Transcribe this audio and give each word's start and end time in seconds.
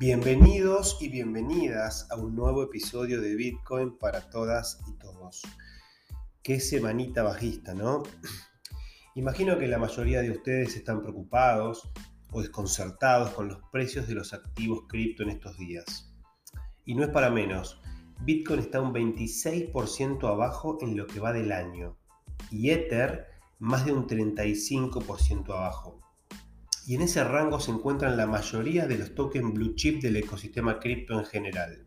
Bienvenidos 0.00 0.96
y 1.02 1.10
bienvenidas 1.10 2.10
a 2.10 2.16
un 2.16 2.34
nuevo 2.34 2.62
episodio 2.62 3.20
de 3.20 3.34
Bitcoin 3.34 3.98
para 3.98 4.30
todas 4.30 4.80
y 4.88 4.96
todos. 4.96 5.42
Qué 6.42 6.58
semanita 6.58 7.22
bajista, 7.22 7.74
¿no? 7.74 8.04
Imagino 9.14 9.58
que 9.58 9.68
la 9.68 9.76
mayoría 9.76 10.22
de 10.22 10.30
ustedes 10.30 10.74
están 10.74 11.02
preocupados 11.02 11.92
o 12.32 12.40
desconcertados 12.40 13.32
con 13.32 13.48
los 13.48 13.58
precios 13.70 14.08
de 14.08 14.14
los 14.14 14.32
activos 14.32 14.84
cripto 14.88 15.22
en 15.22 15.28
estos 15.28 15.58
días. 15.58 16.10
Y 16.86 16.94
no 16.94 17.04
es 17.04 17.10
para 17.10 17.28
menos. 17.28 17.78
Bitcoin 18.22 18.60
está 18.60 18.80
un 18.80 18.94
26% 18.94 20.26
abajo 20.26 20.78
en 20.80 20.96
lo 20.96 21.06
que 21.06 21.20
va 21.20 21.34
del 21.34 21.52
año 21.52 21.98
y 22.50 22.70
Ether 22.70 23.26
más 23.58 23.84
de 23.84 23.92
un 23.92 24.06
35% 24.06 25.50
abajo 25.50 26.00
y 26.90 26.96
en 26.96 27.02
ese 27.02 27.22
rango 27.22 27.60
se 27.60 27.70
encuentran 27.70 28.16
la 28.16 28.26
mayoría 28.26 28.84
de 28.88 28.98
los 28.98 29.14
tokens 29.14 29.54
blue 29.54 29.76
chip 29.76 30.02
del 30.02 30.16
ecosistema 30.16 30.80
cripto 30.80 31.20
en 31.20 31.24
general. 31.24 31.86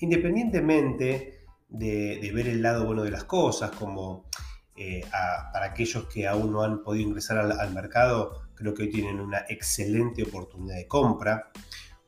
Independientemente 0.00 1.46
de, 1.70 2.30
ver 2.34 2.48
el 2.48 2.60
lado 2.60 2.84
bueno 2.84 3.02
de 3.02 3.10
las 3.10 3.24
cosas, 3.24 3.70
como 3.70 4.28
eh, 4.76 5.00
para 5.10 5.64
aquellos 5.64 6.04
que 6.04 6.28
aún 6.28 6.52
no 6.52 6.64
han 6.64 6.82
podido 6.82 7.08
ingresar 7.08 7.38
al, 7.38 7.72
mercado, 7.72 8.50
creo 8.54 8.74
que 8.74 8.82
hoy 8.82 8.90
tienen 8.90 9.20
una 9.20 9.46
excelente 9.48 10.22
oportunidad 10.22 10.76
de 10.76 10.86
compra, 10.86 11.50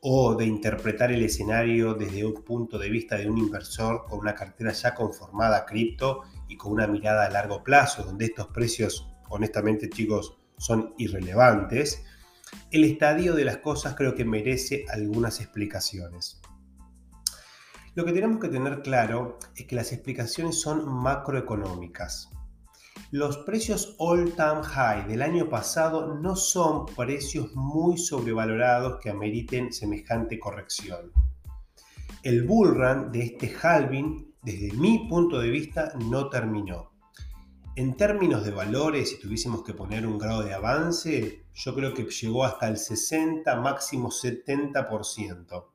o 0.01 0.35
de 0.35 0.45
interpretar 0.45 1.11
el 1.11 1.23
escenario 1.23 1.95
desde 1.95 2.23
un 2.23 2.43
punto 2.43 2.77
de 2.77 2.91
vista 2.91 3.17
de 3.17 3.27
un 3.27 3.39
inversor 3.39 4.05
con 4.07 4.19
una 4.19 4.35
cartera 4.35 4.71
ya 4.71 4.93
conformada 4.93 5.57
a 5.57 5.65
cripto 5.65 6.25
y 6.47 6.57
con 6.57 6.73
una 6.73 6.85
mirada 6.85 7.25
a 7.25 7.29
largo 7.31 7.63
plazo, 7.63 8.03
donde 8.03 8.25
estos 8.25 8.49
precios, 8.49 9.09
honestamente 9.29 9.89
chicos, 9.89 10.40
son 10.61 10.93
irrelevantes, 10.99 12.03
el 12.69 12.83
estadio 12.83 13.33
de 13.33 13.45
las 13.45 13.57
cosas 13.57 13.95
creo 13.95 14.13
que 14.13 14.25
merece 14.25 14.85
algunas 14.89 15.39
explicaciones. 15.41 16.39
Lo 17.95 18.05
que 18.05 18.13
tenemos 18.13 18.39
que 18.39 18.47
tener 18.47 18.83
claro 18.83 19.39
es 19.55 19.65
que 19.65 19.75
las 19.75 19.91
explicaciones 19.91 20.61
son 20.61 20.87
macroeconómicas. 20.87 22.29
Los 23.09 23.39
precios 23.39 23.95
all-time 23.97 24.63
high 24.63 25.07
del 25.07 25.23
año 25.23 25.49
pasado 25.49 26.13
no 26.15 26.35
son 26.35 26.85
precios 26.85 27.53
muy 27.55 27.97
sobrevalorados 27.97 28.99
que 29.01 29.09
ameriten 29.09 29.73
semejante 29.73 30.39
corrección. 30.39 31.11
El 32.21 32.43
bull 32.43 32.75
run 32.75 33.11
de 33.11 33.23
este 33.23 33.51
halving, 33.61 34.35
desde 34.43 34.71
mi 34.73 35.09
punto 35.09 35.39
de 35.39 35.49
vista, 35.49 35.91
no 36.07 36.29
terminó. 36.29 36.90
En 37.77 37.95
términos 37.95 38.43
de 38.43 38.51
valores, 38.51 39.11
si 39.11 39.19
tuviésemos 39.19 39.63
que 39.63 39.73
poner 39.73 40.05
un 40.05 40.17
grado 40.17 40.43
de 40.43 40.53
avance, 40.53 41.45
yo 41.53 41.73
creo 41.73 41.93
que 41.93 42.03
llegó 42.03 42.43
hasta 42.43 42.67
el 42.67 42.77
60, 42.77 43.55
máximo 43.61 44.09
70%. 44.09 45.65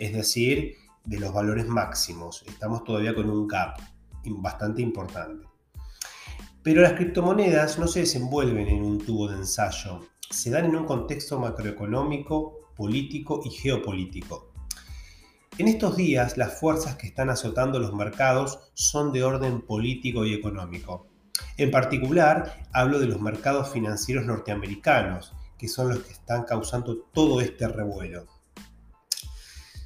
Es 0.00 0.12
decir, 0.12 0.74
de 1.04 1.20
los 1.20 1.32
valores 1.32 1.68
máximos. 1.68 2.44
Estamos 2.48 2.82
todavía 2.82 3.14
con 3.14 3.30
un 3.30 3.46
gap 3.46 3.78
bastante 4.24 4.82
importante. 4.82 5.46
Pero 6.64 6.82
las 6.82 6.94
criptomonedas 6.94 7.78
no 7.78 7.86
se 7.86 8.00
desenvuelven 8.00 8.66
en 8.66 8.82
un 8.82 8.98
tubo 8.98 9.28
de 9.28 9.36
ensayo, 9.36 10.00
se 10.30 10.50
dan 10.50 10.64
en 10.64 10.74
un 10.74 10.84
contexto 10.84 11.38
macroeconómico, 11.38 12.72
político 12.74 13.40
y 13.44 13.50
geopolítico. 13.50 14.53
En 15.56 15.68
estos 15.68 15.96
días, 15.96 16.36
las 16.36 16.58
fuerzas 16.58 16.96
que 16.96 17.06
están 17.06 17.30
azotando 17.30 17.78
los 17.78 17.94
mercados 17.94 18.72
son 18.74 19.12
de 19.12 19.22
orden 19.22 19.60
político 19.60 20.24
y 20.24 20.34
económico. 20.34 21.06
En 21.56 21.70
particular, 21.70 22.66
hablo 22.72 22.98
de 22.98 23.06
los 23.06 23.20
mercados 23.20 23.70
financieros 23.70 24.26
norteamericanos, 24.26 25.32
que 25.56 25.68
son 25.68 25.90
los 25.90 26.00
que 26.00 26.12
están 26.12 26.42
causando 26.42 27.08
todo 27.12 27.40
este 27.40 27.68
revuelo. 27.68 28.26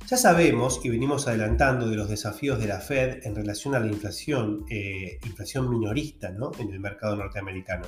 Ya 0.07 0.17
sabemos 0.17 0.81
y 0.85 0.89
venimos 0.89 1.29
adelantando 1.29 1.87
de 1.91 1.97
los 1.97 2.09
desafíos 2.09 2.59
de 2.59 2.67
la 2.67 2.81
Fed 2.81 3.27
en 3.27 3.37
relación 3.37 3.75
a 3.75 3.81
la 3.81 3.89
inflación, 3.89 4.65
eh, 4.71 5.19
inflación 5.27 5.69
minorista 5.69 6.29
en 6.29 6.73
el 6.73 6.81
mercado 6.81 7.15
norteamericano. 7.15 7.85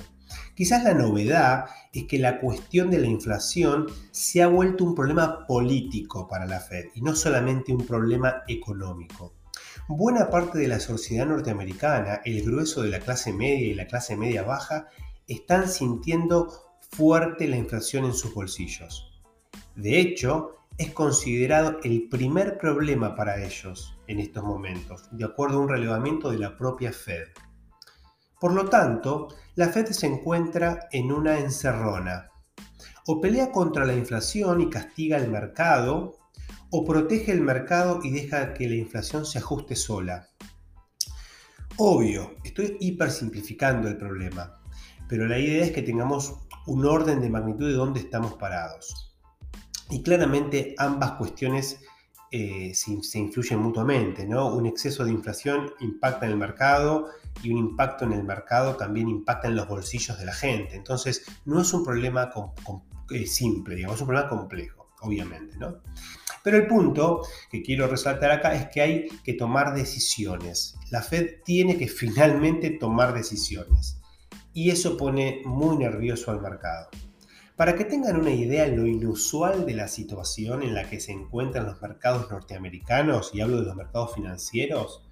Quizás 0.55 0.83
la 0.83 0.93
novedad 0.93 1.65
es 1.93 2.05
que 2.05 2.19
la 2.19 2.39
cuestión 2.39 2.89
de 2.89 2.99
la 2.99 3.07
inflación 3.07 3.87
se 4.11 4.41
ha 4.41 4.47
vuelto 4.47 4.83
un 4.83 4.95
problema 4.95 5.45
político 5.47 6.27
para 6.27 6.45
la 6.45 6.59
Fed 6.59 6.85
y 6.95 7.01
no 7.01 7.15
solamente 7.15 7.73
un 7.73 7.85
problema 7.85 8.43
económico. 8.47 9.33
Buena 9.87 10.29
parte 10.29 10.59
de 10.59 10.67
la 10.67 10.79
sociedad 10.79 11.25
norteamericana, 11.25 12.21
el 12.25 12.43
grueso 12.43 12.81
de 12.81 12.89
la 12.89 12.99
clase 12.99 13.33
media 13.33 13.67
y 13.67 13.73
la 13.73 13.87
clase 13.87 14.15
media 14.15 14.43
baja, 14.43 14.87
están 15.27 15.67
sintiendo 15.67 16.49
fuerte 16.91 17.47
la 17.47 17.57
inflación 17.57 18.05
en 18.05 18.13
sus 18.13 18.33
bolsillos. 18.33 19.11
De 19.75 19.99
hecho, 19.99 20.57
es 20.77 20.91
considerado 20.91 21.79
el 21.83 22.07
primer 22.09 22.57
problema 22.57 23.15
para 23.15 23.43
ellos 23.43 23.97
en 24.07 24.19
estos 24.19 24.43
momentos, 24.43 25.07
de 25.11 25.25
acuerdo 25.25 25.57
a 25.57 25.61
un 25.61 25.69
relevamiento 25.69 26.31
de 26.31 26.39
la 26.39 26.57
propia 26.57 26.91
Fed. 26.91 27.27
Por 28.41 28.53
lo 28.53 28.65
tanto, 28.65 29.27
la 29.53 29.69
Fed 29.69 29.91
se 29.91 30.07
encuentra 30.07 30.87
en 30.91 31.11
una 31.11 31.37
encerrona. 31.37 32.31
O 33.05 33.21
pelea 33.21 33.51
contra 33.51 33.85
la 33.85 33.93
inflación 33.93 34.61
y 34.61 34.69
castiga 34.69 35.17
el 35.17 35.29
mercado, 35.29 36.17
o 36.71 36.83
protege 36.83 37.33
el 37.33 37.41
mercado 37.41 37.99
y 38.01 38.09
deja 38.09 38.55
que 38.55 38.67
la 38.67 38.77
inflación 38.77 39.27
se 39.27 39.37
ajuste 39.37 39.75
sola. 39.75 40.27
Obvio, 41.77 42.33
estoy 42.43 42.77
hipersimplificando 42.79 43.87
el 43.87 43.97
problema, 43.97 44.59
pero 45.07 45.27
la 45.27 45.37
idea 45.37 45.63
es 45.63 45.71
que 45.71 45.83
tengamos 45.83 46.33
un 46.65 46.83
orden 46.83 47.21
de 47.21 47.29
magnitud 47.29 47.67
de 47.67 47.73
dónde 47.73 47.99
estamos 47.99 48.33
parados. 48.33 49.15
Y 49.91 50.01
claramente 50.01 50.73
ambas 50.79 51.11
cuestiones 51.11 51.79
eh, 52.31 52.71
se, 52.73 53.19
influyen 53.19 53.59
mutuamente, 53.59 54.25
¿no? 54.25 54.55
Un 54.55 54.65
exceso 54.65 55.05
de 55.05 55.11
inflación 55.11 55.69
impacta 55.79 56.25
en 56.25 56.31
el 56.31 56.37
mercado 56.39 57.09
y 57.43 57.51
un 57.51 57.57
impacto 57.57 58.05
en 58.05 58.13
el 58.13 58.23
mercado 58.23 58.75
también 58.75 59.09
impacta 59.09 59.47
en 59.47 59.55
los 59.55 59.67
bolsillos 59.67 60.17
de 60.19 60.25
la 60.25 60.33
gente. 60.33 60.75
Entonces, 60.75 61.25
no 61.45 61.61
es 61.61 61.73
un 61.73 61.83
problema 61.83 62.29
eh, 63.09 63.25
simple, 63.25 63.75
digamos, 63.75 63.95
es 63.95 64.01
un 64.01 64.07
problema 64.07 64.29
complejo, 64.29 64.89
obviamente, 65.01 65.57
¿no? 65.57 65.81
Pero 66.43 66.57
el 66.57 66.67
punto 66.67 67.21
que 67.51 67.61
quiero 67.61 67.87
resaltar 67.87 68.31
acá 68.31 68.55
es 68.55 68.67
que 68.69 68.81
hay 68.81 69.07
que 69.23 69.33
tomar 69.33 69.75
decisiones. 69.75 70.75
La 70.89 71.01
Fed 71.01 71.41
tiene 71.45 71.77
que 71.77 71.87
finalmente 71.87 72.71
tomar 72.71 73.13
decisiones. 73.13 73.99
Y 74.53 74.71
eso 74.71 74.97
pone 74.97 75.41
muy 75.45 75.77
nervioso 75.77 76.31
al 76.31 76.41
mercado. 76.41 76.89
Para 77.55 77.75
que 77.75 77.85
tengan 77.85 78.19
una 78.19 78.31
idea 78.31 78.63
de 78.63 78.75
lo 78.75 78.87
inusual 78.87 79.67
de 79.67 79.75
la 79.75 79.87
situación 79.87 80.63
en 80.63 80.73
la 80.73 80.89
que 80.89 80.99
se 80.99 81.11
encuentran 81.11 81.67
los 81.67 81.79
mercados 81.79 82.31
norteamericanos, 82.31 83.35
y 83.35 83.41
hablo 83.41 83.57
de 83.57 83.67
los 83.67 83.75
mercados 83.75 84.15
financieros, 84.15 85.03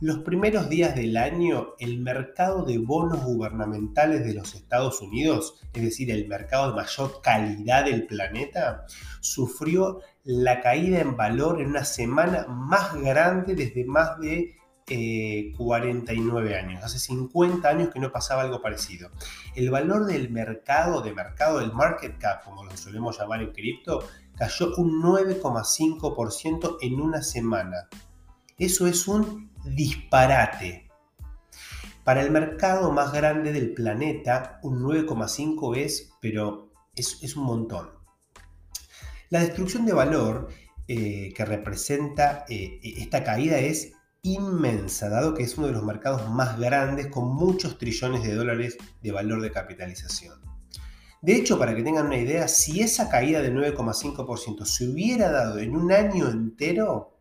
los 0.00 0.18
primeros 0.18 0.68
días 0.68 0.94
del 0.94 1.16
año 1.16 1.74
el 1.80 1.98
mercado 1.98 2.64
de 2.64 2.78
bonos 2.78 3.24
gubernamentales 3.24 4.24
de 4.24 4.34
los 4.34 4.54
Estados 4.54 5.00
Unidos, 5.00 5.60
es 5.72 5.82
decir, 5.82 6.10
el 6.10 6.28
mercado 6.28 6.70
de 6.70 6.76
mayor 6.76 7.20
calidad 7.20 7.84
del 7.84 8.06
planeta, 8.06 8.84
sufrió 9.20 10.00
la 10.22 10.60
caída 10.60 11.00
en 11.00 11.16
valor 11.16 11.60
en 11.60 11.68
una 11.68 11.84
semana 11.84 12.46
más 12.46 12.94
grande 12.94 13.54
desde 13.56 13.84
más 13.84 14.20
de 14.20 14.54
49 15.56 16.50
eh, 16.50 16.56
años. 16.56 16.84
Hace 16.84 16.98
50 16.98 17.68
años 17.68 17.90
que 17.92 18.00
no 18.00 18.10
pasaba 18.10 18.42
algo 18.42 18.62
parecido. 18.62 19.10
El 19.54 19.70
valor 19.70 20.06
del 20.06 20.30
mercado, 20.30 21.02
de 21.02 21.12
mercado, 21.12 21.58
del 21.58 21.72
market 21.72 22.18
cap, 22.18 22.44
como 22.44 22.64
lo 22.64 22.76
solemos 22.76 23.18
llamar 23.18 23.42
en 23.42 23.52
cripto, 23.52 24.04
cayó 24.36 24.74
un 24.76 25.02
9,5% 25.02 26.78
en 26.80 27.00
una 27.00 27.22
semana. 27.22 27.88
Eso 28.56 28.86
es 28.86 29.06
un 29.06 29.50
disparate. 29.74 30.88
Para 32.04 32.22
el 32.22 32.30
mercado 32.30 32.90
más 32.90 33.12
grande 33.12 33.52
del 33.52 33.74
planeta, 33.74 34.60
un 34.62 34.82
9,5 34.82 35.76
es, 35.76 36.10
pero 36.20 36.72
es, 36.94 37.36
un 37.36 37.44
montón. 37.44 37.90
La 39.30 39.40
destrucción 39.40 39.84
de 39.84 39.92
valor 39.92 40.48
eh, 40.86 41.32
que 41.34 41.44
representa 41.44 42.46
eh, 42.48 42.80
esta 42.82 43.22
caída 43.22 43.58
es 43.58 43.92
inmensa, 44.22 45.08
dado 45.08 45.34
que 45.34 45.42
es 45.42 45.56
uno 45.58 45.68
de 45.68 45.74
los 45.74 45.84
mercados 45.84 46.28
más 46.30 46.58
grandes 46.58 47.08
con 47.08 47.28
muchos 47.34 47.78
trillones 47.78 48.22
de 48.22 48.34
dólares 48.34 48.76
de 49.02 49.12
valor 49.12 49.42
de 49.42 49.50
capitalización. 49.50 50.40
De 51.20 51.34
hecho, 51.34 51.58
para 51.58 51.74
que 51.74 51.82
tengan 51.82 52.06
una 52.06 52.16
idea, 52.16 52.46
si 52.46 52.80
esa 52.80 53.08
caída 53.08 53.42
del 53.42 53.54
9,5% 53.54 54.64
se 54.64 54.88
hubiera 54.88 55.30
dado 55.30 55.58
en 55.58 55.76
un 55.76 55.90
año 55.92 56.28
entero, 56.28 57.17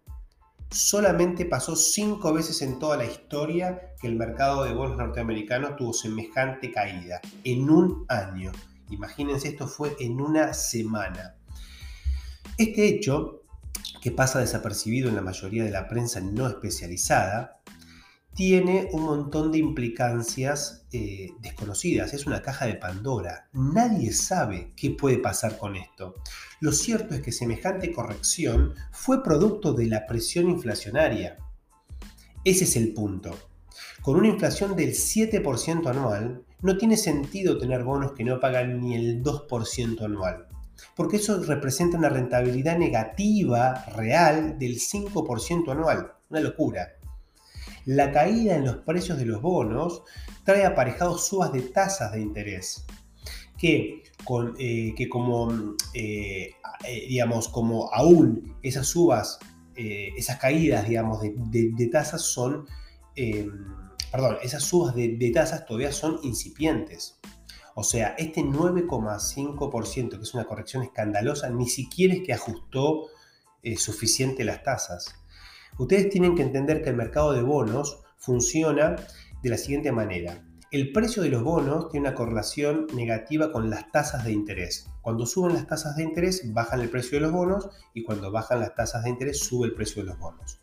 solamente 0.69 1.45
pasó 1.45 1.75
cinco 1.75 2.33
veces 2.33 2.61
en 2.61 2.79
toda 2.79 2.97
la 2.97 3.05
historia 3.05 3.93
que 3.99 4.07
el 4.07 4.15
mercado 4.15 4.63
de 4.63 4.73
bonos 4.73 4.97
norteamericanos 4.97 5.75
tuvo 5.75 5.93
semejante 5.93 6.71
caída, 6.71 7.21
en 7.43 7.69
un 7.69 8.05
año. 8.09 8.51
Imagínense, 8.89 9.49
esto 9.49 9.67
fue 9.67 9.95
en 9.99 10.21
una 10.21 10.53
semana. 10.53 11.35
Este 12.57 12.87
hecho 12.87 13.41
que 14.01 14.11
pasa 14.11 14.39
desapercibido 14.39 15.09
en 15.09 15.15
la 15.15 15.21
mayoría 15.21 15.63
de 15.63 15.71
la 15.71 15.87
prensa 15.87 16.19
no 16.21 16.47
especializada, 16.47 17.56
tiene 18.37 18.87
un 18.91 19.01
montón 19.01 19.51
de 19.51 19.57
implicancias 19.57 20.85
eh, 20.93 21.31
desconocidas. 21.41 22.13
Es 22.13 22.27
una 22.27 22.43
caja 22.43 22.67
de 22.67 22.75
Pandora. 22.75 23.49
Nadie 23.51 24.13
sabe 24.13 24.73
qué 24.75 24.91
puede 24.91 25.17
pasar 25.17 25.57
con 25.57 25.75
esto. 25.75 26.13
Lo 26.61 26.71
cierto 26.71 27.15
es 27.15 27.21
que 27.21 27.31
semejante 27.31 27.91
corrección 27.91 28.75
fue 28.91 29.23
producto 29.23 29.73
de 29.73 29.87
la 29.87 30.05
presión 30.05 30.51
inflacionaria. 30.51 31.39
Ese 32.43 32.65
es 32.65 32.75
el 32.75 32.93
punto. 32.93 33.35
Con 34.03 34.17
una 34.17 34.27
inflación 34.27 34.75
del 34.75 34.91
7% 34.91 35.89
anual, 35.89 36.45
no 36.61 36.77
tiene 36.77 36.95
sentido 36.95 37.57
tener 37.57 37.83
bonos 37.83 38.11
que 38.11 38.23
no 38.23 38.39
pagan 38.39 38.81
ni 38.81 38.93
el 38.93 39.23
2% 39.23 40.05
anual, 40.05 40.47
porque 40.95 41.17
eso 41.17 41.41
representa 41.43 41.97
una 41.97 42.09
rentabilidad 42.09 42.77
negativa 42.77 43.83
real 43.95 44.59
del 44.59 44.75
5% 44.75 45.71
anual. 45.71 46.13
Una 46.29 46.39
locura. 46.39 46.96
La 47.87 48.11
caída 48.11 48.57
en 48.57 48.65
los 48.65 48.75
precios 48.79 49.17
de 49.17 49.25
los 49.25 49.41
bonos 49.41 50.03
trae 50.43 50.65
aparejados 50.65 51.25
subas 51.25 51.53
de 51.53 51.61
tasas 51.61 52.11
de 52.11 52.19
interés, 52.19 52.85
que, 53.57 54.03
eh, 54.59 55.09
como, 55.09 55.53
eh, 55.93 56.51
eh, 56.83 57.07
digamos, 57.07 57.47
como 57.47 57.89
aún 57.93 58.57
esas 58.61 58.87
subas, 58.87 59.39
esas 59.73 60.37
caídas, 60.37 60.85
digamos, 60.89 61.21
de, 61.21 61.89
tasas 61.89 62.23
son, 62.23 62.65
perdón, 64.11 64.37
esas 64.43 64.63
subas 64.63 64.93
de 64.93 65.31
tasas 65.33 65.65
todavía 65.65 65.93
son 65.93 66.19
incipientes. 66.23 67.21
O 67.73 67.83
sea, 67.83 68.15
este 68.17 68.41
9,5%, 68.41 70.17
que 70.17 70.23
es 70.23 70.33
una 70.33 70.43
corrección 70.43 70.83
escandalosa, 70.83 71.49
ni 71.51 71.69
siquiera 71.69 72.15
es 72.15 72.21
que 72.25 72.33
ajustó 72.33 73.05
suficiente 73.77 74.43
las 74.43 74.61
tasas. 74.63 75.15
Ustedes 75.77 76.09
tienen 76.09 76.35
que 76.35 76.41
entender 76.41 76.81
que 76.81 76.89
el 76.89 76.95
mercado 76.95 77.33
de 77.33 77.43
bonos 77.43 77.99
funciona 78.17 78.95
de 79.43 79.49
la 79.49 79.57
siguiente 79.57 79.91
manera. 79.91 80.43
El 80.71 80.91
precio 80.91 81.23
de 81.23 81.29
los 81.29 81.43
bonos 81.43 81.89
tiene 81.89 82.09
una 82.09 82.15
correlación 82.15 82.87
negativa 82.93 83.51
con 83.51 83.69
las 83.69 83.89
tasas 83.91 84.25
de 84.25 84.31
interés. 84.31 84.89
Cuando 85.01 85.25
suben 85.25 85.53
las 85.53 85.67
tasas 85.67 85.95
de 85.95 86.03
interés, 86.03 86.51
bajan 86.51 86.81
el 86.81 86.89
precio 86.89 87.17
de 87.17 87.21
los 87.21 87.31
bonos 87.31 87.69
y 87.93 88.03
cuando 88.03 88.31
bajan 88.31 88.59
las 88.59 88.75
tasas 88.75 89.03
de 89.03 89.11
interés, 89.11 89.39
sube 89.39 89.67
el 89.67 89.75
precio 89.75 90.01
de 90.01 90.09
los 90.09 90.19
bonos. 90.19 90.59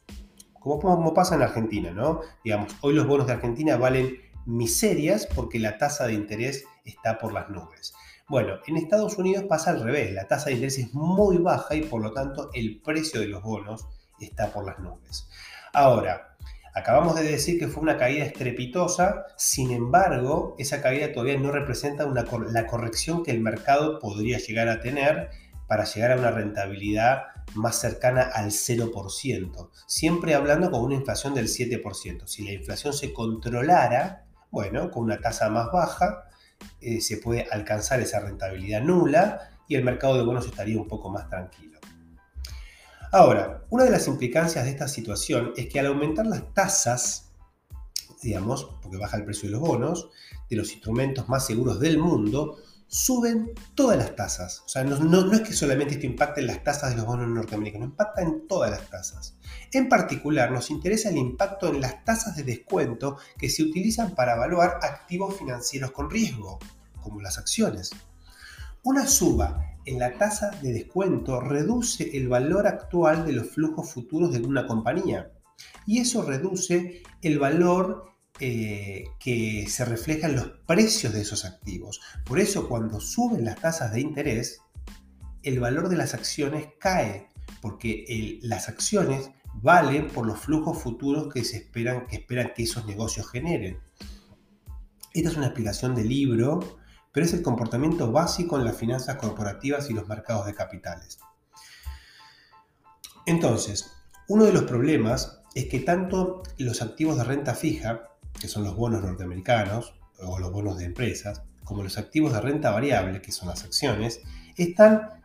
Como, 0.52 1.14
pasa 1.14 1.36
en 1.36 1.42
Argentina, 1.42 1.92
¿no? 1.92 2.20
Digamos, 2.42 2.74
hoy 2.80 2.94
los 2.94 3.06
bonos 3.06 3.26
de 3.26 3.34
Argentina 3.34 3.76
valen 3.76 4.18
miserias 4.46 5.26
porque 5.34 5.58
la 5.58 5.78
tasa 5.78 6.06
de 6.06 6.14
interés 6.14 6.64
está 6.84 7.18
por 7.18 7.32
las 7.32 7.48
nubes. 7.50 7.94
Bueno, 8.28 8.54
en 8.66 8.76
Estados 8.76 9.16
Unidos 9.16 9.44
pasa 9.44 9.70
al 9.70 9.82
revés, 9.82 10.12
la 10.12 10.26
tasa 10.26 10.46
de 10.46 10.56
interés 10.56 10.78
es 10.78 10.92
muy 10.92 11.38
baja 11.38 11.74
y 11.76 11.82
por 11.82 12.02
lo 12.02 12.12
tanto 12.12 12.50
el 12.52 12.80
precio 12.82 13.20
de 13.20 13.28
los 13.28 13.42
bonos 13.42 13.86
está 14.20 14.52
por 14.52 14.64
las 14.64 14.78
nubes. 14.78 15.28
Ahora, 15.72 16.36
acabamos 16.74 17.14
de 17.14 17.22
decir 17.22 17.58
que 17.58 17.68
fue 17.68 17.82
una 17.82 17.96
caída 17.96 18.24
estrepitosa, 18.24 19.26
sin 19.36 19.70
embargo, 19.70 20.54
esa 20.58 20.82
caída 20.82 21.12
todavía 21.12 21.38
no 21.38 21.50
representa 21.52 22.06
la 22.06 22.66
corrección 22.66 23.22
que 23.22 23.30
el 23.30 23.40
mercado 23.40 23.98
podría 23.98 24.38
llegar 24.38 24.68
a 24.68 24.80
tener 24.80 25.30
para 25.66 25.84
llegar 25.84 26.12
a 26.12 26.16
una 26.16 26.30
rentabilidad 26.30 27.24
más 27.54 27.80
cercana 27.80 28.22
al 28.22 28.50
0%, 28.50 29.70
siempre 29.86 30.34
hablando 30.34 30.70
con 30.70 30.82
una 30.82 30.94
inflación 30.94 31.34
del 31.34 31.48
7%. 31.48 32.26
Si 32.26 32.44
la 32.44 32.52
inflación 32.52 32.92
se 32.92 33.12
controlara, 33.12 34.24
bueno, 34.50 34.90
con 34.90 35.04
una 35.04 35.18
tasa 35.18 35.48
más 35.50 35.70
baja, 35.72 36.24
eh, 36.80 37.00
se 37.00 37.18
puede 37.18 37.46
alcanzar 37.50 38.00
esa 38.00 38.20
rentabilidad 38.20 38.82
nula 38.82 39.50
y 39.68 39.74
el 39.74 39.84
mercado 39.84 40.16
de 40.16 40.24
bonos 40.24 40.46
estaría 40.46 40.80
un 40.80 40.88
poco 40.88 41.10
más 41.10 41.28
tranquilo. 41.28 41.73
Ahora, 43.14 43.62
una 43.70 43.84
de 43.84 43.92
las 43.92 44.08
implicancias 44.08 44.64
de 44.64 44.72
esta 44.72 44.88
situación 44.88 45.52
es 45.56 45.68
que 45.68 45.78
al 45.78 45.86
aumentar 45.86 46.26
las 46.26 46.52
tasas, 46.52 47.30
digamos, 48.20 48.76
porque 48.82 48.96
baja 48.96 49.16
el 49.16 49.24
precio 49.24 49.48
de 49.48 49.52
los 49.52 49.60
bonos, 49.60 50.10
de 50.50 50.56
los 50.56 50.72
instrumentos 50.72 51.28
más 51.28 51.46
seguros 51.46 51.78
del 51.78 51.96
mundo, 51.96 52.58
suben 52.88 53.52
todas 53.76 53.98
las 53.98 54.16
tasas. 54.16 54.64
O 54.66 54.68
sea, 54.68 54.82
no, 54.82 55.32
es 55.32 55.42
que 55.42 55.52
solamente 55.52 55.94
esto 55.94 56.06
impacte 56.06 56.40
en 56.40 56.48
las 56.48 56.64
tasas 56.64 56.90
de 56.90 56.96
los 56.96 57.06
bonos 57.06 57.28
norteamericanos, 57.28 57.90
impacta 57.90 58.22
en 58.22 58.48
todas 58.48 58.72
las 58.72 58.90
tasas. 58.90 59.36
En 59.70 59.88
particular, 59.88 60.50
nos 60.50 60.70
interesa 60.70 61.10
el 61.10 61.16
impacto 61.16 61.68
en 61.68 61.80
las 61.80 62.04
tasas 62.04 62.34
de 62.34 62.42
descuento 62.42 63.18
que 63.38 63.48
se 63.48 63.62
utilizan 63.62 64.16
para 64.16 64.34
evaluar 64.34 64.80
activos 64.82 65.36
financieros 65.36 65.92
con 65.92 66.10
riesgo, 66.10 66.58
como 67.00 67.20
las 67.20 67.38
acciones. 67.38 67.92
Una 68.82 69.06
suba 69.06 69.73
en 69.86 69.98
la 69.98 70.16
tasa 70.18 70.50
de 70.62 70.72
descuento 70.72 71.40
reduce 71.40 72.16
el 72.16 72.28
valor 72.28 72.66
actual 72.66 73.26
de 73.26 73.32
los 73.32 73.50
flujos 73.50 73.90
futuros 73.90 74.32
de 74.32 74.40
una 74.40 74.66
compañía 74.66 75.32
y 75.86 75.98
eso 75.98 76.22
reduce 76.22 77.02
el 77.22 77.38
valor 77.38 78.14
eh, 78.40 79.04
que 79.20 79.66
se 79.68 79.84
refleja 79.84 80.26
en 80.26 80.36
los 80.36 80.48
precios 80.66 81.12
de 81.12 81.20
esos 81.20 81.44
activos. 81.44 82.00
Por 82.24 82.40
eso 82.40 82.68
cuando 82.68 83.00
suben 83.00 83.44
las 83.44 83.60
tasas 83.60 83.92
de 83.92 84.00
interés, 84.00 84.60
el 85.42 85.60
valor 85.60 85.88
de 85.88 85.96
las 85.96 86.14
acciones 86.14 86.68
cae, 86.80 87.28
porque 87.60 88.38
las 88.42 88.68
acciones 88.68 89.30
valen 89.54 90.08
por 90.08 90.26
los 90.26 90.38
flujos 90.38 90.82
futuros 90.82 91.32
que 91.32 91.44
se 91.44 91.58
esperan 91.58 92.06
que, 92.06 92.16
esperan 92.16 92.52
que 92.56 92.64
esos 92.64 92.86
negocios 92.86 93.30
generen. 93.30 93.78
Esta 95.12 95.30
es 95.30 95.36
una 95.36 95.46
explicación 95.46 95.94
del 95.94 96.08
libro 96.08 96.78
pero 97.14 97.26
es 97.26 97.32
el 97.32 97.42
comportamiento 97.42 98.10
básico 98.10 98.58
en 98.58 98.64
las 98.64 98.76
finanzas 98.76 99.14
corporativas 99.16 99.88
y 99.88 99.94
los 99.94 100.08
mercados 100.08 100.46
de 100.46 100.54
capitales. 100.54 101.20
Entonces, 103.24 103.92
uno 104.26 104.44
de 104.44 104.52
los 104.52 104.64
problemas 104.64 105.40
es 105.54 105.66
que 105.66 105.78
tanto 105.78 106.42
los 106.58 106.82
activos 106.82 107.16
de 107.16 107.22
renta 107.22 107.54
fija, 107.54 108.08
que 108.38 108.48
son 108.48 108.64
los 108.64 108.74
bonos 108.74 109.04
norteamericanos 109.04 109.94
o 110.18 110.40
los 110.40 110.50
bonos 110.50 110.76
de 110.76 110.86
empresas, 110.86 111.42
como 111.62 111.84
los 111.84 111.98
activos 111.98 112.32
de 112.32 112.40
renta 112.40 112.72
variable, 112.72 113.22
que 113.22 113.30
son 113.30 113.48
las 113.48 113.62
acciones, 113.62 114.20
están 114.56 115.22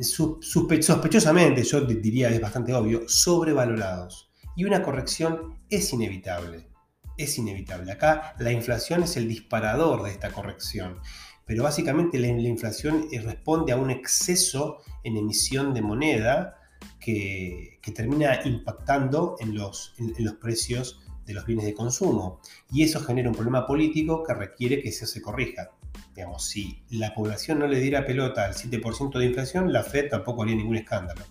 sospechosamente, 0.00 1.62
yo 1.62 1.82
diría 1.82 2.28
es 2.28 2.40
bastante 2.40 2.74
obvio, 2.74 3.08
sobrevalorados. 3.08 4.32
Y 4.56 4.64
una 4.64 4.82
corrección 4.82 5.60
es 5.70 5.92
inevitable 5.92 6.71
es 7.16 7.38
inevitable. 7.38 7.92
Acá 7.92 8.34
la 8.38 8.52
inflación 8.52 9.02
es 9.02 9.16
el 9.16 9.28
disparador 9.28 10.02
de 10.02 10.10
esta 10.10 10.30
corrección, 10.30 11.00
pero 11.46 11.64
básicamente 11.64 12.18
la, 12.18 12.28
inflación 12.28 13.08
responde 13.24 13.72
a 13.72 13.76
un 13.76 13.90
exceso 13.90 14.78
en 15.02 15.16
emisión 15.16 15.74
de 15.74 15.82
moneda 15.82 16.58
que, 17.00 17.78
termina 17.94 18.40
impactando 18.44 19.36
en 19.40 19.54
los, 19.54 19.94
en, 19.98 20.24
los 20.24 20.34
precios 20.34 21.00
de 21.26 21.34
los 21.34 21.44
bienes 21.44 21.66
de 21.66 21.74
consumo. 21.74 22.40
Y 22.70 22.82
eso 22.82 23.00
genera 23.00 23.28
un 23.28 23.34
problema 23.34 23.66
político 23.66 24.22
que 24.22 24.34
requiere 24.34 24.80
que 24.80 24.88
eso 24.88 25.06
se 25.06 25.20
corrija. 25.20 25.70
Digamos, 26.14 26.44
si 26.46 26.82
la 26.90 27.14
población 27.14 27.58
no 27.58 27.66
le 27.66 27.80
diera 27.80 28.06
pelota 28.06 28.44
al 28.44 28.54
7% 28.54 29.18
de 29.18 29.26
inflación, 29.26 29.72
la 29.72 29.82
Fed 29.82 30.08
tampoco 30.10 30.42
haría 30.42 30.56
ningún 30.56 30.76
escándalo. 30.76 31.22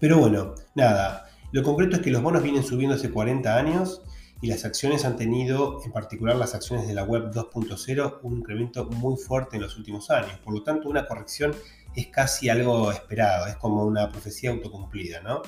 Pero 0.00 0.18
bueno, 0.18 0.54
nada, 0.74 1.30
lo 1.52 1.62
concreto 1.62 1.96
es 1.96 2.02
que 2.02 2.10
los 2.10 2.22
bonos 2.22 2.42
vienen 2.42 2.64
subiendo 2.64 2.96
hace 2.96 3.10
40 3.10 3.56
años 3.56 4.02
y 4.44 4.46
las 4.46 4.66
acciones 4.66 5.06
han 5.06 5.16
tenido, 5.16 5.80
en 5.86 5.90
particular 5.90 6.36
las 6.36 6.54
acciones 6.54 6.86
de 6.86 6.92
la 6.92 7.02
web 7.02 7.30
2.0, 7.32 8.18
un 8.24 8.36
incremento 8.36 8.84
muy 8.84 9.16
fuerte 9.16 9.56
en 9.56 9.62
los 9.62 9.78
últimos 9.78 10.10
años. 10.10 10.38
Por 10.44 10.52
lo 10.52 10.62
tanto, 10.62 10.90
una 10.90 11.06
corrección 11.06 11.56
es 11.96 12.08
casi 12.08 12.50
algo 12.50 12.92
esperado, 12.92 13.46
es 13.46 13.56
como 13.56 13.86
una 13.86 14.10
profecía 14.10 14.50
autocumplida, 14.50 15.22
¿no? 15.22 15.40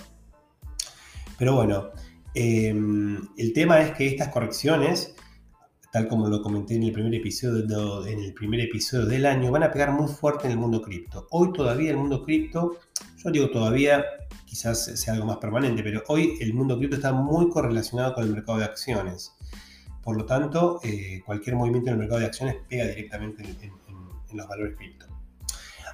Pero 1.36 1.54
bueno, 1.56 1.90
em, 2.32 3.18
el 3.36 3.52
tema 3.52 3.82
es 3.82 3.90
que 3.90 4.06
estas 4.06 4.28
correcciones, 4.28 5.14
tal 5.92 6.08
como 6.08 6.30
lo 6.30 6.40
comenté 6.40 6.76
en 6.76 6.84
el 6.84 6.92
primer 6.92 7.14
episodio, 7.16 8.06
en 8.06 8.20
el 8.20 8.32
primer 8.32 8.60
episodio 8.60 9.04
del 9.04 9.26
año, 9.26 9.50
van 9.50 9.64
a 9.64 9.70
pegar 9.70 9.92
muy 9.92 10.08
fuerte 10.08 10.46
en 10.46 10.52
el 10.52 10.58
mundo 10.58 10.80
cripto. 10.80 11.26
Hoy 11.32 11.52
todavía 11.52 11.90
el 11.90 11.98
mundo 11.98 12.22
cripto, 12.22 12.78
yo 13.26 13.32
digo 13.32 13.50
todavía, 13.50 14.04
quizás 14.44 14.84
sea 14.84 15.14
algo 15.14 15.26
más 15.26 15.38
permanente, 15.38 15.82
pero 15.82 16.02
hoy 16.08 16.36
el 16.40 16.54
mundo 16.54 16.78
cripto 16.78 16.96
está 16.96 17.12
muy 17.12 17.48
correlacionado 17.50 18.14
con 18.14 18.24
el 18.24 18.32
mercado 18.32 18.58
de 18.58 18.64
acciones. 18.64 19.32
Por 20.02 20.16
lo 20.16 20.24
tanto, 20.24 20.80
eh, 20.84 21.22
cualquier 21.26 21.56
movimiento 21.56 21.90
en 21.90 21.94
el 21.94 21.98
mercado 21.98 22.20
de 22.20 22.26
acciones 22.26 22.56
pega 22.68 22.86
directamente 22.86 23.42
en, 23.42 23.72
los 24.36 24.46
valores 24.48 24.76
cripto. 24.76 25.06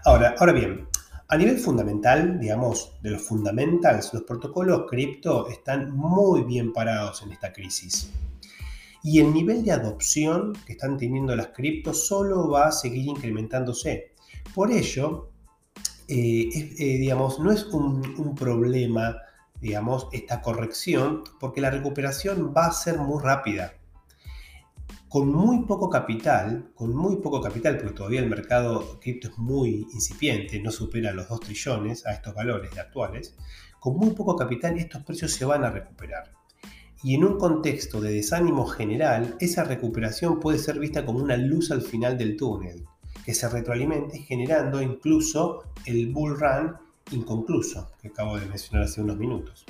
Ahora, 0.05 0.35
ahora 0.39 0.53
bien, 0.53 0.89
a 1.29 1.37
nivel 1.37 1.59
fundamental, 1.59 2.41
digamos, 2.41 2.93
de 3.03 3.11
los 3.11 3.23
fundamentals, 3.23 4.13
los 4.13 4.25
protocolos 4.25 4.85
cripto 4.89 5.49
están 5.49 5.91
muy 5.93 6.43
bien 6.43 6.73
parados 6.73 7.23
en 7.23 7.33
esta 7.33 7.53
crisis. 7.53 8.11
Y 9.03 9.21
el 9.21 9.33
nivel 9.33 9.65
de 9.65 9.73
adopción 9.73 10.53
que 10.67 10.73
están 10.73 10.99
teniendo 10.99 11.35
las 11.35 11.49
criptos 11.49 12.07
solo 12.07 12.51
va 12.51 12.67
a 12.67 12.73
seguir 12.73 13.07
incrementándose. 13.07 14.13
Por 14.55 14.71
ello, 14.71 15.32
eh, 16.15 16.75
eh, 16.79 16.99
digamos, 16.99 17.41
no 17.41 17.51
es 17.51 17.65
un, 17.65 18.35
problema, 18.35 19.17
digamos, 19.63 20.09
esta 20.13 20.43
corrección, 20.43 21.25
porque 21.41 21.63
la 21.63 21.71
recuperación 21.71 22.53
va 22.55 22.67
a 22.67 22.73
ser 22.73 22.99
muy 22.99 23.23
rápida. 23.23 23.73
Con 25.09 25.33
muy 25.33 25.65
poco 25.65 25.89
capital, 25.89 26.71
con 26.75 26.95
muy 26.95 27.17
poco 27.17 27.41
capital, 27.41 27.79
porque 27.79 27.95
todavía 27.95 28.21
el 28.21 28.29
mercado 28.29 29.01
cripto 29.01 29.29
es 29.29 29.39
muy 29.39 29.87
incipiente, 29.95 30.61
no 30.61 30.71
supera 30.71 31.15
los 31.15 31.31
2 31.31 31.41
trillones 31.41 32.05
a 32.05 32.13
estos 32.13 32.35
valores 32.35 32.77
actuales, 32.77 33.35
con 33.81 33.97
muy 33.97 34.11
poco 34.11 34.37
capital 34.37 34.77
estos 34.77 35.03
precios 35.05 35.33
se 35.33 35.47
van 35.47 35.65
a 35.65 35.71
recuperar. 35.71 36.31
Y 37.03 37.15
en 37.15 37.25
un 37.25 37.39
contexto 37.39 38.03
de 38.03 38.13
desánimo 38.13 38.67
general, 38.67 39.35
esa 39.41 39.65
recuperación 39.65 40.41
puede 40.41 40.59
ser 40.59 40.79
vista 40.79 41.07
como 41.07 41.21
una 41.21 41.39
luz 41.39 41.71
al 41.71 41.81
final 41.81 42.19
del 42.19 42.37
túnel, 42.37 42.85
que 43.25 43.35
se 43.35 43.49
retroalimente 43.49 44.19
generando 44.19 44.83
incluso 44.83 45.65
el 45.87 46.13
bull 46.13 46.39
run 46.39 46.77
inconcluso 47.11 47.93
que 48.01 48.09
acabo 48.09 48.39
de 48.39 48.47
mencionar 48.47 48.85
hace 48.85 49.01
unos 49.01 49.17
minutos. 49.17 49.65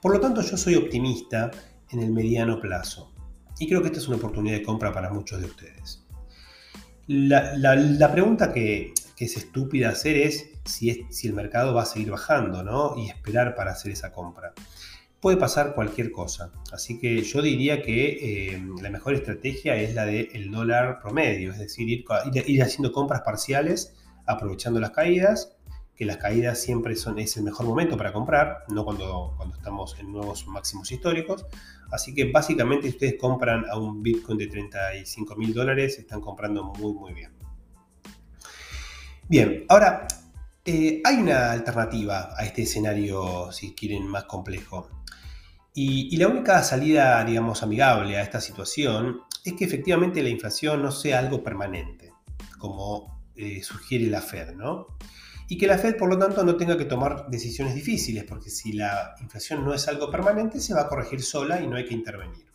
Por 0.00 0.12
lo 0.12 0.20
tanto, 0.20 0.40
yo 0.42 0.56
soy 0.56 0.74
optimista 0.74 1.50
en 1.90 2.00
el 2.00 2.12
mediano 2.12 2.60
plazo 2.60 3.12
y 3.58 3.68
creo 3.68 3.80
que 3.80 3.88
esta 3.88 3.98
es 3.98 4.08
una 4.08 4.18
oportunidad 4.18 4.56
de 4.56 4.62
compra 4.62 4.92
para 4.92 5.10
muchos 5.10 5.40
de 5.40 5.46
ustedes. 5.46 6.04
La, 7.06 8.10
pregunta 8.12 8.52
que, 8.52 8.92
es 9.18 9.36
estúpida 9.36 9.90
hacer 9.90 10.16
es 10.16 10.50
si, 10.64 11.06
si 11.10 11.28
el 11.28 11.32
mercado 11.32 11.72
va 11.72 11.82
a 11.82 11.86
seguir 11.86 12.10
bajando 12.10 12.62
¿no? 12.62 12.96
y 12.98 13.08
esperar 13.08 13.54
para 13.54 13.72
hacer 13.72 13.92
esa 13.92 14.12
compra. 14.12 14.52
Puede 15.20 15.38
pasar 15.38 15.74
cualquier 15.74 16.12
cosa, 16.12 16.52
así 16.72 16.98
que 16.98 17.22
yo 17.22 17.42
diría 17.42 17.82
que 17.82 18.52
eh, 18.54 18.62
la 18.82 18.90
mejor 18.90 19.14
estrategia 19.14 19.76
es 19.76 19.94
la 19.94 20.04
del 20.04 20.50
dólar 20.50 21.00
promedio, 21.00 21.52
es 21.52 21.58
decir, 21.58 21.88
ir, 21.88 22.04
ir 22.46 22.62
haciendo 22.62 22.92
compras 22.92 23.22
parciales 23.22 23.94
aprovechando 24.26 24.78
las 24.78 24.90
caídas 24.90 25.56
que 25.96 26.04
las 26.04 26.18
caídas 26.18 26.60
siempre 26.60 26.94
son, 26.94 27.18
es 27.18 27.36
el 27.38 27.44
mejor 27.44 27.66
momento 27.66 27.96
para 27.96 28.12
comprar, 28.12 28.64
no 28.68 28.84
cuando, 28.84 29.32
cuando 29.36 29.56
estamos 29.56 29.96
en 29.98 30.12
nuevos 30.12 30.46
máximos 30.46 30.92
históricos. 30.92 31.46
Así 31.90 32.14
que 32.14 32.30
básicamente 32.30 32.88
si 32.88 32.94
ustedes 32.94 33.14
compran 33.18 33.64
a 33.70 33.78
un 33.78 34.02
Bitcoin 34.02 34.36
de 34.36 34.46
35 34.46 35.36
mil 35.36 35.54
dólares, 35.54 35.98
están 35.98 36.20
comprando 36.20 36.64
muy 36.64 36.92
muy 36.92 37.14
bien. 37.14 37.32
Bien, 39.28 39.64
ahora 39.68 40.06
eh, 40.64 41.00
hay 41.02 41.16
una 41.16 41.52
alternativa 41.52 42.34
a 42.36 42.44
este 42.44 42.62
escenario, 42.62 43.50
si 43.50 43.74
quieren, 43.74 44.06
más 44.06 44.24
complejo. 44.24 44.90
Y, 45.78 46.16
la 46.16 46.28
única 46.28 46.62
salida, 46.62 47.22
digamos, 47.22 47.62
amigable 47.62 48.16
a 48.16 48.22
esta 48.22 48.40
situación 48.40 49.20
es 49.44 49.52
que 49.52 49.66
efectivamente 49.66 50.22
la 50.22 50.30
inflación 50.30 50.82
no 50.82 50.90
sea 50.90 51.18
algo 51.18 51.42
permanente, 51.42 52.14
como 52.58 53.20
eh, 53.36 53.62
sugiere 53.62 54.06
la 54.06 54.22
Fed, 54.22 54.54
¿no? 54.54 54.96
y 55.48 55.58
que 55.58 55.66
la 55.66 55.78
Fed, 55.78 55.96
por 55.96 56.08
lo 56.08 56.18
tanto, 56.18 56.42
no 56.44 56.56
tenga 56.56 56.76
que 56.76 56.86
tomar 56.86 57.28
decisiones 57.28 57.74
difíciles, 57.74 58.24
porque 58.24 58.50
si 58.50 58.72
la 58.72 59.14
inflación 59.20 59.64
no 59.64 59.74
es 59.74 59.86
algo 59.86 60.10
permanente, 60.10 60.60
se 60.60 60.74
va 60.74 60.82
a 60.82 60.88
corregir 60.88 61.22
sola 61.22 61.60
y 61.60 61.66
no 61.66 61.76
hay 61.76 61.84
que 61.84 61.94
intervenir. 61.94 62.46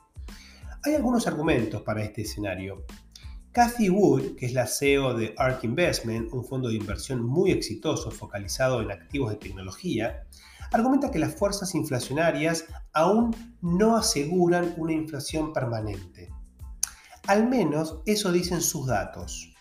Hay 0.83 0.95
algunos 0.95 1.27
argumentos 1.27 1.83
para 1.83 2.03
este 2.03 2.23
escenario. 2.23 2.85
Cathy 3.51 3.89
Wood, 3.89 4.35
que 4.35 4.47
es 4.47 4.53
la 4.53 4.65
CEO 4.65 5.13
de 5.13 5.33
ARK 5.37 5.63
Investment, 5.63 6.33
un 6.33 6.43
fondo 6.43 6.69
de 6.69 6.75
inversión 6.75 7.23
muy 7.23 7.51
exitoso 7.51 8.11
focalizado 8.11 8.81
en 8.81 8.91
activos 8.91 9.29
de 9.31 9.37
tecnología, 9.37 10.23
argumenta 10.71 11.11
que 11.11 11.19
las 11.19 11.35
fuerzas 11.35 11.75
inflacionarias 11.75 12.65
aún 12.93 13.35
no 13.61 13.95
aseguran 13.95 14.73
una 14.77 14.93
inflación 14.93 15.53
permanente. 15.53 16.29
Al 17.27 17.47
menos 17.47 18.01
eso 18.05 18.31
dicen 18.31 18.61
sus 18.61 18.87
datos. 18.87 19.53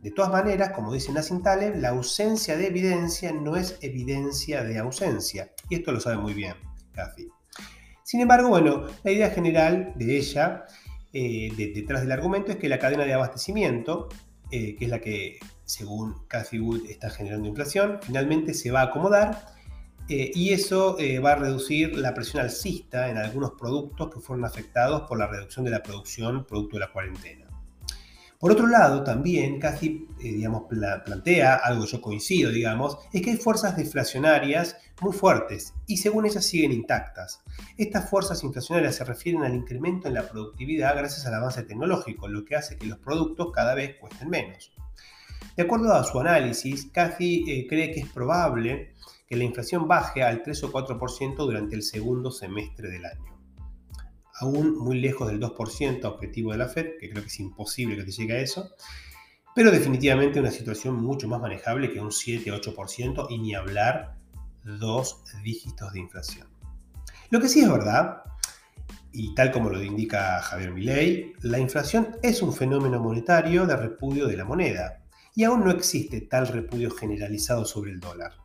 De 0.00 0.10
todas 0.10 0.32
maneras, 0.32 0.70
como 0.70 0.92
dice 0.92 1.12
Nassim 1.12 1.42
Taleb, 1.42 1.76
la 1.76 1.90
ausencia 1.90 2.56
de 2.56 2.66
evidencia 2.66 3.32
no 3.32 3.56
es 3.56 3.78
evidencia 3.82 4.64
de 4.64 4.78
ausencia. 4.78 5.52
Y 5.68 5.76
esto 5.76 5.92
lo 5.92 6.00
sabe 6.00 6.16
muy 6.16 6.34
bien 6.34 6.54
Cathy. 6.92 7.28
Sin 8.02 8.20
embargo, 8.20 8.48
bueno, 8.48 8.86
la 9.04 9.10
idea 9.10 9.30
general 9.30 9.92
de 9.96 10.18
ella, 10.18 10.64
eh, 11.12 11.52
detrás 11.56 12.02
del 12.02 12.12
argumento, 12.12 12.50
es 12.52 12.58
que 12.58 12.68
la 12.68 12.78
cadena 12.78 13.04
de 13.04 13.14
abastecimiento, 13.14 14.08
eh, 14.50 14.76
que 14.76 14.84
es 14.84 14.90
la 14.90 15.00
que, 15.00 15.38
según 15.64 16.26
Cathy 16.26 16.58
Wood, 16.58 16.86
está 16.90 17.08
generando 17.08 17.48
inflación, 17.48 18.00
finalmente 18.02 18.54
se 18.54 18.70
va 18.70 18.80
a 18.80 18.84
acomodar 18.84 19.51
eh, 20.08 20.30
y 20.34 20.52
eso 20.52 20.96
va 21.24 21.32
a 21.32 21.36
reducir 21.36 21.96
la 21.96 22.14
presión 22.14 22.42
alcista 22.42 23.08
en 23.08 23.18
algunos 23.18 23.52
productos 23.52 24.12
que 24.12 24.20
fueron 24.20 24.44
afectados 24.44 25.02
por 25.08 25.18
la 25.18 25.26
reducción 25.26 25.64
de 25.64 25.70
la 25.70 25.82
producción 25.82 26.44
producto 26.44 26.76
de 26.76 26.80
la 26.80 26.92
cuarentena. 26.92 27.46
Por 28.42 28.50
otro 28.50 28.66
lado, 28.66 29.04
también 29.04 29.60
Cathy 29.60 30.08
eh, 30.18 30.32
digamos, 30.32 30.64
plantea, 30.68 31.54
algo 31.54 31.84
yo 31.84 32.00
coincido, 32.00 32.50
digamos, 32.50 32.98
es 33.12 33.22
que 33.22 33.30
hay 33.30 33.36
fuerzas 33.36 33.76
deflacionarias 33.76 34.76
muy 35.00 35.12
fuertes 35.12 35.74
y 35.86 35.98
según 35.98 36.26
ellas 36.26 36.44
siguen 36.44 36.72
intactas. 36.72 37.40
Estas 37.76 38.10
fuerzas 38.10 38.42
inflacionarias 38.42 38.96
se 38.96 39.04
refieren 39.04 39.44
al 39.44 39.54
incremento 39.54 40.08
en 40.08 40.14
la 40.14 40.28
productividad 40.28 40.96
gracias 40.96 41.24
al 41.26 41.34
avance 41.34 41.62
tecnológico, 41.62 42.26
lo 42.26 42.44
que 42.44 42.56
hace 42.56 42.78
que 42.78 42.86
los 42.86 42.98
productos 42.98 43.52
cada 43.52 43.76
vez 43.76 43.94
cuesten 44.00 44.28
menos. 44.28 44.72
De 45.56 45.62
acuerdo 45.62 45.92
a 45.92 46.02
su 46.02 46.18
análisis, 46.18 46.86
Cathy 46.92 47.44
eh, 47.48 47.66
cree 47.68 47.92
que 47.92 48.00
es 48.00 48.08
probable 48.08 48.92
que 49.32 49.38
la 49.38 49.44
inflación 49.44 49.88
baje 49.88 50.22
al 50.22 50.42
3 50.42 50.64
o 50.64 50.72
4% 50.72 51.36
durante 51.36 51.74
el 51.74 51.82
segundo 51.82 52.30
semestre 52.30 52.90
del 52.90 53.06
año 53.06 53.32
aún 54.42 54.76
muy 54.76 55.00
lejos 55.00 55.28
del 55.28 55.40
2% 55.40 56.04
objetivo 56.04 56.52
de 56.52 56.58
la 56.58 56.68
Fed, 56.68 56.98
que 56.98 57.10
creo 57.10 57.22
que 57.22 57.28
es 57.28 57.40
imposible 57.40 57.96
que 57.96 58.04
te 58.04 58.10
llegue 58.10 58.34
a 58.34 58.40
eso, 58.40 58.74
pero 59.54 59.70
definitivamente 59.70 60.40
una 60.40 60.50
situación 60.50 60.96
mucho 60.96 61.28
más 61.28 61.40
manejable 61.40 61.92
que 61.92 62.00
un 62.00 62.10
7-8% 62.10 63.26
y 63.30 63.38
ni 63.38 63.54
hablar 63.54 64.16
dos 64.64 65.22
dígitos 65.42 65.92
de 65.92 66.00
inflación. 66.00 66.48
Lo 67.30 67.40
que 67.40 67.48
sí 67.48 67.60
es 67.60 67.70
verdad, 67.70 68.22
y 69.12 69.34
tal 69.34 69.52
como 69.52 69.70
lo 69.70 69.82
indica 69.82 70.40
Javier 70.42 70.72
Milei, 70.72 71.34
la 71.42 71.58
inflación 71.58 72.16
es 72.22 72.42
un 72.42 72.52
fenómeno 72.52 73.00
monetario 73.00 73.66
de 73.66 73.76
repudio 73.76 74.26
de 74.26 74.36
la 74.36 74.44
moneda, 74.44 75.04
y 75.34 75.44
aún 75.44 75.64
no 75.64 75.70
existe 75.70 76.20
tal 76.22 76.48
repudio 76.48 76.90
generalizado 76.90 77.64
sobre 77.64 77.92
el 77.92 78.00
dólar. 78.00 78.41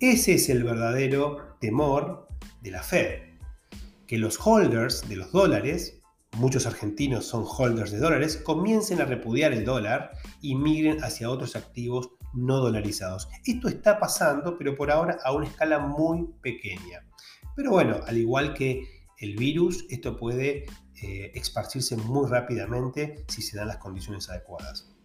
Ese 0.00 0.36
es 0.36 0.48
el 0.48 0.64
verdadero 0.64 1.56
temor 1.60 2.26
de 2.62 2.70
la 2.70 2.82
Fed, 2.82 3.20
que 4.06 4.16
los 4.16 4.38
holders 4.42 5.06
de 5.06 5.16
los 5.16 5.30
dólares, 5.30 6.00
muchos 6.38 6.64
argentinos 6.64 7.26
son 7.26 7.44
holders 7.46 7.90
de 7.90 7.98
dólares, 7.98 8.38
comiencen 8.38 9.02
a 9.02 9.04
repudiar 9.04 9.52
el 9.52 9.66
dólar 9.66 10.12
y 10.40 10.54
migren 10.54 11.04
hacia 11.04 11.28
otros 11.28 11.54
activos 11.54 12.12
no 12.32 12.60
dolarizados. 12.60 13.28
Esto 13.44 13.68
está 13.68 14.00
pasando, 14.00 14.56
pero 14.56 14.74
por 14.74 14.90
ahora 14.90 15.18
a 15.22 15.34
una 15.34 15.46
escala 15.46 15.78
muy 15.80 16.30
pequeña. 16.40 17.06
Pero 17.54 17.72
bueno, 17.72 18.00
al 18.06 18.16
igual 18.16 18.54
que 18.54 19.04
el 19.18 19.36
virus, 19.36 19.84
esto 19.90 20.16
puede 20.16 20.64
eh, 21.02 21.30
esparcirse 21.34 21.98
muy 21.98 22.26
rápidamente 22.26 23.26
si 23.28 23.42
se 23.42 23.58
dan 23.58 23.68
las 23.68 23.76
condiciones 23.76 24.30
adecuadas. 24.30 24.96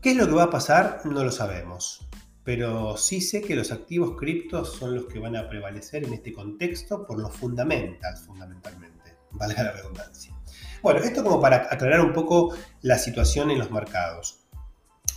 ¿Qué 0.00 0.10
es 0.10 0.16
lo 0.16 0.26
que 0.26 0.32
va 0.32 0.44
a 0.44 0.50
pasar? 0.50 1.02
No 1.04 1.22
lo 1.22 1.30
sabemos 1.30 2.08
pero 2.44 2.96
sí 2.96 3.20
sé 3.20 3.40
que 3.40 3.54
los 3.54 3.70
activos 3.70 4.16
criptos 4.18 4.74
son 4.74 4.94
los 4.94 5.06
que 5.06 5.18
van 5.18 5.36
a 5.36 5.48
prevalecer 5.48 6.04
en 6.04 6.14
este 6.14 6.32
contexto 6.32 7.06
por 7.06 7.20
los 7.20 7.34
fundamentals, 7.34 8.22
fundamentalmente, 8.22 9.16
valga 9.32 9.62
la 9.62 9.72
redundancia. 9.72 10.34
Bueno, 10.82 11.00
esto 11.00 11.22
como 11.22 11.40
para 11.40 11.68
aclarar 11.70 12.00
un 12.00 12.12
poco 12.12 12.54
la 12.82 12.98
situación 12.98 13.50
en 13.50 13.58
los 13.58 13.70
mercados. 13.70 14.40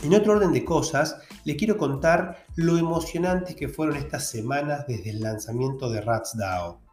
En 0.04 0.14
otro 0.14 0.34
orden 0.34 0.52
de 0.52 0.64
cosas, 0.64 1.18
le 1.46 1.56
quiero 1.56 1.78
contar 1.78 2.46
lo 2.56 2.78
emocionantes 2.78 3.56
que 3.56 3.70
fueron 3.70 3.96
estas 3.96 4.30
semanas 4.30 4.86
desde 4.88 5.10
el 5.10 5.22
lanzamiento 5.22 5.90
de 5.90 6.02
RatsDAO. 6.02 6.85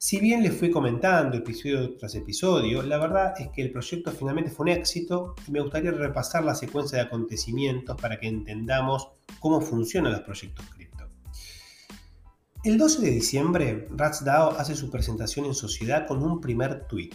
Si 0.00 0.20
bien 0.20 0.44
les 0.44 0.56
fui 0.56 0.70
comentando 0.70 1.36
episodio 1.36 1.96
tras 1.96 2.14
episodio, 2.14 2.82
la 2.82 2.98
verdad 2.98 3.34
es 3.36 3.48
que 3.48 3.62
el 3.62 3.72
proyecto 3.72 4.12
finalmente 4.12 4.48
fue 4.48 4.62
un 4.62 4.68
éxito 4.68 5.34
y 5.44 5.50
me 5.50 5.60
gustaría 5.60 5.90
repasar 5.90 6.44
la 6.44 6.54
secuencia 6.54 6.98
de 6.98 7.04
acontecimientos 7.04 8.00
para 8.00 8.20
que 8.20 8.28
entendamos 8.28 9.08
cómo 9.40 9.60
funcionan 9.60 10.12
los 10.12 10.20
proyectos 10.20 10.64
cripto. 10.66 11.08
El 12.62 12.78
12 12.78 13.02
de 13.02 13.10
diciembre, 13.10 13.88
RatsDAO 13.90 14.52
hace 14.52 14.76
su 14.76 14.88
presentación 14.88 15.46
en 15.46 15.54
sociedad 15.54 16.06
con 16.06 16.22
un 16.22 16.40
primer 16.40 16.86
tweet. 16.86 17.10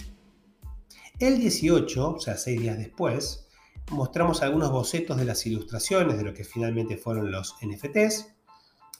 El 1.19 1.39
18, 1.39 2.15
o 2.15 2.19
sea, 2.19 2.35
seis 2.35 2.59
días 2.59 2.77
después, 2.77 3.47
mostramos 3.91 4.41
algunos 4.41 4.71
bocetos 4.71 5.15
de 5.15 5.23
las 5.23 5.45
ilustraciones 5.45 6.17
de 6.17 6.25
lo 6.25 6.33
que 6.33 6.43
finalmente 6.43 6.97
fueron 6.97 7.31
los 7.31 7.55
NFTs 7.61 8.32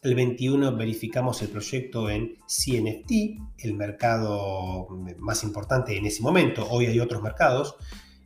el 0.04 0.16
21 0.16 0.76
verificamos 0.76 1.42
el 1.42 1.50
proyecto 1.50 2.10
en 2.10 2.38
CNFT, 2.46 3.40
el 3.60 3.74
mercado 3.74 4.88
más 5.20 5.44
importante 5.44 5.98
en 5.98 6.06
ese 6.06 6.22
momento. 6.22 6.68
Hoy 6.70 6.88
hay 6.88 7.00
otros 7.00 7.22
mercados. 7.22 7.76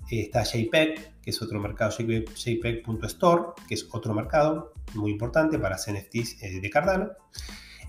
Está 0.09 0.43
JPEG, 0.43 1.21
que 1.21 1.29
es 1.29 1.41
otro 1.41 1.59
mercado, 1.59 1.91
JPEG.store, 1.91 3.43
que 3.67 3.75
es 3.75 3.87
otro 3.91 4.13
mercado 4.13 4.73
muy 4.95 5.11
importante 5.11 5.59
para 5.59 5.77
CNFTs 5.77 6.41
eh, 6.41 6.59
de 6.61 6.69
Cardano. 6.69 7.11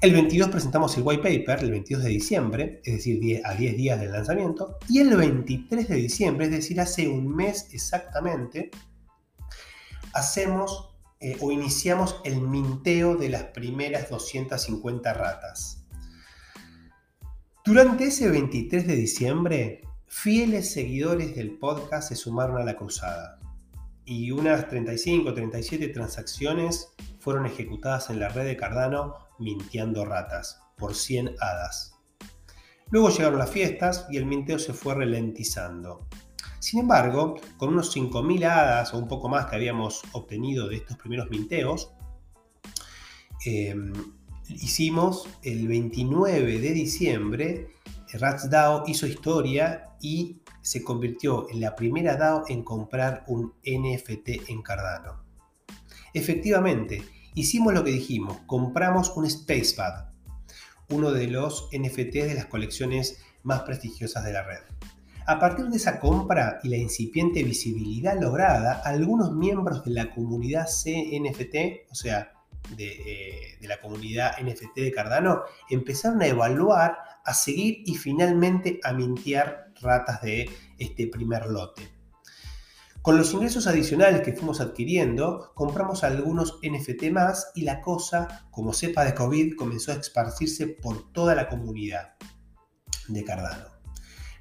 El 0.01 0.13
22 0.13 0.51
presentamos 0.51 0.97
el 0.97 1.03
white 1.05 1.23
paper, 1.23 1.65
el 1.65 1.71
22 1.71 2.05
de 2.05 2.11
diciembre, 2.11 2.81
es 2.85 2.95
decir, 2.95 3.41
a 3.45 3.55
10 3.55 3.77
días 3.77 4.01
del 4.01 4.13
lanzamiento. 4.13 4.79
Y 4.89 4.99
el 4.99 5.17
23 5.17 5.89
de 5.89 5.97
diciembre, 5.97 6.47
es 6.47 6.53
decir, 6.53 6.81
hace 6.81 7.09
un 7.09 7.35
mes 7.35 7.69
exactamente, 7.73 8.71
hacemos 10.13 10.88
eh, 11.21 11.37
o 11.41 11.51
iniciamos 11.51 12.21
el 12.25 12.41
minteo 12.41 13.17
de 13.17 13.29
las 13.29 13.45
primeras 13.45 14.09
250 14.09 15.13
ratas. 15.15 15.85
Durante 17.65 18.05
ese 18.05 18.31
23 18.31 18.87
de 18.87 18.97
diciembre, 18.97 19.83
fieles 20.07 20.73
seguidores 20.73 21.35
del 21.35 21.59
podcast 21.59 22.09
se 22.09 22.17
sumaron 22.17 22.57
a 22.57 22.65
la 22.65 22.77
cruzada 22.77 23.39
y 24.05 24.31
unas 24.31 24.69
35 24.69 25.29
o 25.29 25.35
37 25.35 25.89
transacciones 25.89 26.95
fueron 27.21 27.45
ejecutadas 27.45 28.09
en 28.09 28.21
la 28.21 28.31
red 28.31 28.47
de 28.47 28.57
Cardano 28.57 29.17
mintiendo 29.39 30.07
ratas 30.07 30.63
por 30.79 30.95
100 30.95 31.35
hadas. 31.41 31.95
Luego 32.91 33.11
llegaron 33.11 33.39
las 33.39 33.51
fiestas 33.51 34.07
y 34.11 34.17
el 34.17 34.25
minteo 34.25 34.59
se 34.59 34.73
fue 34.73 34.95
ralentizando. 34.95 36.07
Sin 36.61 36.81
embargo, 36.81 37.37
con 37.57 37.71
unos 37.71 37.95
5.000 37.95 38.45
hadas 38.45 38.93
o 38.93 38.99
un 38.99 39.09
poco 39.09 39.29
más 39.29 39.47
que 39.47 39.57
habíamos 39.57 40.03
obtenido 40.13 40.69
de 40.69 40.77
estos 40.77 40.97
primeros 40.97 41.31
minteos, 41.31 41.93
em, 43.45 43.93
hicimos 44.49 45.29
el 45.43 45.69
29 45.69 46.59
de 46.59 46.73
diciembre, 46.73 47.69
Rats 48.13 48.51
DAO 48.51 48.85
hizo 48.87 49.07
historia 49.07 49.91
y 50.01 50.43
se 50.63 50.83
convirtió 50.83 51.49
en 51.51 51.61
la 51.61 51.77
primera 51.77 52.17
DAO 52.17 52.45
en 52.49 52.63
comprar 52.63 53.25
un 53.29 53.55
NFT 53.65 54.49
en 54.49 54.63
Cardano. 54.63 55.23
Efectivamente, 56.15 57.03
hicimos 57.35 57.75
lo 57.75 57.85
que 57.85 57.91
dijimos, 57.91 58.39
compramos 58.47 59.11
un 59.17 59.29
Spacepad, 59.31 60.09
uno 60.91 61.13
de 61.13 61.29
los 61.29 61.69
NFT 61.73 62.25
de 62.25 62.35
las 62.35 62.47
colecciones 62.47 63.23
más 63.43 63.61
prestigiosas 63.63 64.25
de 64.25 64.33
la 64.33 64.43
red. 64.43 64.63
A 65.29 65.39
partir 65.39 65.67
de 65.67 65.77
esa 65.77 66.01
compra 66.01 66.59
y 66.63 66.71
la 66.71 66.79
incipiente 66.79 67.43
visibilidad 67.43 68.19
lograda, 68.19 68.81
algunos 68.83 69.31
miembros 69.31 69.85
de 69.85 69.91
la 69.91 70.11
comunidad 70.11 70.67
CNFT, 70.67 71.91
o 71.91 71.95
sea, 71.95 72.33
de, 72.75 73.59
de, 73.61 73.69
la 73.69 73.79
comunidad 73.79 74.39
NFT 74.43 74.77
de 74.77 74.91
Cardano, 74.91 75.43
empezaron 75.69 76.23
a 76.23 76.29
evaluar, 76.29 76.97
a 77.27 77.35
seguir 77.35 77.83
y 77.85 77.97
finalmente 77.97 78.81
a 78.83 78.95
mintear 78.95 79.71
ratas 79.83 80.23
de 80.23 80.49
este 80.79 81.09
primer 81.09 81.45
lote. 81.45 81.87
Con 83.03 83.19
los 83.19 83.31
ingresos 83.35 83.67
adicionales 83.67 84.23
que 84.23 84.33
fuimos 84.33 84.63
adquiriendo, 84.63 85.53
compramos 85.55 86.05
algunos 86.05 86.59
NFT 86.63 87.11
más 87.11 87.53
y 87.55 87.65
la 87.65 87.83
cosa, 87.83 88.49
como 88.51 88.73
cepa 88.73 89.05
de 89.05 89.13
COVID, 89.13 89.57
comenzó 89.57 89.93
a 89.93 89.97
esparcirse 89.97 90.69
por 90.69 91.13
toda 91.13 91.35
la 91.35 91.51
comunidad 91.51 92.15
de 93.09 93.25
Cardano. 93.25 93.78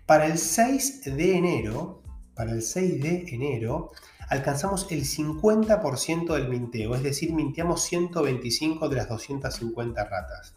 Para 0.08 0.26
el 0.26 0.38
6 0.38 1.04
de 1.18 1.36
enero, 1.36 2.02
para 2.34 2.54
el 2.54 2.62
6 2.62 3.04
de 3.04 3.26
enero, 3.28 3.92
alcanzamos 4.30 4.88
el 4.90 5.04
50% 5.04 6.34
del 6.34 6.48
minteo, 6.48 6.96
es 6.96 7.04
decir, 7.04 7.34
minteamos 7.34 7.84
125 7.84 8.88
de 8.88 8.96
las 8.96 9.10
250 9.10 10.06
ratas. 10.06 10.56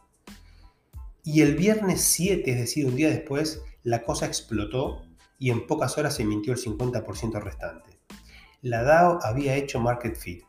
Y 1.25 1.41
el 1.41 1.57
viernes 1.57 2.01
7, 2.01 2.49
es 2.49 2.59
decir, 2.59 2.87
un 2.87 2.95
día 2.95 3.11
después, 3.11 3.61
la 3.83 4.05
cosa 4.05 4.27
explotó 4.27 5.03
y 5.37 5.51
en 5.51 5.67
pocas 5.67 5.99
horas 5.99 6.15
se 6.15 6.25
mintió 6.25 6.53
el 6.53 6.61
50% 6.61 7.43
restante. 7.43 7.99
La 8.63 8.85
DAO 8.85 9.19
había 9.21 9.57
hecho 9.57 9.81
market 9.81 10.17
fit. 10.17 10.45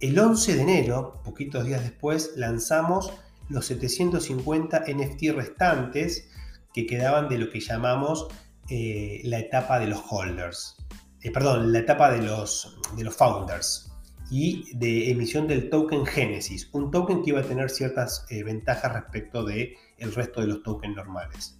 El 0.00 0.18
11 0.18 0.54
de 0.54 0.60
enero, 0.60 1.22
poquitos 1.24 1.64
días 1.64 1.82
después, 1.82 2.32
lanzamos 2.36 3.14
los 3.48 3.64
750 3.64 4.84
NFT 4.86 5.34
restantes 5.34 6.28
que 6.76 6.86
quedaban 6.86 7.30
de 7.30 7.38
lo 7.38 7.48
que 7.48 7.58
llamamos 7.58 8.28
eh, 8.68 9.22
la 9.24 9.38
etapa 9.38 9.80
de 9.80 9.86
los 9.86 10.02
holders. 10.10 10.76
Eh, 11.22 11.30
perdón, 11.30 11.72
la 11.72 11.78
etapa 11.78 12.12
de 12.12 12.20
los, 12.20 12.78
de 12.94 13.02
los 13.02 13.16
founders 13.16 13.90
y 14.30 14.76
de 14.76 15.10
emisión 15.10 15.48
del 15.48 15.70
token 15.70 16.04
Genesis, 16.04 16.68
un 16.72 16.90
token 16.90 17.22
que 17.22 17.30
iba 17.30 17.40
a 17.40 17.44
tener 17.44 17.70
ciertas 17.70 18.26
eh, 18.28 18.42
ventajas 18.42 18.92
respecto 18.92 19.42
del 19.42 19.70
el 19.96 20.14
resto 20.14 20.42
de 20.42 20.48
los 20.48 20.62
tokens 20.62 20.94
normales. 20.94 21.58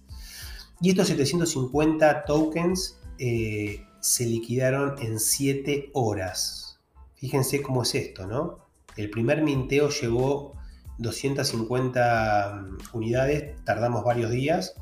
Y 0.81 0.91
estos 0.91 1.07
750 1.07 2.25
tokens 2.25 2.99
se 3.17 4.25
liquidaron 4.27 4.93
en 5.01 5.19
7 5.19 5.89
horas. 5.93 6.79
Fíjense 7.15 7.63
cómo 7.63 7.81
es 7.81 7.95
esto, 7.95 8.27
¿no? 8.27 8.67
El 8.95 9.09
primer 9.09 9.41
minteo 9.41 9.89
llevó 9.89 10.53
250 10.99 12.53
mm, 12.53 12.77
unidades, 12.95 13.55
tardamos 13.65 14.03
varios 14.03 14.29
días. 14.29 14.75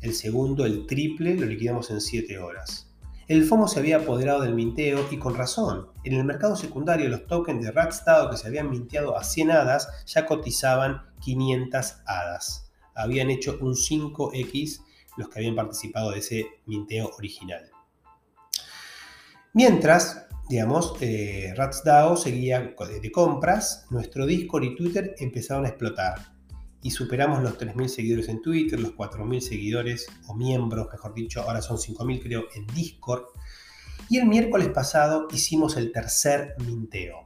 El 0.00 0.14
segundo, 0.14 0.66
el 0.66 0.86
triple, 0.86 1.34
lo 1.34 1.46
liquidamos 1.46 1.90
en 1.90 2.00
7 2.00 2.38
horas. 2.38 2.90
El 3.26 3.44
FOMO 3.44 3.68
se 3.68 3.78
había 3.78 3.96
apoderado 3.96 4.42
del 4.42 4.54
minteo 4.54 5.06
y 5.10 5.16
con 5.16 5.34
razón. 5.34 5.88
En 6.04 6.12
el 6.12 6.24
mercado 6.24 6.56
secundario 6.56 7.08
los 7.08 7.26
tokens 7.26 7.64
de 7.64 7.70
Ratstado 7.70 8.28
que 8.30 8.36
se 8.36 8.46
habían 8.46 8.70
minteado 8.70 9.16
a 9.16 9.24
100 9.24 9.50
hadas 9.50 9.88
ya 10.06 10.26
cotizaban 10.26 11.00
500 11.20 11.94
hadas. 12.06 12.70
Habían 12.94 13.30
hecho 13.30 13.56
un 13.62 13.74
5x 13.74 14.82
los 15.16 15.30
que 15.30 15.38
habían 15.38 15.56
participado 15.56 16.10
de 16.10 16.18
ese 16.18 16.46
minteo 16.66 17.10
original. 17.16 17.70
Mientras, 19.54 20.26
digamos, 20.50 20.94
eh, 21.00 21.54
RatsDAO 21.56 22.16
seguía 22.16 22.74
de 23.00 23.12
compras, 23.12 23.86
nuestro 23.88 24.26
Discord 24.26 24.64
y 24.64 24.76
Twitter 24.76 25.14
empezaron 25.18 25.64
a 25.64 25.68
explotar. 25.68 26.33
Y 26.84 26.90
superamos 26.90 27.42
los 27.42 27.58
3.000 27.58 27.88
seguidores 27.88 28.28
en 28.28 28.42
Twitter, 28.42 28.78
los 28.78 28.92
4.000 28.92 29.40
seguidores 29.40 30.06
o 30.28 30.34
miembros, 30.34 30.86
mejor 30.92 31.14
dicho, 31.14 31.40
ahora 31.40 31.62
son 31.62 31.78
5.000 31.78 32.22
creo, 32.22 32.44
en 32.54 32.66
Discord. 32.66 33.22
Y 34.10 34.18
el 34.18 34.26
miércoles 34.26 34.68
pasado 34.68 35.26
hicimos 35.32 35.78
el 35.78 35.92
tercer 35.92 36.54
minteo. 36.66 37.24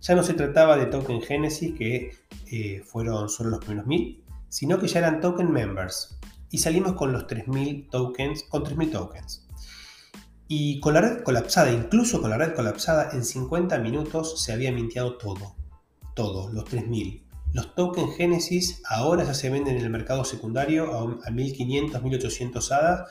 Ya 0.00 0.14
no 0.14 0.22
se 0.22 0.32
trataba 0.32 0.78
de 0.78 0.86
Token 0.86 1.20
Genesis, 1.20 1.74
que 1.74 2.12
eh, 2.50 2.82
fueron 2.86 3.28
solo 3.28 3.50
los 3.50 3.62
primeros 3.62 3.86
1.000, 3.86 4.24
sino 4.48 4.78
que 4.78 4.88
ya 4.88 5.00
eran 5.00 5.20
Token 5.20 5.52
Members, 5.52 6.18
y 6.48 6.56
salimos 6.56 6.94
con 6.94 7.12
los 7.12 7.26
3.000 7.26 7.90
tokens, 7.90 8.44
con 8.44 8.64
3.000 8.64 8.92
tokens. 8.92 9.46
Y 10.48 10.80
con 10.80 10.94
la 10.94 11.02
red 11.02 11.22
colapsada, 11.22 11.70
incluso 11.70 12.22
con 12.22 12.30
la 12.30 12.38
red 12.38 12.54
colapsada, 12.54 13.10
en 13.12 13.26
50 13.26 13.76
minutos 13.80 14.42
se 14.42 14.54
había 14.54 14.72
minteado 14.72 15.18
todo. 15.18 15.54
Todo, 16.14 16.50
los 16.50 16.64
3.000. 16.64 17.23
Los 17.54 17.74
tokens 17.76 18.16
Genesis 18.16 18.82
ahora 18.84 19.24
ya 19.24 19.32
se 19.32 19.48
venden 19.48 19.76
en 19.76 19.84
el 19.84 19.90
mercado 19.90 20.24
secundario 20.24 20.92
a 20.92 21.04
1.500, 21.04 22.02
1.800 22.02 22.72
hadas 22.72 23.10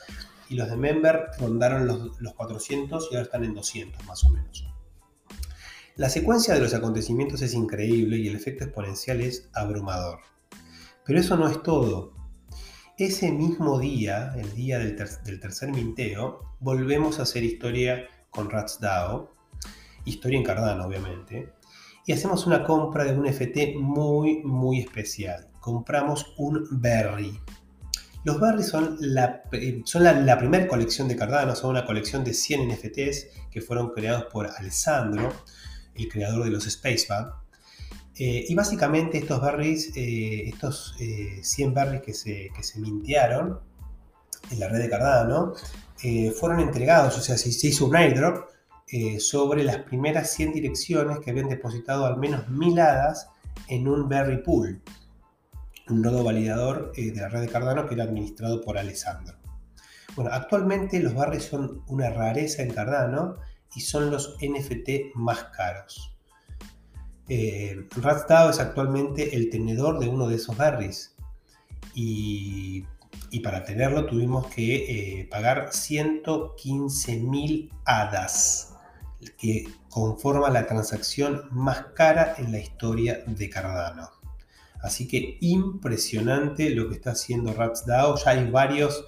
y 0.50 0.54
los 0.54 0.68
de 0.68 0.76
Member 0.76 1.30
rondaron 1.40 1.86
los, 1.86 2.20
los 2.20 2.34
400 2.34 3.08
y 3.10 3.14
ahora 3.14 3.24
están 3.24 3.44
en 3.44 3.54
200 3.54 4.04
más 4.04 4.22
o 4.22 4.28
menos. 4.28 4.66
La 5.96 6.10
secuencia 6.10 6.52
de 6.52 6.60
los 6.60 6.74
acontecimientos 6.74 7.40
es 7.40 7.54
increíble 7.54 8.18
y 8.18 8.28
el 8.28 8.36
efecto 8.36 8.64
exponencial 8.64 9.22
es 9.22 9.48
abrumador. 9.54 10.18
Pero 11.06 11.18
eso 11.18 11.38
no 11.38 11.48
es 11.48 11.62
todo. 11.62 12.12
Ese 12.98 13.32
mismo 13.32 13.78
día, 13.78 14.34
el 14.36 14.54
día 14.54 14.78
del, 14.78 14.94
tercer 14.94 15.72
minteo, 15.72 16.56
volvemos 16.60 17.18
a 17.18 17.22
hacer 17.22 17.44
historia 17.44 18.08
con 18.28 18.50
RatsDAO, 18.50 19.34
historia 20.04 20.38
en 20.38 20.44
Cardano 20.44 20.84
obviamente, 20.84 21.50
y 22.06 22.12
hacemos 22.12 22.46
una 22.46 22.64
compra 22.64 23.04
de 23.04 23.16
un 23.16 23.26
FT 23.26 23.76
muy, 23.76 24.42
muy 24.42 24.80
especial. 24.80 25.48
Compramos 25.60 26.34
un 26.36 26.66
Berry. 26.70 27.40
Los 28.24 28.40
Berry 28.40 28.62
son 28.62 28.96
la, 29.00 29.42
son 29.84 30.04
la, 30.04 30.38
primera 30.38 30.66
colección 30.66 31.08
de 31.08 31.16
Cardano, 31.16 31.54
son 31.54 31.70
una 31.70 31.84
colección 31.84 32.24
de 32.24 32.34
100 32.34 32.68
NFTs 32.68 33.26
que 33.50 33.60
fueron 33.60 33.90
creados 33.90 34.26
por 34.32 34.46
Alessandro, 34.46 35.32
el 35.94 36.08
creador 36.08 36.44
de 36.44 36.50
los 36.50 36.64
Spacebag. 36.64 37.32
Eh, 38.16 38.44
y 38.48 38.54
básicamente 38.54 39.18
estos 39.18 39.42
berries, 39.42 39.90
eh, 39.96 40.48
estos 40.48 40.94
100 40.96 41.70
eh, 41.70 41.72
berries 41.74 42.02
que 42.02 42.14
se, 42.14 42.50
que 42.54 42.62
se 42.62 42.78
en 42.78 44.60
la 44.60 44.68
red 44.68 44.78
de 44.78 44.88
Cardano, 44.88 45.54
fueron 46.38 46.60
entregados, 46.60 47.16
o 47.16 47.20
sea, 47.22 47.38
se, 47.38 47.48
hizo 47.48 47.86
un 47.86 47.96
airdrop 47.96 48.50
sobre 49.18 49.64
las 49.64 49.78
primeras 49.78 50.30
100 50.32 50.52
direcciones 50.52 51.18
que 51.18 51.30
habían 51.30 51.48
depositado 51.48 52.06
al 52.06 52.16
menos 52.16 52.48
mil 52.48 52.78
hadas 52.78 53.28
en 53.68 53.88
un 53.88 54.08
berry 54.08 54.42
pool, 54.42 54.82
un 55.88 56.02
nodo 56.02 56.22
validador 56.22 56.92
de 56.94 57.14
la 57.16 57.28
red 57.28 57.40
de 57.40 57.48
Cardano 57.48 57.86
que 57.86 57.94
era 57.94 58.04
administrado 58.04 58.60
por 58.60 58.78
Alessandro. 58.78 59.36
Bueno, 60.14 60.30
actualmente 60.32 61.00
los 61.00 61.14
berries 61.14 61.44
son 61.44 61.82
una 61.88 62.10
rareza 62.10 62.62
en 62.62 62.72
Cardano 62.72 63.36
y 63.74 63.80
son 63.80 64.10
los 64.10 64.36
NFT 64.40 65.14
más 65.14 65.44
caros. 65.56 66.14
Eh, 67.28 67.88
es 67.90 68.60
actualmente 68.60 69.34
el 69.34 69.50
tenedor 69.50 69.98
de 69.98 70.08
uno 70.08 70.28
de 70.28 70.36
esos 70.36 70.56
berries. 70.56 71.16
Y, 71.94 72.84
para 73.42 73.64
tenerlo 73.64 74.06
tuvimos 74.06 74.46
que 74.46 75.20
eh, 75.20 75.28
pagar 75.28 75.72
115 75.72 77.16
mil 77.16 77.72
hadas, 77.84 78.73
que 79.30 79.68
conforma 79.88 80.50
la 80.50 80.66
transacción 80.66 81.42
más 81.50 81.86
cara 81.94 82.34
en 82.38 82.52
la 82.52 82.58
historia 82.58 83.22
de 83.26 83.50
Cardano. 83.50 84.10
Así 84.84 85.08
que 85.08 85.38
impresionante 85.40 86.68
lo 86.70 86.88
que 86.88 86.96
está 86.96 87.12
haciendo 87.12 87.54
RatsDAO. 87.54 88.16
Ya 88.22 88.32
hay 88.32 88.50
varios. 88.50 89.06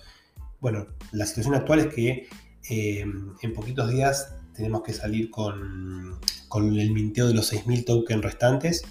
Bueno, 0.58 0.86
la 1.12 1.26
situación 1.26 1.54
actual 1.54 1.80
es 1.80 1.94
que 1.94 2.28
eh, 2.70 3.04
en 3.42 3.52
poquitos 3.52 3.90
días 3.90 4.34
tenemos 4.54 4.82
que 4.82 4.94
salir 4.94 5.30
con, 5.30 6.18
el 6.54 6.90
minteo 6.92 7.28
de 7.28 7.34
los 7.34 7.52
6.000 7.52 7.84
tokens 7.84 8.22
restantes. 8.22 8.84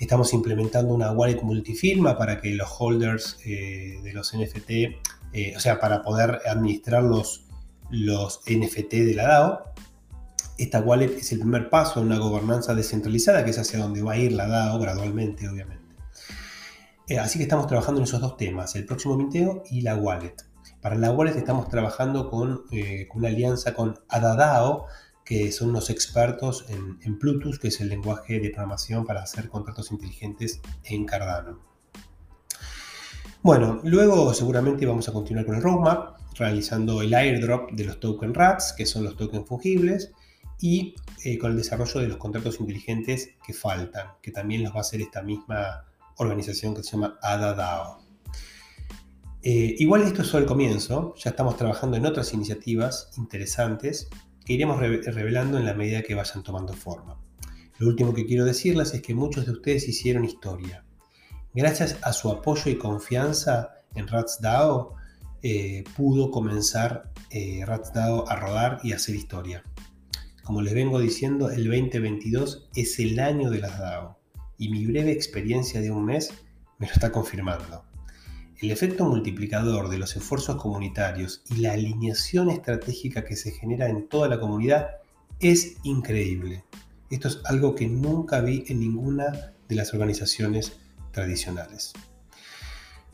Estamos 0.00 0.34
implementando 0.34 0.92
una 0.92 1.12
wallet 1.12 1.40
multifirma 1.42 2.18
para 2.18 2.40
que 2.40 2.50
los 2.50 2.68
holders 2.76 3.38
eh, 3.46 4.00
de 4.02 4.12
los 4.12 4.36
NFT, 4.36 4.70
eh, 5.32 5.54
o 5.56 5.60
sea, 5.60 5.78
para 5.78 6.02
poder 6.02 6.40
administrar 6.44 7.04
los, 7.04 7.46
los 7.88 8.40
NFT 8.46 8.92
de 8.92 9.14
la 9.14 9.28
DAO. 9.28 9.64
Esta 10.58 10.80
wallet 10.80 11.18
es 11.18 11.32
el 11.32 11.40
primer 11.40 11.68
paso 11.68 12.00
en 12.00 12.06
una 12.06 12.18
gobernanza 12.18 12.74
descentralizada, 12.74 13.44
que 13.44 13.50
es 13.50 13.58
hacia 13.58 13.78
donde 13.78 14.02
va 14.02 14.12
a 14.12 14.16
ir 14.16 14.32
la 14.32 14.46
DAO 14.46 14.78
gradualmente, 14.78 15.48
obviamente. 15.48 15.84
Eh, 17.08 17.18
así 17.18 17.38
que 17.38 17.44
estamos 17.44 17.66
trabajando 17.66 18.00
en 18.00 18.04
esos 18.04 18.20
dos 18.20 18.36
temas, 18.36 18.74
el 18.74 18.86
próximo 18.86 19.16
minteo 19.16 19.62
y 19.70 19.82
la 19.82 19.96
wallet. 19.96 20.34
Para 20.80 20.96
la 20.96 21.12
wallet 21.12 21.36
estamos 21.36 21.68
trabajando 21.68 22.30
con, 22.30 22.64
eh, 22.72 23.06
una 23.14 23.28
alianza 23.28 23.74
con 23.74 23.98
Adadao, 24.08 24.86
que 25.24 25.52
son 25.52 25.70
unos 25.70 25.90
expertos 25.90 26.64
en, 26.68 26.98
en, 27.02 27.18
Bluetooth, 27.18 27.58
que 27.58 27.68
es 27.68 27.80
el 27.80 27.88
lenguaje 27.88 28.40
de 28.40 28.50
programación 28.50 29.04
para 29.04 29.22
hacer 29.22 29.48
contratos 29.48 29.90
inteligentes 29.92 30.60
en 30.84 31.04
Cardano. 31.04 31.60
Bueno, 33.42 33.80
luego 33.84 34.32
seguramente 34.32 34.86
vamos 34.86 35.08
a 35.08 35.12
continuar 35.12 35.44
con 35.44 35.56
el 35.56 35.62
roadmap, 35.62 36.16
realizando 36.36 37.02
el 37.02 37.14
airdrop 37.14 37.72
de 37.72 37.84
los 37.84 38.00
token 38.00 38.34
RATs, 38.34 38.72
que 38.72 38.86
son 38.86 39.04
los 39.04 39.16
tokens 39.16 39.46
fungibles, 39.46 40.12
y 40.60 40.94
eh, 41.24 41.38
con 41.38 41.52
el 41.52 41.56
desarrollo 41.56 42.00
de 42.00 42.08
los 42.08 42.16
contratos 42.16 42.60
inteligentes 42.60 43.30
que 43.44 43.52
faltan, 43.52 44.08
que 44.22 44.30
también 44.30 44.62
los 44.62 44.72
va 44.72 44.78
a 44.78 44.80
hacer 44.80 45.00
esta 45.00 45.22
misma 45.22 45.84
organización 46.16 46.74
que 46.74 46.82
se 46.82 46.92
llama 46.92 47.18
ADADAO. 47.22 48.06
Eh, 49.42 49.76
igual 49.78 50.02
esto 50.02 50.22
es 50.22 50.28
solo 50.28 50.42
el 50.42 50.48
comienzo, 50.48 51.14
ya 51.16 51.30
estamos 51.30 51.56
trabajando 51.56 51.96
en 51.96 52.06
otras 52.06 52.32
iniciativas 52.32 53.10
interesantes 53.16 54.08
que 54.44 54.54
iremos 54.54 54.78
revelando 54.78 55.58
en 55.58 55.64
la 55.64 55.74
medida 55.74 56.02
que 56.02 56.14
vayan 56.14 56.42
tomando 56.42 56.72
forma. 56.72 57.20
Lo 57.78 57.88
último 57.88 58.14
que 58.14 58.26
quiero 58.26 58.44
decirles 58.44 58.94
es 58.94 59.02
que 59.02 59.14
muchos 59.14 59.46
de 59.46 59.52
ustedes 59.52 59.86
hicieron 59.86 60.24
historia. 60.24 60.84
Gracias 61.54 61.98
a 62.02 62.12
su 62.12 62.30
apoyo 62.30 62.70
y 62.70 62.78
confianza 62.78 63.70
en 63.94 64.08
RatsDAO, 64.08 64.94
eh, 65.42 65.84
pudo 65.96 66.30
comenzar 66.30 67.12
eh, 67.30 67.62
RatsDAO 67.64 68.28
a 68.28 68.36
rodar 68.36 68.80
y 68.82 68.92
hacer 68.92 69.14
historia. 69.14 69.62
Como 70.46 70.62
les 70.62 70.74
vengo 70.74 71.00
diciendo, 71.00 71.50
el 71.50 71.64
2022 71.64 72.68
es 72.76 73.00
el 73.00 73.18
año 73.18 73.50
de 73.50 73.58
las 73.58 73.80
DAO 73.80 74.16
y 74.56 74.68
mi 74.68 74.86
breve 74.86 75.10
experiencia 75.10 75.80
de 75.80 75.90
un 75.90 76.04
mes 76.04 76.32
me 76.78 76.86
lo 76.86 76.92
está 76.92 77.10
confirmando. 77.10 77.84
El 78.60 78.70
efecto 78.70 79.04
multiplicador 79.06 79.88
de 79.88 79.98
los 79.98 80.14
esfuerzos 80.14 80.54
comunitarios 80.62 81.42
y 81.50 81.56
la 81.56 81.72
alineación 81.72 82.48
estratégica 82.48 83.24
que 83.24 83.34
se 83.34 83.50
genera 83.50 83.88
en 83.88 84.08
toda 84.08 84.28
la 84.28 84.38
comunidad 84.38 84.90
es 85.40 85.78
increíble. 85.82 86.62
Esto 87.10 87.26
es 87.26 87.40
algo 87.46 87.74
que 87.74 87.88
nunca 87.88 88.40
vi 88.40 88.62
en 88.68 88.78
ninguna 88.78 89.52
de 89.68 89.74
las 89.74 89.92
organizaciones 89.94 90.76
tradicionales. 91.10 91.92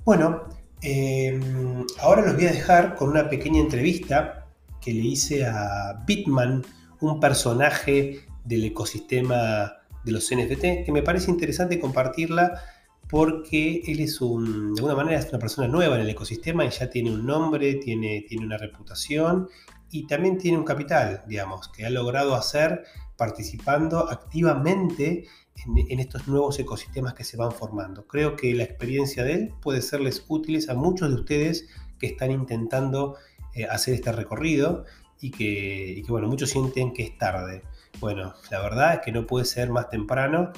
Bueno, 0.05 0.51
em, 0.83 1.87
ahora 1.99 2.27
los 2.27 2.35
voy 2.35 2.45
a 2.45 2.53
dejar 2.53 2.95
con 2.95 3.09
una 3.09 3.31
pequeña 3.31 3.63
entrevista 3.63 4.49
que 4.83 4.93
le 4.93 5.01
hice 5.01 5.47
a 5.47 6.05
Bitman, 6.07 6.63
un 7.03 7.21
personaje 7.21 8.27
del 8.45 8.65
ecosistema 8.65 9.73
de 10.05 10.13
los 10.13 10.31
NFT, 10.33 10.85
que 10.85 10.93
me 10.93 11.03
parece 11.03 11.31
interesante 11.31 11.79
compartirla 11.79 12.61
porque 13.09 13.83
él 13.87 14.01
es 14.01 14.21
un, 14.21 14.75
de 14.75 14.81
alguna 14.81 14.95
manera 14.95 15.19
es 15.19 15.29
una 15.29 15.39
persona 15.39 15.69
nueva 15.69 15.97
en 15.97 16.03
el 16.03 16.11
ecosistema 16.11 16.65
y 16.65 16.71
ya 16.71 16.89
tiene 16.89 17.11
un 17.11 17.27
nombre, 17.27 17.75
tiene, 17.75 18.25
tiene 18.27 18.47
una 18.47 18.57
reputación 18.57 19.49
y 19.91 20.07
también 20.07 20.39
tiene 20.39 20.57
un 20.57 20.65
capital, 20.65 21.23
digamos, 21.27 21.69
que 21.69 21.85
ha 21.85 21.91
logrado 21.91 22.35
hacer 22.35 22.85
participando 23.17 24.11
activamente 24.11 25.27
en, 25.67 26.01
estos 26.01 26.27
nuevos 26.27 26.59
ecosistemas 26.59 27.15
que 27.15 27.25
se 27.25 27.37
van 27.37 27.53
formando. 27.53 28.07
Creo 28.07 28.35
que 28.35 28.55
la 28.55 28.65
experiencia 28.65 29.23
de 29.23 29.35
él 29.35 29.55
puede 29.61 29.83
serles 29.83 30.25
útiles 30.29 30.69
a 30.71 30.75
muchos 30.75 31.11
de 31.11 31.17
ustedes 31.17 31.69
que 31.99 32.07
están 32.07 32.31
intentando 32.31 33.17
eh, 33.55 33.67
hacer 33.67 33.95
este 33.95 34.11
recorrido 34.13 34.85
y 35.23 35.31
que, 35.31 35.95
y 35.97 36.03
que, 36.03 36.13
bueno, 36.13 36.29
muchos 36.29 36.51
sienten 36.51 36.93
que 36.93 37.05
es 37.05 37.17
tarde. 37.17 37.63
Bueno, 38.01 38.35
la 38.51 38.61
verdad 38.61 38.95
es 38.95 39.01
que 39.01 39.13
no 39.13 39.27
puede 39.27 39.47
ser 39.47 39.71
más 39.71 39.89
temprano 39.89 40.53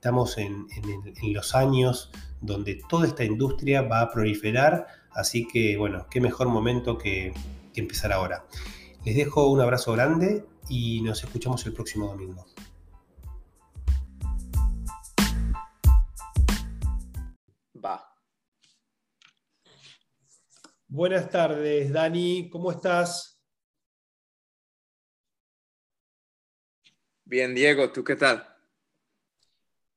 Estamos 0.00 0.38
en, 0.38 0.66
los 1.34 1.54
años 1.54 2.10
donde 2.40 2.80
toda 2.88 3.06
esta 3.06 3.22
industria 3.22 3.82
va 3.82 4.00
a 4.00 4.10
proliferar, 4.10 4.86
así 5.10 5.46
que 5.46 5.76
bueno, 5.76 6.06
qué 6.10 6.22
mejor 6.22 6.48
momento 6.48 6.96
que, 6.96 7.34
empezar 7.74 8.10
ahora. 8.10 8.46
Les 9.04 9.14
dejo 9.14 9.48
un 9.48 9.60
abrazo 9.60 9.92
grande 9.92 10.46
y 10.70 11.02
nos 11.02 11.22
escuchamos 11.22 11.66
el 11.66 11.74
próximo 11.74 12.06
domingo. 12.06 12.46
Va. 17.84 18.02
Buenas 20.88 21.28
tardes, 21.28 21.92
Dani, 21.92 22.48
¿cómo 22.48 22.70
estás? 22.70 23.39
Bien, 27.30 27.54
Diego, 27.54 27.92
¿tú 27.92 28.02
qué 28.02 28.16
tal? 28.16 28.44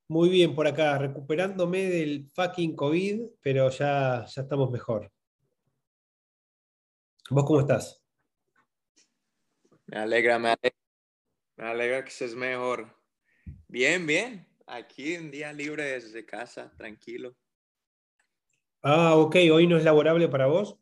Muy 0.08 0.30
bien 0.30 0.54
por 0.54 0.68
acá, 0.68 1.00
recuperándome 1.00 1.86
del 1.86 2.30
fucking 2.32 2.76
COVID, 2.76 3.22
pero 3.42 3.72
ya, 3.72 4.24
ya 4.28 4.42
estamos 4.44 4.70
mejor. 4.70 5.12
¿Vos 7.32 7.44
cómo 7.44 7.62
estás? 7.62 8.06
Me 9.88 9.98
alegra, 9.98 10.38
me 10.38 10.50
alegra, 10.50 10.78
me 11.56 11.66
alegra 11.66 12.04
que 12.04 12.12
estés 12.12 12.36
mejor. 12.36 12.96
Bien, 13.68 14.06
bien. 14.06 14.48
Aquí 14.68 15.18
un 15.18 15.32
día 15.32 15.52
libre 15.52 15.86
desde 15.86 16.28
casa, 16.28 16.72
tranquilo. 16.78 17.36
Ah, 18.84 19.16
ok. 19.16 19.38
¿Hoy 19.52 19.66
no 19.66 19.78
es 19.78 19.84
laborable 19.84 20.28
para 20.28 20.46
vos? 20.46 20.78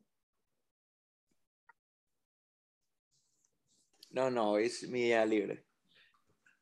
No, 4.09 4.29
no, 4.29 4.57
es 4.57 4.85
mi 4.89 5.03
día 5.03 5.25
libre. 5.25 5.70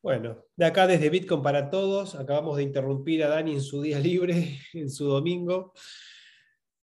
Bueno, 0.02 0.46
de 0.56 0.64
acá 0.64 0.86
desde 0.86 1.10
Bitcoin 1.10 1.42
para 1.42 1.68
todos, 1.68 2.14
acabamos 2.14 2.56
de 2.56 2.62
interrumpir 2.62 3.22
a 3.22 3.28
Dani 3.28 3.52
en 3.52 3.60
su 3.60 3.82
día 3.82 3.98
libre, 3.98 4.58
en 4.72 4.90
su 4.90 5.04
domingo. 5.04 5.74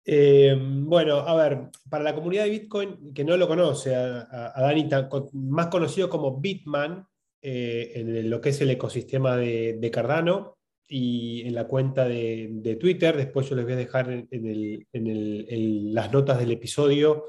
Eh, 0.04 0.54
bueno, 0.58 1.18
a 1.18 1.34
ver, 1.36 1.70
para 1.88 2.04
la 2.04 2.14
comunidad 2.14 2.44
de 2.44 2.50
Bitcoin 2.50 3.14
que 3.14 3.24
no 3.24 3.36
lo 3.36 3.46
conoce, 3.46 3.94
a, 3.94 4.52
Dani, 4.56 4.88
más 5.32 5.68
conocido 5.68 6.10
como 6.10 6.40
Bitman, 6.40 7.06
eh, 7.40 7.92
en 7.94 8.28
lo 8.28 8.40
que 8.40 8.48
es 8.48 8.60
el 8.60 8.70
ecosistema 8.70 9.36
de, 9.36 9.90
Cardano 9.92 10.58
y 10.88 11.46
en 11.46 11.54
la 11.54 11.68
cuenta 11.68 12.08
de, 12.08 12.76
Twitter, 12.80 13.16
después 13.16 13.48
yo 13.48 13.54
les 13.54 13.64
voy 13.64 13.74
a 13.74 13.76
dejar 13.76 14.10
en 14.10 15.94
las 15.94 16.12
notas 16.12 16.38
del 16.38 16.50
episodio 16.50 17.26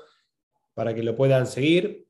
para 0.74 0.93
que 0.93 1.04
lo 1.04 1.15
puedan 1.15 1.48
seguir. 1.48 2.05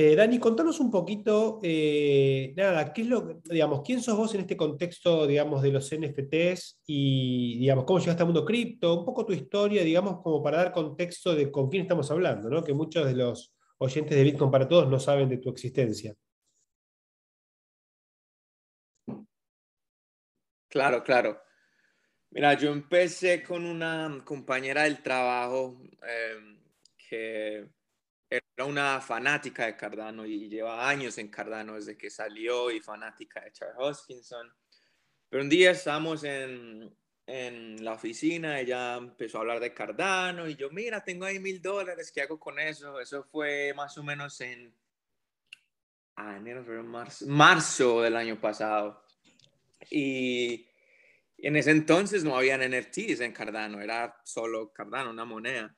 Eh, 0.00 0.14
Dani, 0.14 0.38
contanos 0.38 0.78
un 0.78 0.92
poquito, 0.92 1.58
eh, 1.60 2.54
nada, 2.56 2.92
¿qué 2.92 3.02
es 3.02 3.08
lo, 3.08 3.40
digamos, 3.42 3.82
quién 3.84 4.00
sos 4.00 4.16
vos 4.16 4.32
en 4.32 4.42
este 4.42 4.56
contexto, 4.56 5.26
digamos, 5.26 5.60
de 5.60 5.72
los 5.72 5.90
NFTs 5.92 6.82
y, 6.86 7.58
digamos, 7.58 7.84
cómo 7.84 7.98
llegaste 7.98 8.22
al 8.22 8.28
mundo 8.28 8.44
cripto, 8.44 9.00
un 9.00 9.04
poco 9.04 9.26
tu 9.26 9.32
historia, 9.32 9.82
digamos, 9.82 10.22
como 10.22 10.40
para 10.40 10.58
dar 10.58 10.72
contexto 10.72 11.34
de 11.34 11.50
con 11.50 11.68
quién 11.68 11.82
estamos 11.82 12.08
hablando, 12.12 12.48
¿no? 12.48 12.62
Que 12.62 12.74
muchos 12.74 13.06
de 13.06 13.14
los 13.14 13.56
oyentes 13.78 14.16
de 14.16 14.22
Bitcoin 14.22 14.52
para 14.52 14.68
Todos 14.68 14.88
no 14.88 15.00
saben 15.00 15.28
de 15.28 15.38
tu 15.38 15.50
existencia. 15.50 16.14
Claro, 20.68 21.02
claro. 21.02 21.40
Mira, 22.30 22.54
yo 22.54 22.70
empecé 22.70 23.42
con 23.42 23.64
una 23.64 24.22
compañera 24.24 24.84
del 24.84 25.02
trabajo 25.02 25.76
eh, 26.06 26.56
que 27.08 27.77
era 28.30 28.64
una 28.64 29.00
fanática 29.00 29.66
de 29.66 29.76
Cardano 29.76 30.26
y 30.26 30.48
lleva 30.48 30.88
años 30.88 31.16
en 31.18 31.28
Cardano 31.28 31.74
desde 31.74 31.96
que 31.96 32.10
salió 32.10 32.70
y 32.70 32.80
fanática 32.80 33.40
de 33.40 33.52
Charles 33.52 33.76
Hoskinson. 33.78 34.52
Pero 35.28 35.42
un 35.42 35.48
día 35.48 35.70
estábamos 35.70 36.24
en, 36.24 36.94
en 37.26 37.84
la 37.84 37.92
oficina, 37.92 38.60
ella 38.60 38.96
empezó 38.96 39.38
a 39.38 39.40
hablar 39.42 39.60
de 39.60 39.74
Cardano 39.74 40.48
y 40.48 40.56
yo, 40.56 40.70
mira, 40.70 41.04
tengo 41.04 41.24
ahí 41.24 41.38
mil 41.38 41.60
dólares, 41.60 42.10
¿qué 42.12 42.22
hago 42.22 42.38
con 42.38 42.58
eso? 42.58 43.00
Eso 43.00 43.24
fue 43.24 43.72
más 43.74 43.96
o 43.98 44.02
menos 44.02 44.40
en 44.40 44.74
ah, 46.16 46.36
enero, 46.36 46.64
marzo, 46.84 47.26
marzo 47.26 48.02
del 48.02 48.16
año 48.16 48.40
pasado. 48.40 49.04
Y 49.90 50.66
en 51.38 51.56
ese 51.56 51.70
entonces 51.70 52.24
no 52.24 52.36
habían 52.36 52.60
NFTs 52.60 53.20
en 53.20 53.32
Cardano, 53.32 53.80
era 53.80 54.20
solo 54.24 54.72
Cardano, 54.72 55.10
una 55.10 55.24
moneda. 55.24 55.77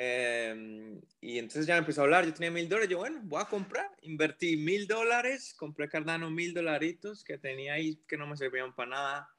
Em, 0.00 1.00
y 1.20 1.38
entonces 1.38 1.66
ya 1.66 1.76
empezó 1.76 2.02
a 2.02 2.04
hablar, 2.04 2.24
yo 2.24 2.32
tenía 2.32 2.52
mil 2.52 2.68
dólares, 2.68 2.88
yo 2.88 2.98
bueno, 2.98 3.18
voy 3.24 3.42
a 3.42 3.46
comprar, 3.46 3.90
invertí 4.02 4.56
mil 4.56 4.86
dólares, 4.86 5.52
compré 5.58 5.88
Cardano 5.88 6.30
mil 6.30 6.54
dolaritos 6.54 7.24
que 7.24 7.36
tenía 7.36 7.72
ahí 7.72 7.96
que 8.06 8.16
no 8.16 8.28
me 8.28 8.36
servían 8.36 8.72
para 8.76 8.90
nada. 8.90 9.36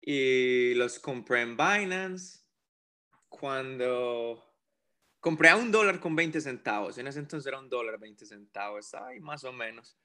Y 0.00 0.74
los 0.74 1.00
compré 1.00 1.40
en 1.40 1.56
Binance. 1.56 2.38
Cuando 3.28 4.48
compré 5.18 5.48
a 5.48 5.56
un 5.56 5.72
dólar 5.72 5.98
con 5.98 6.14
20 6.14 6.40
centavos, 6.40 6.96
en 6.98 7.08
ese 7.08 7.18
entonces 7.18 7.48
era 7.48 7.58
un 7.58 7.68
dólar 7.68 7.98
20 7.98 8.26
centavos, 8.26 8.94
ahí 8.94 9.18
más 9.18 9.42
o 9.42 9.52
menos. 9.52 9.98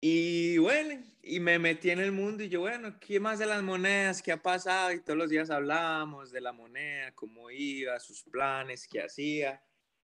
Y 0.00 0.58
bueno, 0.58 1.02
y 1.22 1.40
me 1.40 1.58
metí 1.58 1.90
en 1.90 1.98
el 1.98 2.12
mundo 2.12 2.44
y 2.44 2.48
yo, 2.48 2.60
bueno, 2.60 2.98
¿qué 3.00 3.18
más 3.18 3.38
de 3.38 3.46
las 3.46 3.62
monedas? 3.62 4.22
¿Qué 4.22 4.32
ha 4.32 4.40
pasado? 4.40 4.92
Y 4.92 5.00
todos 5.02 5.18
los 5.18 5.28
días 5.28 5.50
hablábamos 5.50 6.30
de 6.30 6.40
la 6.40 6.52
moneda, 6.52 7.12
cómo 7.14 7.50
iba, 7.50 7.98
sus 7.98 8.22
planes, 8.22 8.86
qué 8.88 9.02
hacía. 9.02 9.60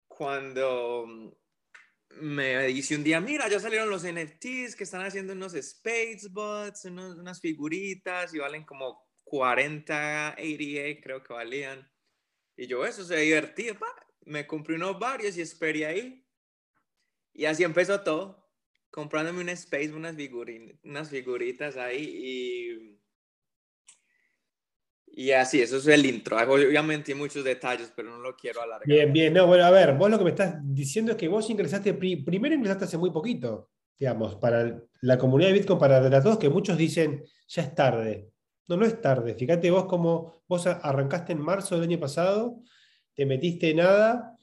Cuando 0.07 1.35
me 2.21 2.67
dice 2.67 2.95
un 2.95 3.03
día, 3.03 3.19
mira, 3.19 3.49
ya 3.49 3.59
salieron 3.59 3.89
los 3.89 4.03
NFTs 4.03 4.75
que 4.75 4.83
están 4.83 5.01
haciendo 5.01 5.33
unos 5.33 5.53
Spacebots, 5.53 6.85
unas 6.85 7.41
figuritas 7.41 8.33
y 8.33 8.39
valen 8.39 8.63
como 8.63 9.07
40 9.25 10.29
ADA, 10.29 11.01
creo 11.01 11.21
que 11.23 11.33
valían. 11.33 11.89
Y 12.55 12.67
yo, 12.67 12.85
eso 12.85 13.03
se 13.03 13.17
divertido, 13.17 13.77
me 14.25 14.47
compré 14.47 14.75
unos 14.75 14.99
varios 14.99 15.37
y 15.37 15.41
esperé 15.41 15.85
ahí. 15.85 16.25
Y 17.33 17.45
así 17.45 17.63
empezó 17.63 18.01
todo, 18.01 18.40
comprándome 18.91 19.41
un 19.41 19.49
space, 19.49 19.93
unas, 19.93 20.15
unas 20.83 21.09
figuritas 21.09 21.77
ahí 21.77 22.03
y... 22.03 23.01
Y 25.13 25.31
así, 25.31 25.61
eso 25.61 25.75
es 25.75 25.87
el 25.87 26.05
intro. 26.05 26.37
Obviamente 26.37 27.11
hay 27.11 27.17
muchos 27.17 27.43
detalles, 27.43 27.91
pero 27.93 28.11
no 28.11 28.19
lo 28.19 28.33
quiero 28.33 28.61
alargar. 28.61 28.87
Bien, 28.87 29.11
bien. 29.11 29.33
No, 29.33 29.45
bueno, 29.45 29.65
a 29.65 29.69
ver, 29.69 29.93
vos 29.95 30.09
lo 30.09 30.17
que 30.17 30.23
me 30.23 30.29
estás 30.29 30.55
diciendo 30.63 31.11
es 31.11 31.17
que 31.17 31.27
vos 31.27 31.49
ingresaste, 31.49 31.93
primero 31.93 32.55
ingresaste 32.55 32.85
hace 32.85 32.97
muy 32.97 33.11
poquito, 33.11 33.71
digamos, 33.99 34.35
para 34.35 34.81
la 35.01 35.17
comunidad 35.17 35.49
de 35.49 35.59
Bitcoin, 35.59 35.79
para 35.79 36.23
todos, 36.23 36.37
que 36.37 36.47
muchos 36.47 36.77
dicen, 36.77 37.25
ya 37.45 37.61
es 37.61 37.75
tarde. 37.75 38.31
No, 38.69 38.77
no 38.77 38.85
es 38.85 39.01
tarde. 39.01 39.35
Fíjate 39.35 39.69
vos 39.69 39.83
como 39.85 40.43
vos 40.47 40.65
arrancaste 40.65 41.33
en 41.33 41.41
marzo 41.41 41.75
del 41.75 41.89
año 41.89 41.99
pasado, 41.99 42.61
te 43.13 43.25
metiste 43.25 43.73
nada 43.73 44.37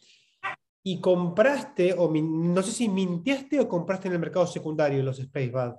y 0.83 1.01
compraste, 1.01 1.95
o 1.97 2.11
no 2.11 2.63
sé 2.63 2.73
si 2.73 2.89
mintiaste 2.89 3.61
o 3.61 3.69
compraste 3.69 4.09
en 4.09 4.15
el 4.15 4.21
mercado 4.21 4.47
secundario 4.47 5.03
los 5.03 5.19
Spacebad. 5.19 5.77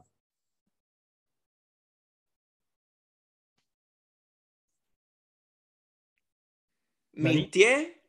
Mintié, 7.14 8.02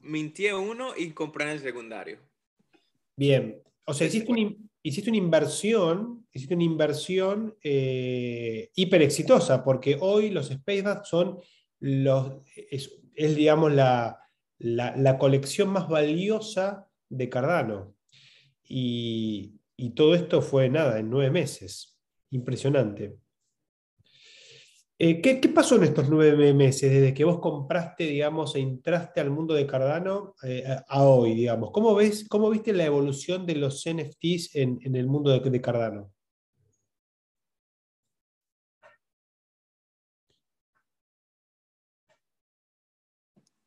mintié 0.00 0.54
uno 0.54 0.96
y 0.96 1.10
compré 1.10 1.44
en 1.44 1.50
el 1.50 1.60
secundario. 1.60 2.18
Bien, 3.16 3.62
o 3.84 3.92
sea, 3.92 4.06
hiciste, 4.06 4.30
una 5.10 5.18
inversión, 5.18 6.26
hiciste 6.32 6.54
una 6.54 6.64
inversión 6.64 7.56
eh, 7.62 8.70
hiper 8.74 9.02
exitosa, 9.02 9.62
porque 9.62 9.96
hoy 10.00 10.30
los 10.30 10.48
Spacebad 10.48 11.04
son 11.04 11.38
los, 11.80 12.42
es, 12.54 13.36
digamos, 13.36 13.72
la, 13.72 14.25
la, 14.58 15.18
colección 15.18 15.68
más 15.70 15.88
valiosa 15.88 16.88
de 17.08 17.28
Cardano. 17.28 17.94
Y, 18.64 19.60
todo 19.94 20.14
esto 20.14 20.40
fue 20.40 20.68
nada, 20.68 20.98
en 20.98 21.10
nueve 21.10 21.30
meses. 21.30 21.98
Impresionante. 22.30 23.18
Eh, 24.98 25.20
¿qué, 25.20 25.36
pasó 25.50 25.76
en 25.76 25.84
estos 25.84 26.08
nueve 26.08 26.54
meses, 26.54 26.90
desde 26.90 27.12
que 27.12 27.24
vos 27.24 27.38
compraste, 27.38 28.04
digamos, 28.04 28.56
e 28.56 28.60
entraste 28.60 29.20
al 29.20 29.30
mundo 29.30 29.52
de 29.52 29.66
Cardano 29.66 30.34
eh, 30.42 30.64
a 30.88 31.02
hoy, 31.04 31.34
digamos? 31.34 31.70
¿Cómo, 31.70 31.94
ves, 31.94 32.26
¿Cómo 32.28 32.48
viste 32.48 32.72
la 32.72 32.86
evolución 32.86 33.44
de 33.44 33.56
los 33.56 33.84
NFTs 33.86 34.54
en, 34.56 34.96
el 34.96 35.06
mundo 35.06 35.38
de 35.38 35.60
Cardano? 35.60 36.15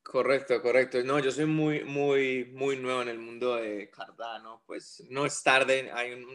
Correcto, 0.10 0.60
correcto. 0.60 1.04
No, 1.04 1.19
yo 1.19 1.30
soy 1.30 1.45
muy, 1.45 1.84
muy, 1.84 2.45
muy 2.45 2.76
nuevo 2.78 3.04
en 3.04 3.10
el 3.10 3.19
mundo 3.19 3.58
de 3.58 3.91
Cardano. 3.91 4.63
Pues 4.65 5.06
no 5.08 5.24
es 5.24 5.43
tarde, 5.43 5.91
hay 5.93 6.26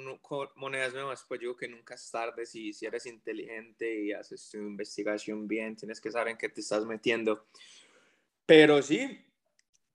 monedas 0.55 0.95
nuevas, 0.95 1.25
pues 1.27 1.41
digo 1.41 1.57
que 1.57 1.67
nunca 1.67 1.95
es 1.95 2.09
tarde 2.09 2.47
si, 2.47 2.73
si 2.73 2.87
eres 2.87 3.05
inteligente 3.07 4.01
y 4.01 4.13
haces 4.13 4.49
tu 4.49 4.59
investigación 4.59 5.49
bien, 5.49 5.75
tienes 5.75 6.01
que 6.01 6.13
saber 6.13 6.29
en 6.29 6.37
qué 6.37 6.49
te 6.49 6.61
estás 6.61 6.85
metiendo. 6.87 7.49
Pero 8.47 8.81
sí, 8.81 9.27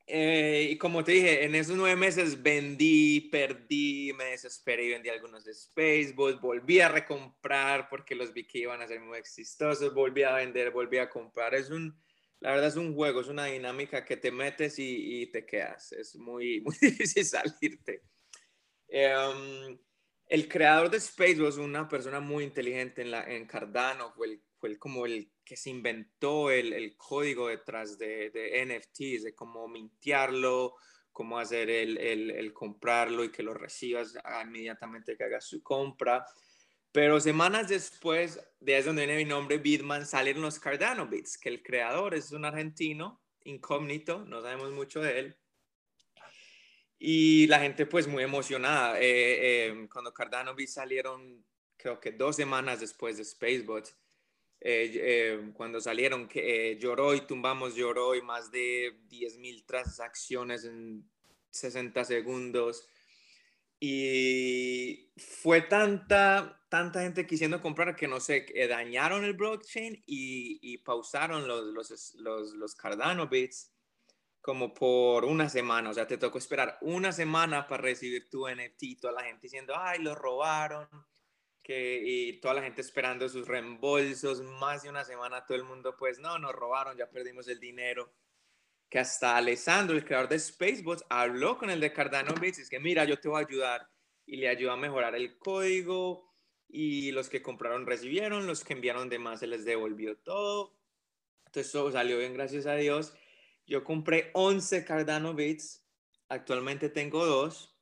eh, 0.06 0.68
y 0.72 0.78
como 0.78 1.02
te 1.02 1.14
dije, 1.14 1.46
en 1.46 1.56
esos 1.56 1.78
nueve 1.78 1.96
meses 1.96 2.44
vendí, 2.44 3.30
perdí, 3.32 4.12
me 4.12 4.26
desesperé 4.26 4.88
y 4.88 4.90
vendí 4.90 5.08
algunos 5.08 5.46
de 5.46 5.54
Spacebus, 5.54 6.42
volví 6.42 6.82
a 6.82 6.90
recomprar 6.90 7.88
porque 7.88 8.14
los 8.14 8.34
vi 8.34 8.46
que 8.46 8.60
iban 8.60 8.82
a 8.82 8.88
ser 8.90 9.00
muy 9.00 9.18
exitosos, 9.18 9.94
volví 9.94 10.24
a 10.24 10.34
vender, 10.34 10.72
volví 10.72 10.98
a 10.98 11.10
comprar. 11.10 11.56
Es 11.56 11.70
un 11.70 11.98
la 12.42 12.52
verdad 12.52 12.70
es 12.70 12.76
un 12.78 12.94
juego, 12.94 13.22
es 13.22 13.28
una 13.28 13.46
dinámica 13.46 14.06
que 14.06 14.18
te 14.18 14.32
metes 14.32 14.76
y, 14.78 15.28
te 15.28 15.46
quedas. 15.46 15.92
Es 15.92 16.16
muy, 16.16 16.62
muy 16.66 16.76
difícil 16.80 17.26
salirte. 17.26 18.04
Em, 18.88 19.78
el 20.28 20.48
creador 20.48 20.90
de 20.90 20.98
Space 20.98 21.42
was 21.42 21.58
una 21.58 21.88
persona 21.88 22.20
muy 22.20 22.44
inteligente 22.44 23.02
en, 23.02 23.12
la, 23.12 23.24
en 23.24 23.46
Cardano, 23.46 24.14
fue, 24.14 24.28
el, 24.28 24.44
fue 24.58 24.70
el, 24.70 24.80
como 24.80 25.06
el 25.06 25.32
que 25.44 25.58
se 25.58 25.70
inventó 25.70 26.52
el, 26.52 26.74
el 26.74 26.96
código 26.96 27.48
detrás 27.48 27.98
de, 27.98 28.30
de, 28.30 28.66
NFTs, 28.66 29.24
de 29.24 29.36
cómo 29.36 29.68
mintearlo, 29.68 30.76
cómo 31.12 31.40
hacer 31.40 31.70
el, 31.70 32.54
comprarlo 32.54 33.24
y 33.24 33.32
que 33.32 33.44
lo 33.44 33.54
recibas 33.54 34.14
inmediatamente 34.46 35.18
que 35.18 35.24
hagas 35.26 35.46
su 35.46 35.62
compra. 35.62 36.26
Pero 36.92 37.20
semanas 37.20 37.70
después, 37.70 38.40
de 38.60 38.78
eso 38.78 38.88
donde 38.88 39.06
viene 39.06 39.24
mi 39.24 39.30
nombre, 39.30 39.58
Bitman, 39.58 40.06
salieron 40.06 40.42
los 40.42 40.60
Cardano 40.60 41.08
Bits, 41.08 41.38
que 41.38 41.50
el 41.50 41.62
creador 41.62 42.16
es 42.16 42.32
un 42.32 42.46
argentino, 42.46 43.22
incógnito, 43.44 44.26
no 44.26 44.42
sabemos 44.42 44.72
mucho 44.72 45.02
de 45.02 45.20
él. 45.20 45.38
Y 46.98 47.48
la 47.48 47.60
gente 47.60 47.86
pues 47.86 48.08
muy 48.08 48.24
emocionada. 48.24 49.00
Eh, 49.00 49.68
eh, 49.68 49.88
cuando 49.92 50.14
Cardano 50.14 50.56
Bits 50.56 50.74
salieron, 50.74 51.46
creo 51.78 52.00
que 52.00 52.12
dos 52.12 52.36
semanas 52.36 52.82
después 52.82 53.18
de 53.18 53.24
Spacebot, 53.24 53.96
eh, 54.62 55.52
cuando 55.54 55.80
salieron, 55.80 56.28
que 56.28 56.78
lloró 56.80 57.14
y 57.16 57.22
tumbamos, 57.22 57.76
lloró 57.76 58.16
y 58.16 58.22
más 58.22 58.52
de 58.52 59.00
10.000 59.08 59.66
transacciones 59.66 60.66
en 60.66 61.10
60 61.52 62.04
segundos. 62.04 62.88
Y 63.80 65.12
fue 65.18 65.62
tanta, 65.62 66.66
tanta 66.70 67.02
gente 67.02 67.26
quisiendo 67.26 67.62
comprar 67.62 67.96
que 67.96 68.08
no 68.08 68.20
sé, 68.20 68.46
dañaron 68.68 69.24
el 69.24 69.34
blockchain 69.34 70.04
y, 70.06 70.60
y 70.62 70.80
pausaron 70.80 71.48
los, 71.48 71.66
los, 71.68 72.16
los, 72.16 72.54
los, 72.54 72.76
Cardano 72.76 73.28
Bits 73.28 73.72
como 74.42 74.74
por 74.74 75.24
una 75.24 75.48
semana. 75.48 75.90
O 75.90 75.94
sea, 75.94 76.08
te 76.08 76.18
tocó 76.18 76.38
esperar 76.38 76.78
una 76.82 77.14
semana 77.14 77.68
para 77.68 77.84
recibir 77.84 78.30
tu 78.30 78.48
NFT. 78.48 79.00
Toda 79.00 79.14
la 79.14 79.24
gente 79.24 79.44
diciendo, 79.44 79.74
ay, 79.78 80.02
lo 80.02 80.14
robaron. 80.14 80.88
Que, 81.64 82.02
y 82.04 82.40
toda 82.42 82.56
la 82.56 82.64
gente 82.64 82.82
esperando 82.82 83.30
sus 83.30 83.48
reembolsos. 83.48 84.42
Más 84.42 84.84
de 84.84 84.90
una 84.90 85.06
semana 85.06 85.46
todo 85.46 85.58
el 85.58 85.64
mundo, 85.64 85.96
pues 85.98 86.20
no, 86.20 86.38
nos 86.38 86.54
robaron, 86.54 86.98
ya 86.98 87.10
perdimos 87.10 87.48
el 87.48 87.60
dinero 87.60 88.12
que 88.90 89.00
hasta 89.00 89.38
Alessandro, 89.38 89.96
el 89.96 90.04
creador 90.04 90.30
de 90.30 90.40
Spacebots, 90.40 91.06
habló 91.10 91.58
con 91.58 91.70
el 91.70 91.80
de 91.80 91.94
Cardano 91.94 92.34
Bits 92.34 92.60
y 92.60 92.62
es 92.64 92.70
que 92.70 92.80
mira, 92.80 93.06
yo 93.06 93.20
te 93.20 93.28
voy 93.28 93.42
a 93.42 93.46
ayudar 93.46 93.88
y 94.26 94.38
le 94.38 94.50
ayudó 94.50 94.72
a 94.72 94.78
mejorar 94.78 95.16
el 95.16 95.38
código 95.38 96.34
y 96.68 97.12
los 97.12 97.30
que 97.30 97.42
compraron 97.42 97.86
recibieron, 97.86 98.48
los 98.48 98.64
que 98.64 98.74
enviaron 98.74 99.10
de 99.10 99.20
más 99.20 99.40
se 99.40 99.48
les 99.48 99.64
devolvió 99.64 100.18
todo. 100.18 100.76
Entonces 101.46 101.72
todo 101.72 101.92
salió 101.92 102.18
bien, 102.18 102.34
gracias 102.34 102.66
a 102.66 102.76
Dios. 102.76 103.14
Yo 103.66 103.84
compré 103.84 104.32
11 104.34 104.84
Cardano 104.86 105.34
Bits, 105.34 105.86
actualmente 106.28 106.90
tengo 106.90 107.26
dos 107.26 107.76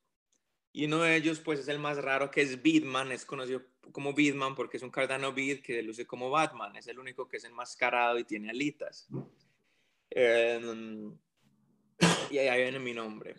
y 0.74 0.86
uno 0.86 1.00
de 1.00 1.16
ellos 1.16 1.40
pues 1.40 1.60
es 1.60 1.70
el 1.70 1.80
más 1.80 1.98
raro 1.98 2.30
que 2.30 2.42
es 2.42 2.62
Bitman, 2.62 3.12
es 3.12 3.26
conocido 3.26 3.62
como 3.94 4.14
Bitman 4.14 4.56
porque 4.56 4.78
es 4.78 4.84
un 4.84 4.92
Cardano 4.92 5.32
Bit 5.32 5.64
que 5.64 5.82
luce 5.82 6.06
como 6.06 6.30
Batman, 6.30 6.76
es 6.76 6.88
el 6.88 7.00
único 7.00 7.28
que 7.30 7.38
es 7.38 7.46
enmascarado 7.46 8.20
y 8.20 8.26
tiene 8.26 8.50
alitas. 8.50 9.08
Em, 10.20 11.16
y 12.32 12.38
ahí 12.40 12.64
viene 12.64 12.80
mi 12.80 12.92
nombre. 12.92 13.36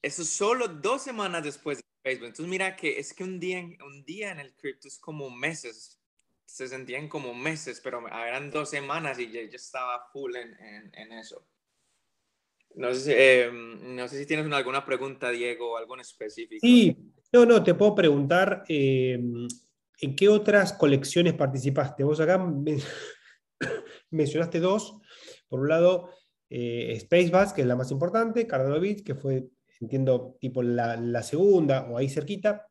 Eso 0.00 0.24
solo 0.24 0.68
dos 0.68 1.02
semanas 1.02 1.44
después 1.44 1.78
de 1.78 1.84
Facebook. 2.02 2.28
Entonces 2.28 2.48
mira 2.48 2.74
que 2.74 2.98
es 2.98 3.12
que 3.12 3.24
un 3.24 3.38
día, 3.38 3.60
un 3.84 4.04
día 4.06 4.32
en 4.32 4.40
el 4.40 4.54
cripto 4.54 4.88
es 4.88 4.98
como 4.98 5.28
meses. 5.28 6.00
Se 6.46 6.66
sentían 6.66 7.08
como 7.08 7.34
meses, 7.34 7.78
pero 7.84 8.08
eran 8.08 8.50
dos 8.50 8.70
semanas 8.70 9.18
y 9.18 9.30
yo, 9.30 9.40
estaba 9.40 10.08
full 10.10 10.34
en, 10.34 10.56
en, 10.94 11.12
eso. 11.12 11.46
No 12.76 12.94
sé, 12.94 13.42
em, 13.42 13.96
no 13.96 14.08
sé 14.08 14.18
si 14.18 14.24
tienes 14.24 14.50
alguna 14.50 14.82
pregunta, 14.82 15.28
Diego, 15.28 15.76
algo 15.76 15.94
en 15.94 16.00
específico. 16.00 16.66
Sí, 16.66 16.96
no, 17.32 17.44
no, 17.44 17.62
te 17.62 17.74
puedo 17.74 17.94
preguntar 17.94 18.64
em, 18.66 19.46
en 20.00 20.16
qué 20.16 20.28
otras 20.30 20.72
colecciones 20.72 21.34
participaste. 21.34 22.02
Vos 22.02 22.18
acá 22.18 22.38
mencionaste 24.10 24.58
dos. 24.58 25.02
Por 25.48 25.60
un 25.60 25.68
lado, 25.68 26.10
eh, 26.50 26.98
Spacebass, 27.00 27.52
que 27.52 27.62
es 27.62 27.66
la 27.66 27.76
más 27.76 27.90
importante, 27.90 28.46
Cardano 28.46 28.80
Bits, 28.80 29.02
que 29.02 29.14
fue, 29.14 29.48
entiendo, 29.80 30.36
tipo 30.40 30.62
la, 30.62 31.22
segunda 31.22 31.88
o 31.90 31.98
ahí 31.98 32.08
cerquita. 32.08 32.66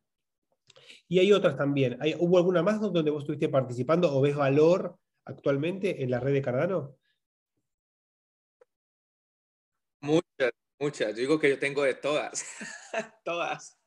Y 1.07 1.19
hay 1.19 1.31
otras 1.31 1.55
también. 1.55 1.97
¿Hay, 2.01 2.15
¿Hubo 2.17 2.37
alguna 2.37 2.63
más 2.63 2.79
donde 2.81 3.11
vos 3.11 3.23
estuviste 3.23 3.49
participando 3.49 4.13
o 4.13 4.21
ves 4.21 4.35
valor 4.35 4.97
actualmente 5.25 6.03
en 6.03 6.11
la 6.11 6.19
red 6.19 6.33
de 6.33 6.41
Cardano? 6.41 6.95
Muchas, 10.01 10.51
muchas. 10.79 11.09
Yo 11.09 11.21
digo 11.21 11.39
que 11.39 11.49
yo 11.49 11.59
tengo 11.59 11.83
de 11.83 11.95
todas. 11.95 12.45
todas. 13.23 13.79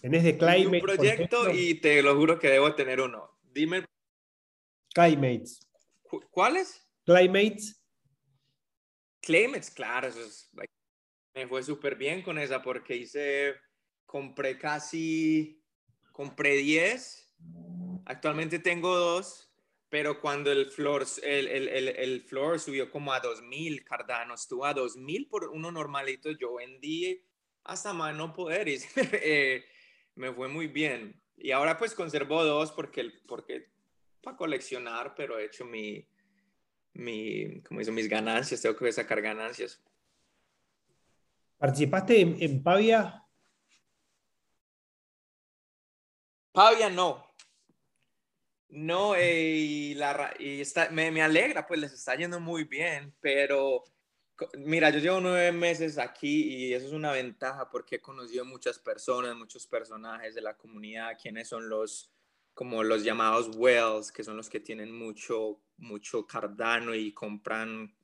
Tenés 0.00 0.24
de 0.24 0.38
Climate. 0.38 0.66
Un 0.66 0.80
proyecto 0.80 1.50
y 1.50 1.74
te 1.80 2.02
lo 2.02 2.16
juro 2.16 2.38
que 2.38 2.48
debo 2.48 2.74
tener 2.74 3.00
uno. 3.00 3.38
Dime. 3.42 3.84
Climates. 4.94 5.69
¿Cuáles? 6.30 6.86
Claymates. 7.04 7.82
Claymates, 9.20 9.70
claro, 9.70 10.08
eso 10.08 10.20
me 11.34 11.46
fue 11.46 11.62
súper 11.62 11.96
bien 11.96 12.22
con 12.22 12.38
esa 12.38 12.60
porque 12.62 12.96
hice, 12.96 13.54
compré 14.06 14.58
casi, 14.58 15.62
compré 16.12 16.56
10 16.56 17.30
Actualmente 18.06 18.58
tengo 18.58 18.96
dos, 18.96 19.52
pero 19.88 20.20
cuando 20.20 20.50
el 20.50 20.66
floor, 20.66 21.06
el, 21.22 21.46
el, 21.46 21.68
el, 21.68 21.88
el 21.88 22.22
floor 22.22 22.58
subió 22.58 22.90
como 22.90 23.12
a 23.12 23.20
2000 23.20 23.84
Cardano, 23.84 24.34
estuvo 24.34 24.64
a 24.64 24.74
2000 24.74 25.28
por 25.28 25.48
uno 25.48 25.70
normalito, 25.70 26.30
yo 26.32 26.54
vendí 26.54 27.24
hasta 27.64 27.92
más 27.92 28.14
no 28.16 28.32
poder 28.32 28.68
y 28.68 28.78
eh, 28.96 29.64
me 30.16 30.32
fue 30.32 30.48
muy 30.48 30.66
bien. 30.66 31.22
Y 31.36 31.52
ahora 31.52 31.78
pues 31.78 31.94
conservo 31.94 32.42
dos 32.44 32.72
porque, 32.72 33.12
porque 33.28 33.70
para 34.22 34.36
coleccionar, 34.36 35.14
pero 35.14 35.38
he 35.38 35.46
hecho 35.46 35.64
mi, 35.64 36.06
mi, 36.94 37.60
como 37.62 37.80
mis 37.80 38.08
ganancias, 38.08 38.60
tengo 38.60 38.76
que 38.76 38.92
sacar 38.92 39.20
ganancias. 39.20 39.82
¿Participaste 41.58 42.20
en, 42.20 42.62
Pavia? 42.62 43.22
Pavia 46.52 46.88
no. 46.88 47.26
No, 48.70 49.14
eh, 49.16 49.48
y, 49.48 49.94
la, 49.94 50.34
y 50.38 50.60
está, 50.60 50.90
me, 50.90 51.10
me, 51.10 51.22
alegra, 51.22 51.66
pues 51.66 51.80
les 51.80 51.92
está 51.92 52.14
yendo 52.14 52.38
muy 52.38 52.64
bien, 52.64 53.12
pero 53.20 53.84
mira, 54.58 54.90
yo 54.90 55.00
llevo 55.00 55.20
nueve 55.20 55.52
meses 55.52 55.98
aquí 55.98 56.54
y 56.54 56.74
eso 56.74 56.86
es 56.86 56.92
una 56.92 57.12
ventaja 57.12 57.68
porque 57.68 57.96
he 57.96 58.00
conocido 58.00 58.44
muchas 58.44 58.78
personas, 58.78 59.36
muchos 59.36 59.66
personajes 59.66 60.34
de 60.34 60.40
la 60.40 60.56
comunidad, 60.56 61.18
quienes 61.20 61.48
son 61.48 61.68
los, 61.68 62.10
como 62.54 62.82
los 62.82 63.04
llamados 63.04 63.56
whales, 63.56 64.12
que 64.12 64.24
son 64.24 64.36
los 64.36 64.48
que 64.48 64.60
tienen 64.60 64.92
mucho, 64.92 65.60
mucho 65.78 66.26
cardano 66.26 66.94
y 66.94 67.12
compran, 67.12 67.94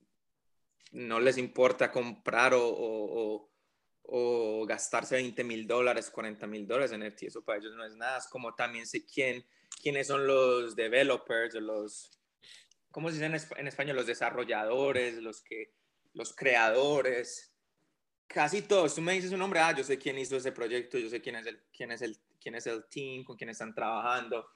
no 0.92 1.20
les 1.20 1.38
importa 1.38 1.90
comprar 1.90 2.54
o, 2.54 2.66
o, 2.66 3.50
o, 4.02 4.66
gastarse 4.66 5.16
20 5.16 5.44
mil 5.44 5.66
dólares, 5.66 6.10
40 6.10 6.46
mil 6.46 6.66
dólares 6.66 6.92
en 6.92 7.06
NFT, 7.06 7.24
eso 7.24 7.44
para 7.44 7.58
ellos 7.58 7.74
no 7.74 7.84
es 7.84 7.96
nada, 7.96 8.18
es 8.18 8.28
como 8.28 8.54
también 8.54 8.86
sé 8.86 9.04
quién, 9.04 9.44
quiénes 9.82 10.06
son 10.06 10.26
los 10.26 10.74
developers, 10.76 11.54
los, 11.54 12.18
¿cómo 12.90 13.10
se 13.10 13.14
dice 13.14 13.26
en, 13.56 13.66
español? 13.66 13.96
Los 13.96 14.06
desarrolladores, 14.06 15.16
los 15.18 15.42
que, 15.42 15.74
los 16.14 16.34
creadores, 16.34 17.52
casi 18.26 18.62
todos, 18.62 18.94
tú 18.94 19.02
me 19.02 19.12
dices 19.12 19.32
un 19.32 19.40
nombre, 19.40 19.60
ah, 19.60 19.74
yo 19.76 19.84
sé 19.84 19.98
quién 19.98 20.18
hizo 20.18 20.36
ese 20.36 20.52
proyecto, 20.52 20.98
yo 20.98 21.10
sé 21.10 21.20
quién 21.20 21.36
es 21.36 21.46
el, 21.46 21.62
quién 21.72 21.92
es 21.92 22.00
el 22.02 22.18
quién 22.46 22.54
es 22.54 22.68
el 22.68 22.84
team, 22.84 23.24
con 23.24 23.36
quién 23.36 23.50
están 23.50 23.74
trabajando. 23.74 24.48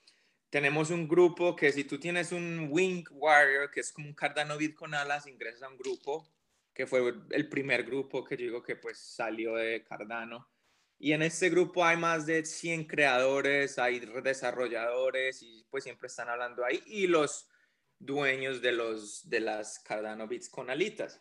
Tenemos 0.49 0.91
un 0.91 1.09
grupo 1.09 1.57
que 1.57 1.73
si 1.73 1.83
tú 1.83 1.99
tienes 1.99 2.31
un 2.31 2.69
Wing 2.71 3.03
Warrior, 3.11 3.69
que 3.69 3.81
es 3.81 3.91
como 3.91 4.07
un 4.07 4.15
Cardano 4.15 4.57
Bit 4.57 4.77
con 4.77 4.95
alas, 4.95 5.27
ingresas 5.27 5.65
a 5.65 5.69
un 5.69 5.77
grupo, 5.77 6.33
que 6.73 6.87
fue 6.87 7.13
el 7.31 7.49
primer 7.49 7.83
grupo 7.83 8.23
que 8.23 8.37
yo 8.37 8.45
digo 8.45 8.63
que 8.63 8.77
pues 8.77 8.97
salió 8.97 9.57
de 9.57 9.83
Cardano. 9.83 10.49
Y 11.01 11.15
en 11.15 11.23
este 11.23 11.51
grupo 11.51 11.85
hay 11.85 11.97
más 11.97 12.27
de 12.27 12.45
100 12.45 12.85
creadores, 12.85 13.77
hay 13.77 13.99
desarrolladores 14.23 15.43
y 15.43 15.67
pues 15.69 15.83
siempre 15.83 16.07
están 16.07 16.29
hablando 16.29 16.65
ahí. 16.65 16.81
Y 16.87 17.09
los 17.09 17.49
dueños 17.99 18.63
de, 18.63 18.71
los, 18.71 19.29
de 19.29 19.41
las 19.41 19.81
Cardano 19.81 20.29
Bits 20.29 20.49
con 20.49 20.71
alitas. 20.71 21.21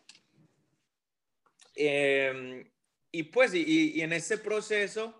Em, 1.74 2.70
y 3.10 3.24
pues, 3.24 3.54
y, 3.54 3.94
y, 3.96 4.02
en 4.02 4.12
ese 4.12 4.38
proceso, 4.38 5.19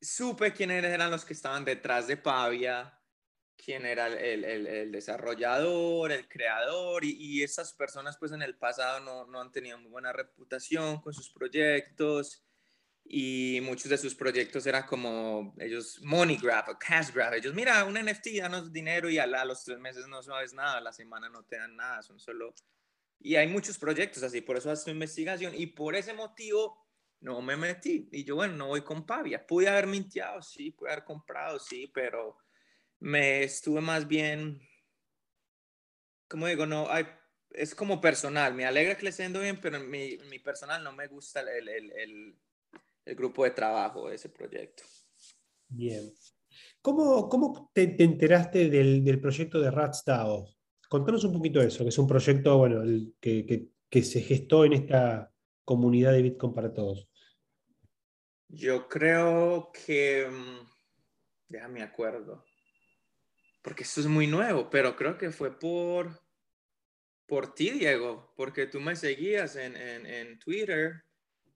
supe 0.00 0.52
quiénes 0.52 0.84
eran 0.84 1.10
los 1.10 1.24
que 1.24 1.34
estaban 1.34 1.64
detrás 1.64 2.06
de 2.06 2.16
Pavia, 2.16 2.98
quién 3.56 3.84
era 3.84 4.06
el, 4.06 4.44
el, 4.44 4.66
el 4.66 4.92
desarrollador, 4.92 6.12
el 6.12 6.28
creador, 6.28 7.04
y, 7.04 7.16
y, 7.18 7.42
esas 7.42 7.72
personas 7.72 8.16
pues 8.18 8.32
en 8.32 8.42
el 8.42 8.56
pasado 8.56 9.00
no, 9.00 9.26
no, 9.26 9.40
han 9.40 9.50
tenido 9.50 9.78
muy 9.78 9.90
buena 9.90 10.12
reputación 10.12 11.00
con 11.00 11.12
sus 11.12 11.30
proyectos, 11.30 12.44
y 13.10 13.60
muchos 13.62 13.88
de 13.90 13.96
sus 13.96 14.14
proyectos 14.14 14.66
eran 14.66 14.84
como 14.84 15.54
ellos, 15.58 15.98
money 16.02 16.36
grab 16.36 16.68
o 16.68 16.78
cash 16.78 17.10
grab, 17.10 17.34
ellos, 17.34 17.54
mira, 17.54 17.84
un 17.84 17.94
NFT, 17.94 18.38
danos 18.38 18.72
dinero 18.72 19.08
y 19.08 19.18
a, 19.18 19.26
los 19.26 19.64
tres 19.64 19.78
meses 19.78 20.06
no 20.06 20.22
sabes 20.22 20.52
nada, 20.52 20.78
a 20.78 20.80
la 20.80 20.92
semana 20.92 21.28
no 21.28 21.44
te 21.44 21.56
dan 21.56 21.76
nada, 21.76 22.02
son 22.02 22.18
solo... 22.18 22.54
Y 23.20 23.34
hay 23.34 23.48
muchos 23.48 23.78
proyectos 23.78 24.22
así, 24.22 24.40
por 24.42 24.56
eso 24.56 24.70
hace 24.70 24.92
investigación, 24.92 25.52
y 25.56 25.66
por 25.66 25.96
ese 25.96 26.12
motivo 26.12 26.87
no 27.20 27.40
me 27.42 27.56
metí. 27.56 28.08
Y 28.12 28.24
yo, 28.24 28.36
bueno, 28.36 28.56
no 28.56 28.68
voy 28.68 28.82
con 28.82 29.04
Pavia. 29.04 29.46
Pude 29.46 29.68
haber 29.68 29.86
mintiado, 29.86 30.42
sí, 30.42 30.70
pude 30.70 30.92
haber 30.92 31.04
comprado, 31.04 31.58
sí, 31.58 31.90
pero 31.92 32.36
me 33.00 33.42
estuve 33.42 33.80
más 33.80 34.06
bien, 34.06 34.60
como 36.28 36.46
digo, 36.46 36.66
no, 36.66 36.88
es 37.50 37.74
como 37.74 38.00
personal. 38.00 38.54
Me 38.54 38.64
alegra 38.64 38.96
que 38.96 39.04
le 39.04 39.10
esté 39.10 39.28
bien, 39.28 39.60
pero 39.60 39.80
mi, 39.80 40.18
mi 40.30 40.38
personal 40.38 40.82
no 40.82 40.92
me 40.92 41.06
gusta 41.06 41.40
el, 41.40 41.68
el, 41.68 41.92
el, 43.04 43.16
grupo 43.16 43.44
de 43.44 43.50
trabajo 43.50 44.08
de 44.08 44.16
ese 44.16 44.28
proyecto. 44.28 44.84
Bien. 45.68 46.12
¿Cómo, 46.82 47.28
cómo 47.28 47.70
te, 47.72 47.88
te, 47.88 48.04
enteraste 48.04 48.68
del, 48.68 49.02
del 49.02 49.20
proyecto 49.20 49.60
de 49.60 49.70
RatsDAO? 49.70 50.46
Contanos 50.88 51.24
un 51.24 51.32
poquito 51.32 51.60
eso, 51.60 51.84
que 51.84 51.88
es 51.88 51.98
un 51.98 52.06
proyecto 52.06 52.58
bueno, 52.58 52.82
que, 53.20 53.44
que, 53.46 53.68
que 53.88 54.02
se 54.02 54.20
gestó 54.20 54.64
en 54.64 54.74
esta 54.74 55.32
comunidad 55.64 56.12
de 56.12 56.22
Bitcoin 56.22 56.54
para 56.54 56.72
todos. 56.72 57.07
Yo 58.48 58.88
creo 58.88 59.70
que, 59.72 60.26
mm, 60.26 60.70
déjame 61.48 61.82
acuerdo, 61.82 62.44
porque 63.62 63.82
esto 63.82 64.00
es 64.00 64.06
muy 64.06 64.26
nuevo, 64.26 64.70
pero 64.70 64.96
creo 64.96 65.18
que 65.18 65.30
fue 65.30 65.58
por, 65.58 66.22
por 67.26 67.54
ti, 67.54 67.70
Diego, 67.70 68.32
porque 68.36 68.66
tú 68.66 68.80
me 68.80 68.96
seguías 68.96 69.56
en, 69.56 69.76
en, 69.76 70.06
en 70.06 70.38
Twitter 70.38 71.04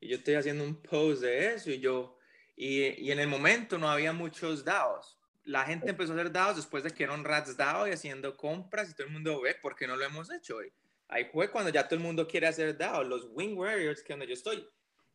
y 0.01 0.09
yo 0.09 0.17
estoy 0.17 0.35
haciendo 0.35 0.65
un 0.65 0.83
post 0.83 1.23
de 1.23 1.55
eso 1.55 1.71
y 1.71 1.79
yo, 1.81 2.19
y, 2.57 2.83
y, 3.03 3.11
en 3.11 3.21
el 3.21 3.29
momento 3.29 3.79
no 3.79 3.89
había 3.89 4.13
muchos 4.13 4.63
DAOs. 4.63 5.19
La 5.45 5.65
gente 5.65 5.91
empezó 5.91 6.13
a 6.13 6.17
hacer 6.17 6.31
DAOs 6.31 6.57
después 6.57 6.85
de 6.85 6.91
que 6.91 7.05
eran 7.05 7.25
Rats 7.25 7.57
DAO 7.57 7.89
y 7.89 7.93
haciendo 7.93 8.37
compras 8.37 8.91
y 8.91 8.95
todo 8.95 9.07
el 9.07 9.13
mundo 9.13 9.41
ve, 9.41 9.55
¿por 9.55 9.75
qué 9.75 9.87
no 9.87 9.97
lo 9.97 10.05
hemos 10.05 10.31
hecho 10.31 10.57
hoy? 10.57 10.71
Ahí 11.09 11.25
fue 11.33 11.51
cuando 11.51 11.71
ya 11.71 11.89
todo 11.89 11.97
el 11.97 12.05
mundo 12.05 12.29
quiere 12.29 12.47
hacer 12.47 12.77
DAO. 12.77 13.03
Los 13.05 13.27
Wing 13.31 13.57
Warriors, 13.57 14.03
que 14.03 14.13
donde 14.13 14.27
yo 14.27 14.35
estoy, 14.35 14.69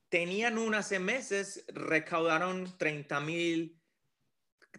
tenían 0.09 0.57
unos 0.57 0.79
hace 0.79 0.99
meses, 0.99 1.65
recaudaron 1.67 2.77
30 2.77 3.19
mil 3.21 3.77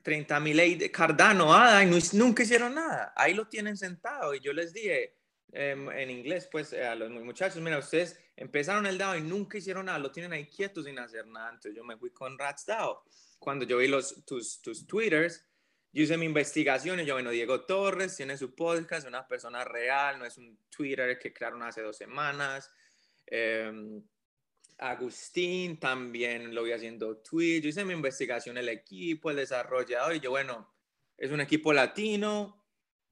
30 0.02 0.40
mil 0.40 0.90
Cardano 0.90 1.54
ADA 1.54 1.84
y 1.84 1.90
nunca 2.14 2.42
hicieron 2.42 2.74
nada. 2.74 3.12
Ahí 3.16 3.34
lo 3.34 3.48
tienen 3.48 3.76
sentado 3.76 4.34
y 4.34 4.40
yo 4.40 4.52
les 4.52 4.72
dije 4.72 5.16
em, 5.52 5.90
en 5.90 6.10
inglés, 6.10 6.48
pues 6.50 6.72
a 6.72 6.94
los 6.94 7.10
muchachos, 7.10 7.60
mira, 7.60 7.78
ustedes 7.78 8.18
empezaron 8.36 8.86
el 8.86 8.98
DAO 8.98 9.16
y 9.16 9.22
nunca 9.22 9.58
hicieron 9.58 9.86
nada, 9.86 9.98
lo 9.98 10.12
tienen 10.12 10.32
ahí 10.32 10.46
quietos 10.46 10.84
sin 10.84 10.98
hacer 10.98 11.26
nada. 11.26 11.50
Entonces 11.50 11.74
yo 11.74 11.84
me 11.84 11.96
fui 11.96 12.10
con 12.10 12.38
Rats 12.38 12.66
DAO. 12.66 13.04
Cuando 13.38 13.64
yo 13.64 13.78
vi 13.78 13.88
los, 13.88 14.24
tus, 14.24 14.60
tus 14.60 14.86
twitters, 14.86 15.44
yo 15.92 16.02
hice 16.02 16.16
mi 16.16 16.26
investigación 16.26 17.00
y 17.00 17.04
yo, 17.04 17.14
bueno, 17.14 17.30
Diego 17.30 17.64
Torres 17.64 18.16
tiene 18.16 18.36
su 18.36 18.54
podcast, 18.54 19.06
una 19.06 19.26
persona 19.26 19.64
real, 19.64 20.18
no 20.18 20.26
es 20.26 20.36
un 20.36 20.58
Twitter 20.68 21.18
que 21.18 21.32
crearon 21.32 21.62
hace 21.62 21.82
dos 21.82 21.96
semanas. 21.96 22.70
Eh, 23.26 23.72
Agustín 24.78 25.78
también 25.80 26.54
lo 26.54 26.62
vi 26.62 26.72
haciendo 26.72 27.18
tweets. 27.18 27.62
Yo 27.62 27.68
hice 27.70 27.84
mi 27.84 27.94
investigación, 27.94 28.56
el 28.58 28.68
equipo, 28.68 29.30
el 29.30 29.36
desarrollador, 29.36 30.14
y 30.14 30.20
yo, 30.20 30.30
bueno, 30.30 30.72
es 31.16 31.32
un 31.32 31.40
equipo 31.40 31.72
latino, 31.72 32.64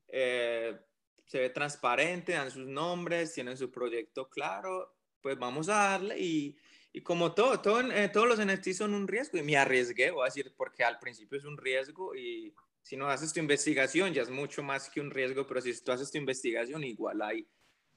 eh, 0.08 0.78
se 1.24 1.40
ve 1.40 1.50
transparente, 1.50 2.32
dan 2.32 2.50
sus 2.50 2.66
nombres, 2.66 3.34
tienen 3.34 3.56
su 3.56 3.70
proyecto 3.70 4.28
claro, 4.28 4.96
pues 5.20 5.36
vamos 5.36 5.68
a 5.68 5.90
darle 5.90 6.18
y, 6.20 6.56
y 6.92 7.02
como 7.02 7.34
todo, 7.34 7.60
todo 7.60 7.80
eh, 7.90 8.08
todos 8.10 8.28
los 8.28 8.38
NFT 8.38 8.68
son 8.68 8.94
un 8.94 9.08
riesgo 9.08 9.36
y 9.38 9.42
me 9.42 9.56
arriesgué, 9.56 10.12
voy 10.12 10.22
a 10.22 10.26
decir, 10.26 10.54
porque 10.56 10.84
al 10.84 11.00
principio 11.00 11.36
es 11.36 11.44
un 11.44 11.56
riesgo 11.56 12.14
y 12.14 12.54
si 12.80 12.96
no 12.96 13.08
haces 13.08 13.32
tu 13.32 13.40
investigación 13.40 14.14
ya 14.14 14.22
es 14.22 14.30
mucho 14.30 14.62
más 14.62 14.88
que 14.88 15.00
un 15.00 15.10
riesgo, 15.10 15.44
pero 15.48 15.60
si 15.60 15.82
tú 15.82 15.90
haces 15.90 16.12
tu 16.12 16.18
investigación 16.18 16.84
igual 16.84 17.20
hay, 17.22 17.48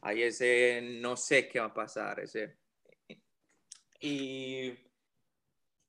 hay 0.02 0.24
ese 0.24 0.82
no 1.00 1.16
sé 1.16 1.48
qué 1.48 1.60
va 1.60 1.68
a 1.68 1.74
pasar, 1.74 2.20
ese 2.20 2.58
y, 4.00 4.74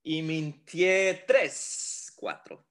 y 0.03 0.23
mintié 0.23 1.25
tres, 1.27 2.13
cuatro. 2.17 2.67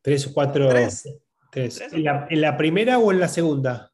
Tres 0.00 0.26
o 0.26 0.32
cuatro. 0.32 0.68
Tres. 0.68 1.08
tres. 1.50 1.80
¿En, 1.80 2.04
la, 2.04 2.26
¿En, 2.28 2.40
la, 2.40 2.56
primera 2.56 2.98
o 2.98 3.12
en 3.12 3.20
la 3.20 3.28
segunda? 3.28 3.92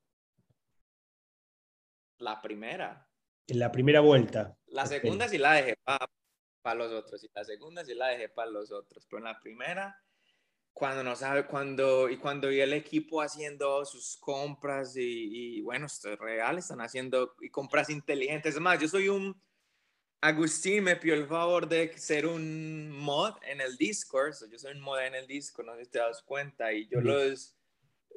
La 2.18 2.40
primera. 2.40 3.08
En 3.46 3.58
la 3.58 3.70
primera 3.70 4.00
vuelta. 4.00 4.56
La 4.66 4.86
segunda 4.86 5.26
okay. 5.26 5.38
sí 5.38 5.42
la 5.42 5.52
dejé 5.54 5.76
para 5.82 6.06
pa 6.60 6.74
los 6.74 6.92
otros 6.92 7.22
y 7.24 7.30
la 7.32 7.44
segunda 7.44 7.84
sí 7.84 7.94
la 7.94 8.08
dejé 8.08 8.28
para 8.28 8.50
los 8.50 8.72
otros, 8.72 9.06
pero 9.06 9.18
en 9.18 9.24
la 9.24 9.40
primera 9.40 9.96
cuando 10.78 11.02
no 11.02 11.16
sabe, 11.16 11.44
cuando, 11.44 12.08
y 12.08 12.18
cuando 12.18 12.48
vi 12.48 12.60
el 12.60 12.72
equipo 12.72 13.20
haciendo 13.20 13.84
sus 13.84 14.16
compras 14.16 14.96
y, 14.96 15.56
y, 15.56 15.60
bueno, 15.60 15.86
esto 15.86 16.12
es 16.12 16.18
real, 16.20 16.56
están 16.56 16.80
haciendo 16.80 17.34
y 17.40 17.50
compras 17.50 17.90
inteligentes. 17.90 18.54
Es 18.54 18.60
más, 18.60 18.78
yo 18.78 18.86
soy 18.86 19.08
un, 19.08 19.42
Agustín 20.20 20.84
me 20.84 20.96
pidió 20.96 21.14
el 21.14 21.26
favor 21.26 21.68
de 21.68 21.96
ser 21.96 22.26
un 22.26 22.90
mod 22.90 23.34
en 23.42 23.60
el 23.60 23.76
Discord. 23.76 24.34
yo 24.50 24.58
soy 24.58 24.72
un 24.72 24.80
mod 24.80 25.00
en 25.00 25.14
el 25.14 25.26
Discord, 25.26 25.66
no 25.66 25.76
sé 25.76 25.84
si 25.84 25.90
te 25.90 25.98
das 25.98 26.22
cuenta. 26.22 26.72
Y 26.72 26.88
yo 26.88 27.00
los 27.00 27.56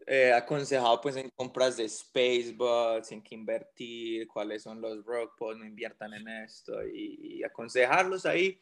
he 0.08 0.30
eh, 0.30 0.34
aconsejado 0.34 1.00
pues 1.00 1.16
en 1.16 1.30
compras 1.30 1.78
de 1.78 1.88
Spacebots, 1.88 3.12
en 3.12 3.22
qué 3.22 3.36
invertir, 3.36 4.28
cuáles 4.28 4.64
son 4.64 4.82
los 4.82 5.06
rock 5.06 5.40
no 5.56 5.66
inviertan 5.66 6.14
en 6.16 6.28
esto 6.28 6.84
y, 6.88 7.38
y 7.38 7.44
aconsejarlos 7.44 8.26
ahí. 8.26 8.60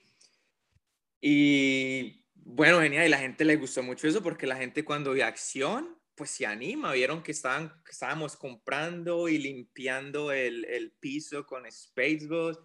Y 1.22 2.26
Bueno, 2.36 2.82
genial, 2.82 3.06
y 3.08 3.10
la 3.10 3.20
gente 3.20 3.46
le 3.46 3.56
gustó 3.56 3.84
mucho 3.84 4.08
eso 4.08 4.22
porque 4.22 4.48
la 4.48 4.58
gente 4.58 4.84
cuando 4.84 5.12
ve 5.12 5.24
acción, 5.24 5.98
pues 6.16 6.32
se 6.32 6.46
anima, 6.46 6.92
vieron 6.92 7.24
que, 7.24 7.32
estaban, 7.32 7.74
estábamos 7.90 8.36
comprando 8.36 9.30
y 9.30 9.38
limpiando 9.38 10.32
el, 10.34 10.66
el 10.66 10.92
piso 10.92 11.46
con 11.46 11.70
Spaceball. 11.72 12.58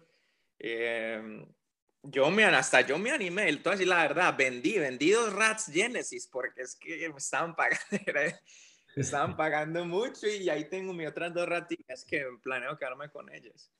Eh, 0.59 1.45
yo 2.03 2.29
me, 2.29 2.43
hasta 2.43 2.81
yo 2.81 2.97
me 2.97 3.11
animé, 3.11 3.49
el 3.49 3.61
todo 3.61 3.75
la 3.85 4.03
verdad, 4.03 4.35
vendí, 4.37 4.77
vendí 4.77 5.11
dos 5.11 5.33
Rats 5.33 5.71
Genesis 5.73 6.27
porque 6.31 6.61
es 6.61 6.75
que 6.75 7.09
me 7.09 7.17
estaban 7.17 7.55
pagando, 7.55 8.37
estaban 8.95 9.35
pagando 9.37 9.85
mucho 9.85 10.27
y 10.27 10.49
ahí 10.49 10.69
tengo 10.69 10.93
mis 10.93 11.07
otras 11.07 11.33
dos 11.33 11.47
ratitas 11.47 12.05
que 12.05 12.23
planeo 12.43 12.77
quedarme 12.77 13.09
con 13.09 13.33
ellas. 13.33 13.71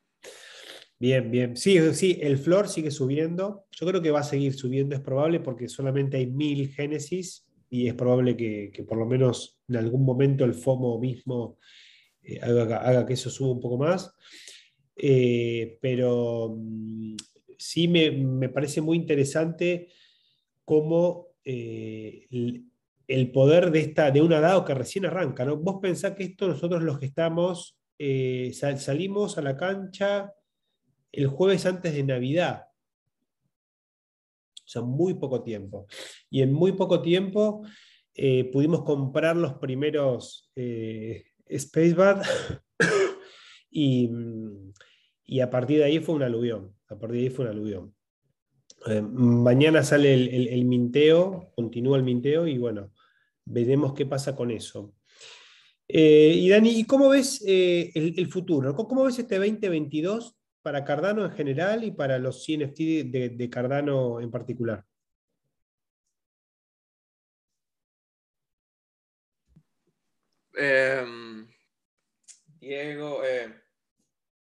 Bien, 0.97 1.29
bien. 1.29 1.57
Sí, 1.57 1.77
sí, 1.93 2.17
el 2.21 2.37
flor 2.37 2.69
sigue 2.69 2.89
subiendo. 2.89 3.65
Yo 3.71 3.85
creo 3.85 4.01
que 4.01 4.11
va 4.11 4.21
a 4.21 4.23
seguir 4.23 4.53
subiendo, 4.53 4.95
es 4.95 5.01
probable, 5.01 5.41
porque 5.41 5.67
solamente 5.67 6.17
hay 6.17 6.27
mil 6.27 6.69
Génesis 6.69 7.45
y 7.69 7.87
es 7.87 7.93
probable 7.95 8.37
que, 8.37 8.71
por 8.87 8.97
lo 8.97 9.05
menos 9.05 9.59
en 9.67 9.75
algún 9.75 10.05
momento 10.05 10.45
el 10.45 10.53
FOMO 10.53 10.97
mismo 10.99 11.57
eh, 12.21 12.39
haga, 12.41 13.05
que 13.05 13.13
eso 13.13 13.29
suba 13.29 13.51
un 13.51 13.59
poco 13.59 13.77
más. 13.77 14.15
Eh, 14.95 15.77
pero 15.81 16.55
mm, 16.57 17.15
sí 17.57 17.87
me, 17.87 18.49
parece 18.49 18.81
muy 18.81 18.97
interesante 18.97 19.89
cómo 20.63 21.27
eh, 21.43 22.27
el, 23.07 23.31
poder 23.31 23.71
de, 23.71 23.81
esta, 23.81 24.11
de 24.11 24.21
una 24.21 24.39
DAO 24.39 24.65
que 24.65 24.73
recién 24.73 25.05
arranca. 25.05 25.45
¿no? 25.45 25.57
Vos 25.57 25.79
pensás 25.81 26.13
que 26.15 26.23
esto 26.23 26.47
nosotros 26.47 26.83
los 26.83 26.99
que 26.99 27.05
estamos, 27.05 27.77
salimos 28.53 29.37
a 29.37 29.41
la 29.41 29.55
cancha 29.55 30.33
el 31.11 31.27
jueves 31.27 31.65
antes 31.65 31.93
de 31.93 32.03
Navidad. 32.03 32.65
O 34.65 34.67
sea, 34.67 34.81
muy 34.81 35.13
poco 35.13 35.43
tiempo. 35.43 35.87
Y 36.29 36.41
en 36.41 36.51
muy 36.51 36.73
poco 36.73 37.01
tiempo 37.01 37.63
eh, 38.13 38.45
pudimos 38.45 38.83
comprar 38.83 39.35
los 39.35 39.53
primeros 39.55 40.51
eh, 40.55 41.25
Spacebad 41.55 42.23
y, 43.69 44.09
y, 45.25 45.39
a 45.39 45.49
partir 45.49 45.79
de 45.79 45.85
ahí 45.85 45.99
fue 45.99 46.15
un 46.15 46.23
aluvión. 46.23 46.75
A 46.87 46.97
partir 46.97 47.17
de 47.17 47.23
ahí 47.23 47.29
fue 47.29 47.45
un 47.45 47.51
aluvión. 47.51 47.95
Eh, 48.87 49.01
mañana 49.01 49.83
sale 49.83 50.13
el, 50.13 50.65
minteo, 50.65 51.51
continúa 51.55 51.97
el 51.97 52.03
minteo 52.03 52.47
y 52.47 52.57
bueno, 52.57 52.91
veremos 53.45 53.93
qué 53.93 54.05
pasa 54.05 54.35
con 54.35 54.51
eso. 54.51 54.93
y 55.87 56.49
Dani, 56.49 56.69
¿y 56.79 56.85
cómo 56.85 57.09
ves 57.09 57.43
el, 57.45 58.13
el, 58.17 58.27
futuro? 58.27 58.75
¿Cómo 58.75 59.03
ves 59.05 59.19
este 59.19 59.37
2022 59.37 60.35
para 60.65 60.83
Cardano 60.83 61.23
en 61.23 61.31
general 61.31 61.83
y 61.83 61.91
para 61.91 62.17
los 62.17 62.43
CNFT 62.43 62.79
de, 63.05 63.49
Cardano 63.51 64.19
en 64.19 64.31
particular? 64.31 64.83
Em, 70.57 71.47
Diego, 72.59 73.23
eh, 73.23 73.64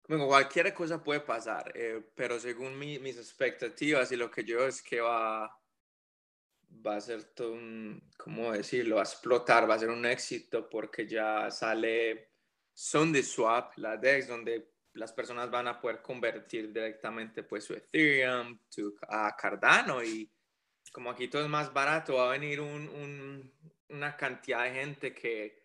cualquier 0.06 0.74
cosa 0.74 1.02
puede 1.02 1.20
pasar, 1.20 1.72
eh, 1.74 2.02
pero 2.14 2.38
según 2.38 2.78
mis 2.78 3.16
expectativas 3.16 4.12
y 4.12 4.16
lo 4.16 4.30
que 4.30 4.44
yo 4.44 4.66
es 4.66 4.82
que 4.82 5.00
va, 5.00 5.50
va 6.86 6.96
a 6.96 7.00
ser 7.00 7.24
todo 7.34 7.52
un, 7.52 8.10
¿cómo 8.16 8.52
decirlo? 8.52 8.96
Va 8.96 9.02
a 9.02 9.04
explotar, 9.04 9.68
va 9.68 9.74
a 9.74 9.78
ser 9.78 9.90
un 9.90 10.04
éxito 10.04 10.68
porque 10.68 11.06
ya 11.06 11.50
sale 11.50 12.32
SundaeSwap, 12.74 13.78
la 13.78 13.96
DEX, 13.96 14.28
donde 14.28 14.74
las 14.94 15.12
personas 15.12 15.50
van 15.50 15.68
a 15.68 15.80
poder 15.80 16.02
convertir 16.02 16.72
directamente 16.72 17.42
pues 17.42 17.64
su 17.64 17.74
Ethereum 17.74 18.58
a 19.08 19.34
Cardano 19.36 20.02
y 20.02 20.30
como 20.92 21.10
aquí 21.10 21.28
todo 21.28 21.42
es 21.42 21.48
más 21.48 21.72
barato, 21.72 22.14
va 22.14 22.28
a 22.28 22.38
venir 22.38 22.60
una 22.60 24.16
cantidad 24.16 24.64
de 24.64 24.70
gente 24.70 25.14
que, 25.14 25.63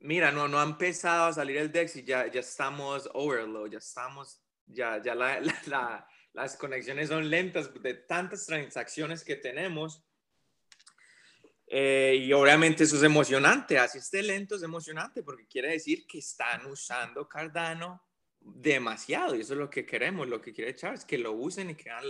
mira, 0.00 0.30
no, 0.30 0.48
no 0.48 0.60
ha 0.60 0.64
empezado 0.64 1.26
a 1.26 1.32
salir 1.32 1.56
el 1.56 1.72
DEX 1.72 1.96
y 1.96 2.04
ya, 2.04 2.30
ya 2.30 2.40
estamos 2.40 3.08
overload, 3.14 3.70
ya 3.70 3.78
estamos, 3.78 4.42
ya, 4.66 5.00
ya 5.02 5.14
las 6.32 6.56
conexiones 6.56 7.08
son 7.08 7.28
lentas 7.30 7.70
de 7.82 7.94
tantas 7.94 8.46
transacciones 8.46 9.24
que 9.24 9.36
tenemos. 9.36 10.04
Eh, 11.66 12.16
y 12.20 12.32
obviamente 12.32 12.84
eso 12.84 12.96
es 12.96 13.02
emocionante, 13.02 13.78
así 13.78 13.98
esté 13.98 14.22
lento 14.22 14.54
es 14.54 14.62
emocionante 14.62 15.22
porque 15.22 15.46
quiere 15.46 15.70
decir 15.70 16.06
que 16.06 16.18
están 16.18 16.66
usando 16.66 17.26
Cardano 17.26 18.02
demasiado 18.38 19.34
y 19.34 19.40
eso 19.40 19.54
es 19.54 19.58
lo 19.58 19.70
que 19.70 19.86
queremos, 19.86 20.28
lo 20.28 20.40
que 20.40 20.52
quiere 20.52 20.74
Charles, 20.74 21.06
que 21.06 21.16
lo 21.16 21.32
usen 21.32 21.70
y 21.70 21.74
que 21.74 21.84
vean 21.84 22.04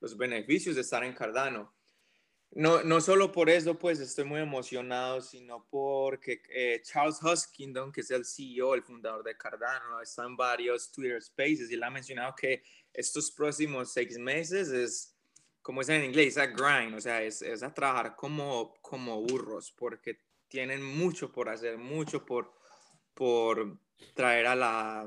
los 0.00 0.16
beneficios 0.16 0.74
de 0.74 0.82
estar 0.82 1.02
en 1.04 1.14
Cardano. 1.14 1.74
No, 2.50 2.82
no 2.82 3.00
solo 3.00 3.30
por 3.30 3.50
eso, 3.50 3.78
pues 3.78 4.00
estoy 4.00 4.24
muy 4.24 4.40
emocionado, 4.40 5.20
sino 5.20 5.66
porque 5.70 6.40
eh, 6.48 6.80
Charles 6.82 7.22
Huskindon, 7.22 7.92
que 7.92 8.00
es 8.00 8.10
el 8.10 8.24
CEO, 8.24 8.74
el 8.74 8.82
fundador 8.82 9.22
de 9.22 9.36
Cardano, 9.36 10.00
está 10.00 10.24
en 10.24 10.36
varios 10.36 10.90
Twitter 10.90 11.22
Spaces 11.22 11.70
y 11.70 11.74
él 11.74 11.82
ha 11.82 11.90
mencionado 11.90 12.34
que 12.34 12.62
estos 12.92 13.30
próximos 13.30 13.92
seis 13.92 14.18
meses 14.18 14.70
es, 14.70 15.14
como 15.60 15.82
es 15.82 15.90
en 15.90 16.04
inglés, 16.04 16.38
a 16.38 16.46
grind, 16.46 16.94
o 16.94 17.00
sea, 17.00 17.22
es, 17.22 17.42
es 17.42 17.62
a 17.62 17.72
trabajar 17.72 18.16
como, 18.16 18.74
como 18.80 19.20
burros, 19.20 19.70
porque 19.72 20.18
tienen 20.48 20.82
mucho 20.82 21.30
por 21.30 21.50
hacer, 21.50 21.76
mucho 21.76 22.24
por, 22.24 22.54
por 23.12 23.78
traer 24.14 24.46
a 24.46 24.56
la, 24.56 25.06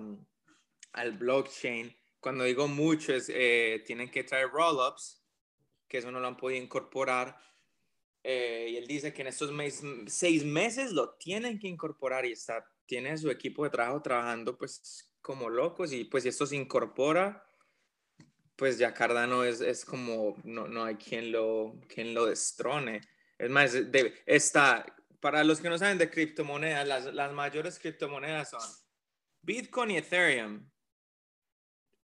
al 0.94 1.12
blockchain. 1.18 1.96
Cuando 2.20 2.44
digo 2.44 2.68
mucho, 2.68 3.14
es, 3.16 3.30
eh, 3.34 3.84
tienen 3.86 4.12
que 4.12 4.24
traer 4.24 4.50
rollups, 4.50 5.21
que 5.92 5.98
eso 5.98 6.10
no 6.10 6.22
lo 6.22 6.28
han 6.28 6.38
podido 6.38 6.64
incorporar. 6.64 7.38
Eh, 8.24 8.70
y 8.70 8.78
él 8.78 8.88
dice 8.88 9.12
que 9.12 9.24
en 9.24 9.28
estos 9.28 9.52
seis 10.08 10.46
meses 10.46 10.94
lo 10.94 11.16
tienen 11.16 11.60
que 11.60 11.68
incorporar 11.68 12.26
y 12.26 12.32
está, 12.32 12.66
tiene 12.86 13.18
su 13.18 13.30
equipo 13.30 13.66
de 13.66 13.72
trabajo 13.72 14.02
trabajando 14.02 14.58
pues 14.58 15.12
como 15.22 15.50
locos 15.50 15.92
y 15.92 16.06
pues 16.06 16.24
si 16.24 16.30
esto 16.30 16.46
se 16.46 16.56
incorpora, 16.56 17.46
pues 18.56 18.78
ya 18.78 18.94
Cardano 18.94 19.44
es, 19.44 19.60
es 19.60 19.84
como, 19.84 20.38
no, 20.46 20.66
no, 20.70 20.86
hay 20.86 20.96
quien 20.96 21.30
lo, 21.30 21.78
quien 21.90 22.14
lo 22.14 22.26
destrone. 22.26 23.02
Es 23.38 23.50
más, 23.50 23.74
de, 23.74 24.14
está, 24.26 24.86
para 25.20 25.44
los 25.44 25.60
que 25.60 25.68
no 25.68 25.78
saben 25.78 25.98
de 25.98 26.10
criptomonedas, 26.10 26.88
las, 26.88 27.14
las 27.14 27.34
mayores 27.34 27.80
criptomonedas 27.80 28.52
son 28.52 28.62
Bitcoin 29.42 29.92
y 29.92 29.98
Ethereum. 29.98 30.71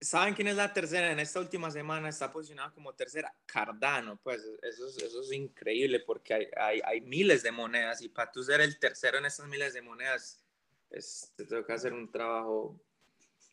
¿Saben 0.02 0.34
quién 0.34 0.48
es 0.48 0.56
la 0.56 0.72
tercera? 0.72 1.12
En 1.12 1.20
esta 1.20 1.42
última 1.42 1.70
semana 1.70 2.08
está 2.08 2.32
posicionada 2.32 2.72
como 2.72 2.94
tercera. 2.94 3.36
Cardano, 3.46 4.18
pues 4.24 4.42
eso 4.62 4.88
es, 4.88 4.98
eso 4.98 5.22
es 5.22 5.32
increíble 5.34 6.00
porque 6.00 6.34
hay, 6.34 6.48
hay, 6.56 6.82
hay, 6.86 7.02
miles 7.02 7.44
de 7.44 7.52
monedas 7.52 8.02
y 8.02 8.08
para 8.08 8.32
tú 8.32 8.42
ser 8.42 8.62
el 8.62 8.80
tercero 8.80 9.18
en 9.18 9.26
estas 9.26 9.48
miles 9.48 9.74
de 9.74 9.82
monedas, 9.82 10.42
es, 10.90 11.34
te 11.36 11.44
toca 11.44 11.74
hacer 11.74 11.92
un 11.92 12.10
trabajo 12.10 12.82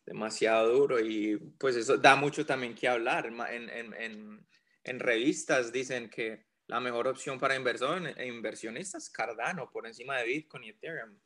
demasiado 0.04 0.72
duro 0.72 1.00
y 1.00 1.36
pues 1.58 1.74
eso 1.74 1.98
da 1.98 2.14
mucho 2.14 2.46
también 2.46 2.76
que 2.76 2.86
hablar. 2.86 3.26
En, 3.26 3.68
en, 3.68 3.94
en, 3.94 4.46
en 4.84 5.00
revistas 5.00 5.72
dicen 5.72 6.08
que 6.08 6.46
la 6.68 6.78
mejor 6.78 7.08
opción 7.08 7.40
para 7.40 7.56
inversor, 7.56 8.00
inversionistas 8.20 9.04
es 9.04 9.10
Cardano 9.10 9.68
por 9.72 9.84
encima 9.84 10.18
de 10.18 10.26
Bitcoin 10.26 10.62
y 10.62 10.70
Ethereum. 10.70 11.18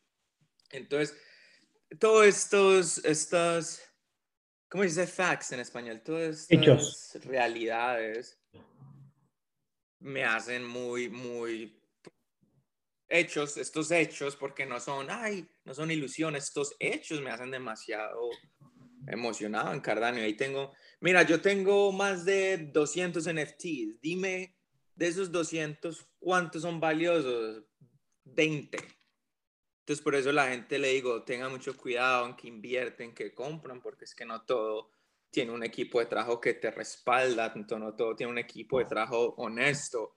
Entonces, 0.71 1.15
todos 1.99 2.25
estos... 2.27 3.05
estos 3.05 3.90
¿Cómo 4.71 4.85
dice 4.85 5.05
facts 5.05 5.51
en 5.51 5.59
español? 5.59 6.01
Todas 6.01 6.47
estas 6.49 7.25
realidades 7.25 8.41
me 9.99 10.23
hacen 10.23 10.65
muy, 10.65 11.09
muy 11.09 11.77
hechos, 13.09 13.57
estos 13.57 13.91
hechos, 13.91 14.37
porque 14.37 14.65
no 14.65 14.79
son, 14.79 15.09
ay, 15.11 15.45
no 15.65 15.75
son 15.75 15.91
ilusiones, 15.91 16.45
estos 16.45 16.77
hechos 16.79 17.21
me 17.21 17.31
hacen 17.31 17.51
demasiado 17.51 18.31
emocionado 19.09 19.73
en 19.73 19.81
Cardano. 19.81 20.19
Ahí 20.19 20.35
tengo, 20.35 20.73
mira, 21.01 21.25
yo 21.25 21.41
tengo 21.41 21.91
más 21.91 22.25
de 22.25 22.57
200 22.73 23.27
NFTs. 23.27 24.01
Dime, 24.01 24.57
de 24.95 25.09
esos 25.09 25.33
200, 25.33 26.07
¿cuántos 26.21 26.63
son 26.63 26.79
valiosos? 26.79 27.65
20. 28.25 28.79
Entonces, 29.81 30.05
por 30.05 30.15
eso 30.15 30.31
la 30.31 30.49
gente 30.49 30.79
le 30.79 30.89
digo, 30.89 31.25
tenga 31.25 31.49
mucho 31.49 31.77
cuidado 31.77 32.27
en 32.27 32.37
que 32.37 32.49
invierten, 32.49 33.15
que 33.15 33.35
compran, 33.35 33.81
porque 33.81 34.05
es 34.05 34.15
que 34.15 34.25
no 34.25 34.43
todo 34.43 34.93
tiene 35.31 35.53
un 35.53 35.63
equipo 35.63 36.01
de 36.01 36.07
trabajo 36.07 36.41
que 36.41 36.55
te 36.55 36.71
respalda, 36.71 37.53
no 37.55 37.95
todo 37.95 38.15
tiene 38.15 38.33
un 38.33 38.39
equipo 38.39 38.79
de 38.79 38.85
trabajo 38.85 39.35
honesto. 39.39 40.17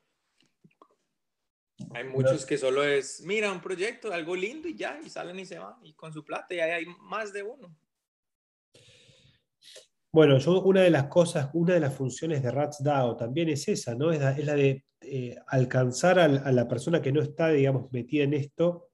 Hay 1.93 2.03
muchos 2.03 2.45
que 2.45 2.57
solo 2.57 2.84
es, 2.84 3.22
mira, 3.22 3.51
un 3.51 3.61
proyecto, 3.61 4.11
algo 4.11 4.36
lindo 4.36 4.68
y 4.68 4.76
ya, 4.76 4.99
y 5.03 5.09
salen 5.09 5.39
y 5.39 5.45
se 5.45 5.59
van, 5.59 5.76
y 5.84 5.93
con 5.93 6.14
su 6.14 6.24
plata, 6.24 6.53
y 6.53 6.59
ahí 6.59 6.72
hay 6.72 6.86
más 6.99 7.34
de 7.34 7.43
uno. 7.43 7.76
Bueno, 10.11 10.38
yo 10.38 10.61
una 10.61 10.82
de 10.82 10.91
las 10.91 11.07
cosas, 11.07 11.49
una 11.53 11.74
de 11.74 11.80
las 11.80 11.95
funciones 11.95 12.43
de 12.43 12.51
RatsDAO 12.51 13.18
también 13.18 13.49
es 13.49 13.68
esa, 13.68 13.95
¿no? 13.95 14.11
Es 14.11 14.20
la, 14.20 14.55
de 14.55 14.86
eh, 15.01 15.36
alcanzar 15.47 16.20
a, 16.20 16.26
a, 16.26 16.51
la 16.51 16.68
persona 16.68 17.01
que 17.01 17.11
no 17.11 17.22
está, 17.22 17.49
digamos, 17.49 17.91
metida 17.91 18.24
en 18.24 18.36
esto 18.36 18.93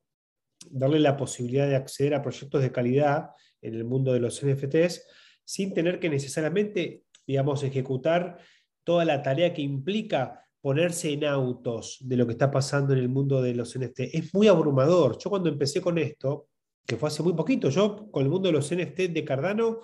darle 0.69 0.99
la 0.99 1.17
posibilidad 1.17 1.67
de 1.67 1.75
acceder 1.75 2.13
a 2.13 2.21
proyectos 2.21 2.61
de 2.61 2.71
calidad 2.71 3.29
en 3.61 3.75
el 3.75 3.83
mundo 3.83 4.13
de 4.13 4.19
los 4.19 4.43
NFTs 4.43 5.05
sin 5.43 5.73
tener 5.73 5.99
que 5.99 6.09
necesariamente, 6.09 7.03
digamos, 7.25 7.63
ejecutar 7.63 8.37
toda 8.83 9.05
la 9.05 9.21
tarea 9.21 9.53
que 9.53 9.61
implica 9.61 10.45
ponerse 10.61 11.11
en 11.11 11.25
autos 11.25 11.97
de 12.01 12.17
lo 12.17 12.25
que 12.25 12.33
está 12.33 12.51
pasando 12.51 12.93
en 12.93 12.99
el 12.99 13.09
mundo 13.09 13.41
de 13.41 13.55
los 13.55 13.77
NFT. 13.77 13.99
Es 14.13 14.33
muy 14.33 14.47
abrumador. 14.47 15.17
Yo 15.17 15.29
cuando 15.29 15.49
empecé 15.49 15.81
con 15.81 15.97
esto, 15.97 16.49
que 16.85 16.97
fue 16.97 17.07
hace 17.07 17.23
muy 17.23 17.33
poquito, 17.33 17.69
yo 17.69 18.11
con 18.11 18.23
el 18.23 18.29
mundo 18.29 18.47
de 18.47 18.53
los 18.53 18.71
NFT 18.71 19.11
de 19.11 19.25
Cardano, 19.25 19.79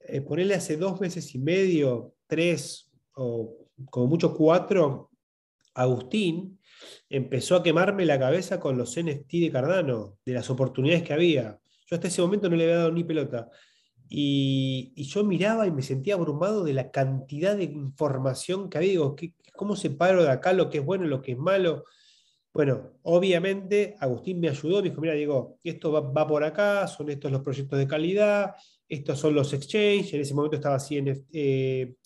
eh, 0.00 0.20
ponerle 0.20 0.54
hace 0.54 0.76
dos 0.76 1.00
meses 1.00 1.34
y 1.34 1.38
medio, 1.38 2.14
tres 2.26 2.90
o 3.14 3.68
como 3.90 4.06
mucho 4.06 4.34
cuatro, 4.34 5.10
Agustín 5.74 6.58
empezó 7.08 7.56
a 7.56 7.62
quemarme 7.62 8.04
la 8.04 8.18
cabeza 8.18 8.60
con 8.60 8.76
los 8.76 8.96
NFT 8.96 9.32
de 9.32 9.50
Cardano, 9.50 10.18
de 10.24 10.32
las 10.32 10.50
oportunidades 10.50 11.02
que 11.02 11.12
había. 11.12 11.58
Yo 11.86 11.96
hasta 11.96 12.08
ese 12.08 12.22
momento 12.22 12.48
no 12.48 12.56
le 12.56 12.64
había 12.64 12.78
dado 12.78 12.92
ni 12.92 13.04
pelota. 13.04 13.48
Y, 14.08 14.92
yo 14.96 15.24
miraba 15.24 15.66
y 15.66 15.72
me 15.72 15.82
sentía 15.82 16.14
abrumado 16.14 16.64
de 16.64 16.72
la 16.72 16.90
cantidad 16.90 17.56
de 17.56 17.64
información 17.64 18.70
que 18.70 18.78
había. 18.78 18.90
Digo, 18.90 19.16
¿cómo 19.54 19.76
separo 19.76 20.22
de 20.22 20.30
acá 20.30 20.52
lo 20.52 20.70
que 20.70 20.78
es 20.78 20.84
bueno 20.84 21.06
lo 21.06 21.22
que 21.22 21.32
es 21.32 21.38
malo? 21.38 21.84
Bueno, 22.52 22.94
obviamente 23.02 23.96
Agustín 24.00 24.40
me 24.40 24.48
ayudó, 24.48 24.76
me 24.82 24.88
dijo, 24.88 25.00
mira, 25.00 25.12
digo, 25.12 25.58
esto 25.62 25.92
va, 25.92 26.26
por 26.26 26.42
acá, 26.42 26.86
son 26.86 27.10
estos 27.10 27.30
los 27.30 27.42
proyectos 27.42 27.78
de 27.78 27.86
calidad, 27.86 28.54
estos 28.88 29.18
son 29.18 29.34
los 29.34 29.52
exchanges, 29.52 30.14
en 30.14 30.22
ese 30.22 30.32
momento 30.32 30.56
estaba 30.56 30.78
CNFT, 30.78 31.34
eh, 31.34 31.96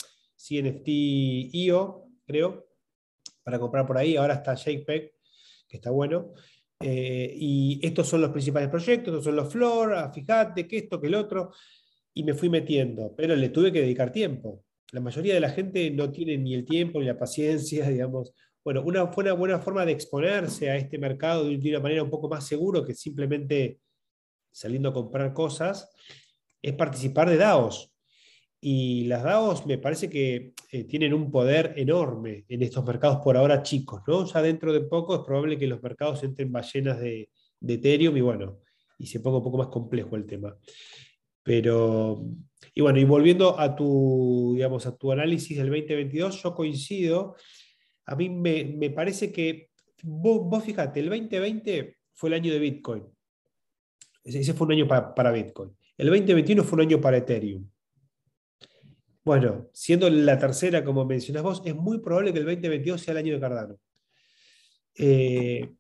IO, 1.53 2.09
creo, 2.27 2.70
para 3.51 3.61
comprar 3.61 3.87
por 3.87 3.99
ahí, 3.99 4.17
ahora 4.17 4.35
está 4.35 4.55
ShakePeg, 4.55 5.13
que 5.69 5.77
está 5.77 5.91
bueno. 5.91 6.33
Eh, 6.81 7.35
y 7.37 7.81
estos 7.83 8.09
son 8.09 8.23
los 8.23 8.31
principales 8.31 8.69
proyectos, 8.69 9.09
estos 9.09 9.25
son 9.25 9.37
los 9.37 9.53
Floor, 9.53 9.95
ah, 9.95 10.11
fíjate 10.13 10.67
que 10.67 10.79
esto, 10.79 11.01
que 11.01 11.09
el 11.09 11.15
otro 11.15 11.53
y 12.15 12.25
me 12.25 12.35
fui 12.35 12.49
metiendo, 12.49 13.15
pero 13.17 13.37
le 13.37 13.51
tuve 13.51 13.73
que 13.73 13.83
dedicar 13.83 14.13
tiempo. 14.13 14.65
La 14.93 15.01
mayoría 15.01 15.35
de 15.35 15.41
la 15.41 15.51
gente 15.51 15.91
no 15.91 16.11
tiene 16.11 16.39
ni 16.39 16.55
el 16.55 16.65
tiempo 16.65 17.01
ni 17.01 17.07
la 17.07 17.19
paciencia, 17.19 17.89
digamos. 17.89 18.33
Bueno, 18.65 18.83
una, 18.83 19.07
fue 19.09 19.25
una 19.25 19.33
buena 19.33 19.59
forma 19.59 19.85
de 19.85 19.93
exponerse 19.93 20.71
a 20.71 20.77
este 20.77 20.99
mercado 20.99 21.45
de 21.45 21.71
una 21.71 21.81
manera 21.81 22.03
un 22.03 22.11
poco 22.11 22.29
más 22.29 22.47
seguro 22.47 22.85
que 22.85 22.95
simplemente 22.95 23.81
saliendo 24.53 24.91
a 24.91 24.95
comprar 24.95 25.33
cosas, 25.33 25.91
es 26.63 26.75
participar 26.75 27.31
de 27.31 27.37
DAOs. 27.37 27.93
Y 28.61 29.05
las 29.07 29.23
DAOs 29.23 29.65
me 29.67 29.79
parece 29.79 30.11
que 30.11 30.53
eh, 30.71 30.85
tienen 30.85 31.15
un 31.15 31.31
poder 31.31 31.73
enorme 31.77 32.45
en 32.49 32.63
estos 32.63 32.85
mercados 32.85 33.21
por 33.25 33.37
ahora 33.37 33.63
chicos, 33.63 34.03
¿no? 34.07 34.27
Ya 34.27 34.43
dentro 34.43 34.73
de 34.73 34.83
poco 34.83 35.15
es 35.15 35.23
probable 35.23 35.59
que 35.59 35.67
los 35.67 35.83
mercados 35.83 36.23
entren 36.23 36.53
ballenas 36.53 37.01
de, 37.01 37.31
de 37.59 37.75
Ethereum 37.75 38.17
y 38.17 38.21
bueno, 38.21 38.59
y 38.99 39.07
se 39.07 39.21
ponga 39.21 39.39
un 39.39 39.45
poco 39.45 39.59
más 39.59 39.69
complejo 39.69 40.17
el 40.17 40.27
tema. 40.27 40.57
Pero, 41.43 42.23
y 42.75 42.81
bueno, 42.83 42.99
y 42.99 43.05
volviendo 43.05 43.59
a 43.59 43.75
tu, 43.75 44.53
digamos, 44.55 44.87
a 44.87 44.97
tu 44.97 45.11
análisis 45.11 45.57
del 45.57 45.69
2022, 45.69 46.43
yo 46.43 46.55
coincido. 46.55 47.37
A 48.07 48.17
mí 48.17 48.29
me, 48.29 48.91
parece 48.91 49.33
que, 49.33 49.71
vos, 50.03 50.63
fíjate, 50.65 51.01
el 51.01 51.09
2020 51.09 51.97
fue 52.13 52.29
el 52.29 52.35
año 52.35 52.53
de 52.53 52.59
Bitcoin. 52.59 53.05
Ese 54.23 54.53
fue 54.53 54.67
un 54.67 54.73
año 54.75 54.89
para, 54.89 55.33
Bitcoin. 55.33 55.71
El 55.97 56.09
2021 56.09 56.63
fue 56.63 56.77
un 56.77 56.83
año 56.83 57.01
para 57.01 57.17
Ethereum. 57.17 57.70
Bueno, 59.31 59.71
siendo 59.73 60.11
la 60.11 60.37
tercera, 60.41 60.83
como 60.83 61.05
mencionas 61.05 61.45
vos, 61.45 61.63
es 61.65 61.77
muy 61.77 62.01
probable 62.01 62.33
que 62.33 62.41
el 62.41 62.47
2022 62.47 63.01
sea 63.01 63.13
el 63.13 63.19
año 63.19 63.35
de 63.35 63.41
Cardano. 63.41 63.79
Eh, 64.97 65.73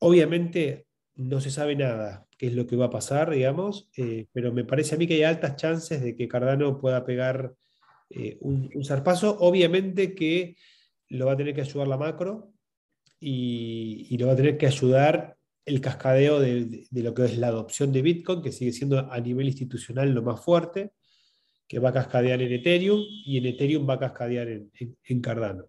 obviamente 0.00 0.88
no 1.14 1.40
se 1.40 1.52
sabe 1.52 1.76
nada 1.76 2.26
qué 2.36 2.48
es 2.48 2.54
lo 2.54 2.66
que 2.66 2.74
va 2.74 2.86
a 2.86 2.90
pasar, 2.90 3.30
digamos, 3.30 3.88
eh, 3.96 4.26
pero 4.32 4.52
me 4.52 4.64
parece 4.64 4.96
a 4.96 4.98
mí 4.98 5.06
que 5.06 5.14
hay 5.14 5.22
altas 5.22 5.54
chances 5.54 6.02
de 6.02 6.16
que 6.16 6.26
Cardano 6.26 6.80
pueda 6.80 7.06
pegar 7.06 7.54
eh, 8.10 8.36
un, 8.40 8.68
zarpazo. 8.84 9.38
Obviamente 9.38 10.16
que 10.16 10.56
lo 11.10 11.26
va 11.26 11.34
a 11.34 11.36
tener 11.36 11.54
que 11.54 11.60
ayudar 11.60 11.86
la 11.86 11.98
macro 11.98 12.52
y, 13.20 14.18
lo 14.18 14.26
va 14.26 14.32
a 14.32 14.36
tener 14.36 14.58
que 14.58 14.66
ayudar 14.66 15.36
el 15.64 15.80
cascadeo 15.80 16.40
de, 16.40 16.88
lo 16.90 17.14
que 17.14 17.26
es 17.26 17.38
la 17.38 17.46
adopción 17.46 17.92
de 17.92 18.02
Bitcoin, 18.02 18.42
que 18.42 18.50
sigue 18.50 18.72
siendo 18.72 19.08
a 19.08 19.20
nivel 19.20 19.46
institucional 19.46 20.12
lo 20.12 20.22
más 20.22 20.40
fuerte, 20.40 20.94
que 21.68 21.78
va 21.78 21.90
a 21.90 21.92
cascadear 21.92 22.40
en 22.40 22.52
Ethereum 22.52 23.00
y 23.26 23.38
en 23.38 23.46
Ethereum 23.46 23.88
va 23.88 23.94
a 23.94 23.98
cascadear 23.98 24.48
en, 24.48 25.20
Cardano. 25.20 25.66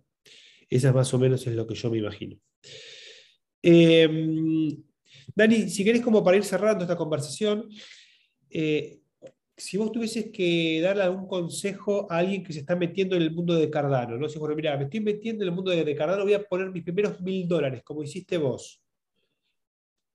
Esa 0.70 0.93
más 0.93 1.14
o 1.14 1.20
menos 1.20 1.45
es 1.45 1.54
lo 1.54 1.68
que 1.68 1.76
yo 1.76 1.91
me 1.91 1.97
imagino. 1.97 2.38
Eh, 3.62 4.08
Dani, 5.36 5.70
si 5.70 5.84
querés 5.84 6.02
como 6.02 6.24
para 6.24 6.38
ir 6.38 6.43
cerrando 6.45 6.84
esta 6.84 6.95
conversación, 6.95 7.70
eh, 8.50 9.00
si 9.58 9.78
vos 9.78 9.91
tuvieses 9.91 10.32
que 10.32 10.80
darle 10.82 11.04
algún 11.04 11.28
consejo 11.28 12.08
a 12.10 12.20
alguien 12.20 12.43
que 12.43 12.54
se 12.54 12.60
está 12.60 12.78
metiendo 12.78 13.18
en 13.18 13.24
el 13.24 13.32
mundo 13.32 13.56
de 13.56 13.70
Cardano, 13.70 14.18
¿no? 14.18 14.30
Si, 14.30 14.39
bueno, 14.39 14.56
mira, 14.56 14.78
me 14.78 14.86
estoy 14.86 15.02
metiendo 15.02 15.43
en 15.43 15.50
el 15.50 15.56
mundo 15.56 15.72
de, 15.72 15.95
Cardano, 15.95 16.24
voy 16.24 16.34
a 16.34 16.43
poner 16.43 16.72
mis 16.72 16.84
primeros 16.84 17.20
mil 17.20 17.45
dólares, 17.45 17.84
como 17.84 18.02
hiciste 18.02 18.38
vos. 18.38 18.82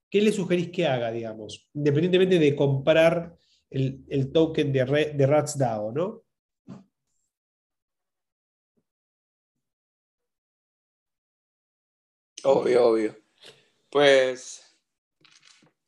¿Qué 0.09 0.23
le 0.23 0.33
sugerís 0.33 0.71
que 0.71 0.87
haga, 0.87 1.11
digamos? 1.11 1.69
Independientemente 1.75 2.39
de 2.39 2.57
comprar 2.57 3.37
el, 3.75 4.33
token 4.33 4.73
de, 4.73 5.13
de 5.15 5.27
RatsDAO, 5.27 5.93
¿no? 5.93 6.25
Obvio, 12.45 12.87
obvio. 12.89 13.17
Pues 13.91 14.65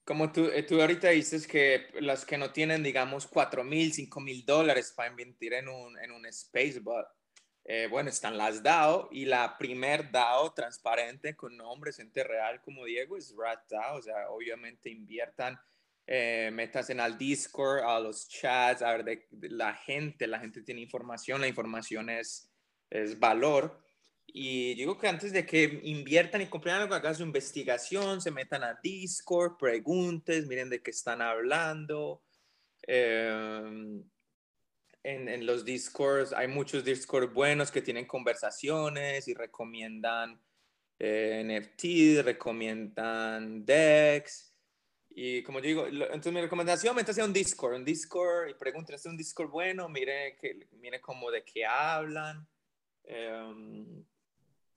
como 0.06 0.30
tú, 0.30 0.46
eh, 0.46 0.62
tú 0.62 0.80
ahorita 0.80 1.10
dices 1.10 1.46
que 1.46 1.88
las 2.00 2.24
que 2.24 2.38
no 2.38 2.52
tienen, 2.52 2.82
digamos, 2.82 3.26
4 3.26 3.64
mil, 3.64 3.92
5 3.92 4.20
mil 4.20 4.44
dólares 4.46 4.92
para 4.96 5.10
invertir 5.10 5.54
en 5.54 5.68
un, 5.68 5.98
en 5.98 6.12
un 6.12 6.24
space, 6.26 6.80
eh, 7.64 7.88
bueno, 7.90 8.08
están 8.08 8.38
las 8.38 8.62
DAO 8.62 9.08
y 9.10 9.24
la 9.24 9.58
primer 9.58 10.12
DAO 10.12 10.54
transparente 10.54 11.34
con 11.34 11.56
nombre, 11.56 11.92
gente 11.92 12.22
real 12.22 12.62
como 12.62 12.84
Diego 12.84 13.16
es 13.16 13.34
Rat 13.36 13.68
DAO, 13.68 13.96
o 13.98 14.02
sea, 14.02 14.30
obviamente 14.30 14.88
inviertan, 14.88 15.58
eh, 16.06 16.50
metas 16.52 16.90
en 16.90 17.00
al 17.00 17.18
Discord, 17.18 17.84
a 17.84 17.98
los 18.00 18.28
chats, 18.28 18.82
a 18.82 18.92
ver 18.92 19.04
de, 19.04 19.26
la 19.50 19.74
gente, 19.74 20.26
la 20.26 20.38
gente 20.38 20.62
tiene 20.62 20.80
información, 20.80 21.40
la 21.40 21.48
información 21.48 22.10
es, 22.10 22.50
es 22.90 23.18
valor 23.18 23.86
y 24.26 24.74
digo 24.74 24.98
que 24.98 25.08
antes 25.08 25.32
de 25.32 25.46
que 25.46 25.80
inviertan 25.84 26.42
y 26.42 26.46
compren 26.46 26.74
algo, 26.74 26.94
hagan 26.94 27.14
su 27.14 27.22
investigación, 27.22 28.20
se 28.20 28.30
metan 28.30 28.64
a 28.64 28.78
Discord, 28.82 29.56
preguntes, 29.56 30.46
miren 30.46 30.68
de 30.68 30.82
qué 30.82 30.90
están 30.90 31.22
hablando. 31.22 32.22
Em, 32.82 34.04
en, 35.02 35.28
en, 35.28 35.46
los 35.46 35.64
Discords 35.64 36.32
hay 36.32 36.48
muchos 36.48 36.84
Discord 36.84 37.32
buenos 37.32 37.70
que 37.70 37.82
tienen 37.82 38.06
conversaciones 38.06 39.28
y 39.28 39.34
recomiendan 39.34 40.40
eh, 40.98 41.42
NFT, 41.44 42.24
recomiendan 42.24 43.64
DEX. 43.64 44.55
Y 45.18 45.42
como 45.42 45.62
digo, 45.62 45.86
entonces 45.86 46.30
mi 46.30 46.42
recomendación, 46.42 46.94
métase 46.94 47.22
a 47.22 47.24
un 47.24 47.32
Discord, 47.32 47.76
un 47.76 47.86
Discord 47.86 48.50
y 48.50 48.54
pregúntense, 48.54 49.08
¿es 49.08 49.10
un 49.10 49.16
Discord 49.16 49.48
bueno? 49.48 49.88
Mire, 49.88 50.36
que, 50.36 50.68
mire 50.72 51.00
cómo 51.00 51.30
de 51.30 51.42
qué 51.42 51.64
hablan. 51.64 52.46
Um, 53.04 54.04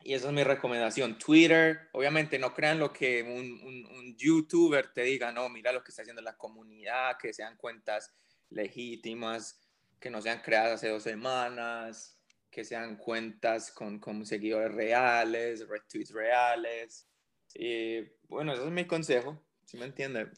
y 0.01 0.13
esa 0.13 0.27
es 0.27 0.33
mi 0.33 0.45
recomendación. 0.45 1.19
Twitter, 1.19 1.89
obviamente 1.91 2.39
no 2.39 2.53
crean 2.53 2.79
lo 2.79 2.93
que 2.93 3.21
un, 3.21 3.91
un, 3.93 4.15
youtuber 4.15 4.93
te 4.93 5.01
diga, 5.01 5.33
no, 5.33 5.49
mira 5.49 5.73
lo 5.73 5.83
que 5.83 5.91
está 5.91 6.03
haciendo 6.03 6.21
la 6.21 6.37
comunidad, 6.37 7.17
que 7.17 7.33
sean 7.33 7.57
cuentas 7.57 8.15
legítimas, 8.49 9.59
que 9.99 10.09
no 10.09 10.21
sean 10.21 10.39
creadas 10.41 10.75
hace 10.75 10.87
dos 10.87 11.03
semanas, 11.03 12.17
que 12.49 12.63
sean 12.63 12.95
cuentas 12.95 13.71
con, 13.73 13.99
con 13.99 14.25
seguidores 14.25 14.73
reales, 14.73 15.67
retweets 15.67 16.11
reales. 16.13 17.09
Y 17.53 18.03
bueno, 18.29 18.53
ese 18.53 18.63
es 18.63 18.71
mi 18.71 18.87
consejo, 18.87 19.43
si 19.69 19.77
me 19.77 19.85
entiende. 19.85 20.31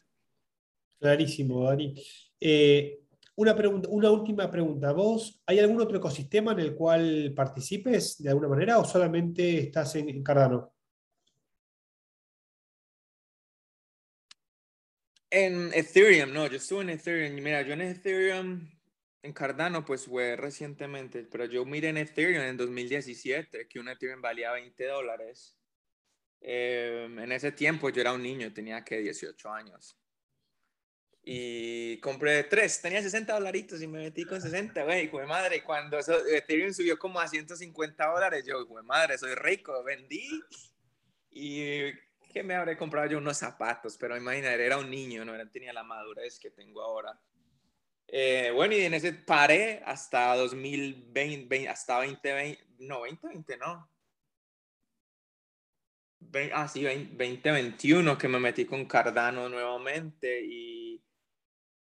Clarísimo, 0.98 1.64
Dani. 1.64 1.94
Eh, 2.38 3.00
una, 3.36 3.56
pregunta, 3.56 3.88
una 3.90 4.10
última 4.10 4.50
pregunta. 4.50 4.92
¿Vos 4.92 5.42
hay 5.46 5.58
algún 5.58 5.80
otro 5.80 5.96
ecosistema 5.96 6.52
en 6.52 6.60
el 6.60 6.74
cual 6.74 7.32
participes 7.34 8.22
de 8.22 8.28
alguna 8.28 8.48
manera 8.48 8.78
o 8.78 8.84
solamente 8.84 9.58
estás 9.58 9.94
en, 9.96 10.22
Cardano? 10.22 10.74
En 15.30 15.72
Ethereum, 15.72 16.30
no, 16.30 16.46
yo 16.46 16.56
estuve 16.56 16.82
en 16.82 16.90
Ethereum. 16.90 17.42
Mira, 17.42 17.62
yo 17.62 17.72
en 17.72 17.80
Ethereum, 17.80 18.70
en 19.22 19.32
Cardano, 19.32 19.82
pues 19.82 20.04
fue 20.04 20.36
recientemente, 20.36 21.24
pero 21.24 21.46
yo 21.46 21.64
miré 21.64 21.88
en 21.88 21.96
Ethereum 21.96 22.42
en 22.42 22.58
2017 22.58 23.66
que 23.66 23.80
un 23.80 23.88
Ethereum 23.88 24.20
valía 24.20 24.52
20 24.52 24.86
dólares. 24.88 25.56
Em, 26.44 27.18
en 27.20 27.32
ese 27.32 27.52
tiempo 27.52 27.88
yo 27.90 28.00
era 28.00 28.12
un 28.12 28.22
niño, 28.22 28.52
tenía 28.52 28.84
que 28.84 28.98
18 28.98 29.48
años 29.52 29.96
y 31.24 31.98
compré 32.00 32.42
tres, 32.44 32.80
tenía 32.80 33.00
60 33.00 33.32
dolaritos 33.32 33.80
y 33.80 33.86
me 33.86 34.00
metí 34.00 34.24
con 34.24 34.42
60, 34.42 34.82
güey, 34.82 35.06
güey 35.06 35.26
madre, 35.26 35.62
cuando 35.62 35.98
Ethereum 35.98 36.72
subió 36.72 36.98
como 36.98 37.20
a 37.20 37.28
150 37.28 38.06
dólares, 38.06 38.44
yo, 38.44 38.66
güey 38.66 38.84
madre, 38.84 39.16
soy 39.16 39.36
rico, 39.36 39.84
vendí 39.84 40.42
y 41.30 41.92
que 42.32 42.42
me 42.42 42.56
habré 42.56 42.76
comprado 42.76 43.08
yo 43.08 43.18
unos 43.18 43.36
zapatos, 43.36 43.96
pero 43.96 44.16
imagínate, 44.16 44.64
era 44.64 44.78
un 44.78 44.90
niño, 44.90 45.24
no 45.24 45.34
era, 45.34 45.48
tenía 45.48 45.72
la 45.72 45.84
madurez 45.84 46.40
que 46.40 46.50
tengo 46.50 46.82
ahora. 46.82 47.20
Eh, 48.08 48.50
bueno, 48.52 48.74
y 48.74 48.80
en 48.80 48.94
ese 48.94 49.12
paré 49.12 49.80
hasta 49.86 50.34
2020, 50.34 51.68
hasta 51.68 51.96
2020, 51.98 52.64
no, 52.80 52.98
2020, 52.98 53.56
no. 53.58 53.91
Ah, 56.54 56.68
sí, 56.68 56.82
2021 56.84 58.18
que 58.18 58.28
me 58.28 58.40
metí 58.40 58.64
con 58.64 58.86
Cardano 58.86 59.48
nuevamente 59.48 60.42
y, 60.44 61.02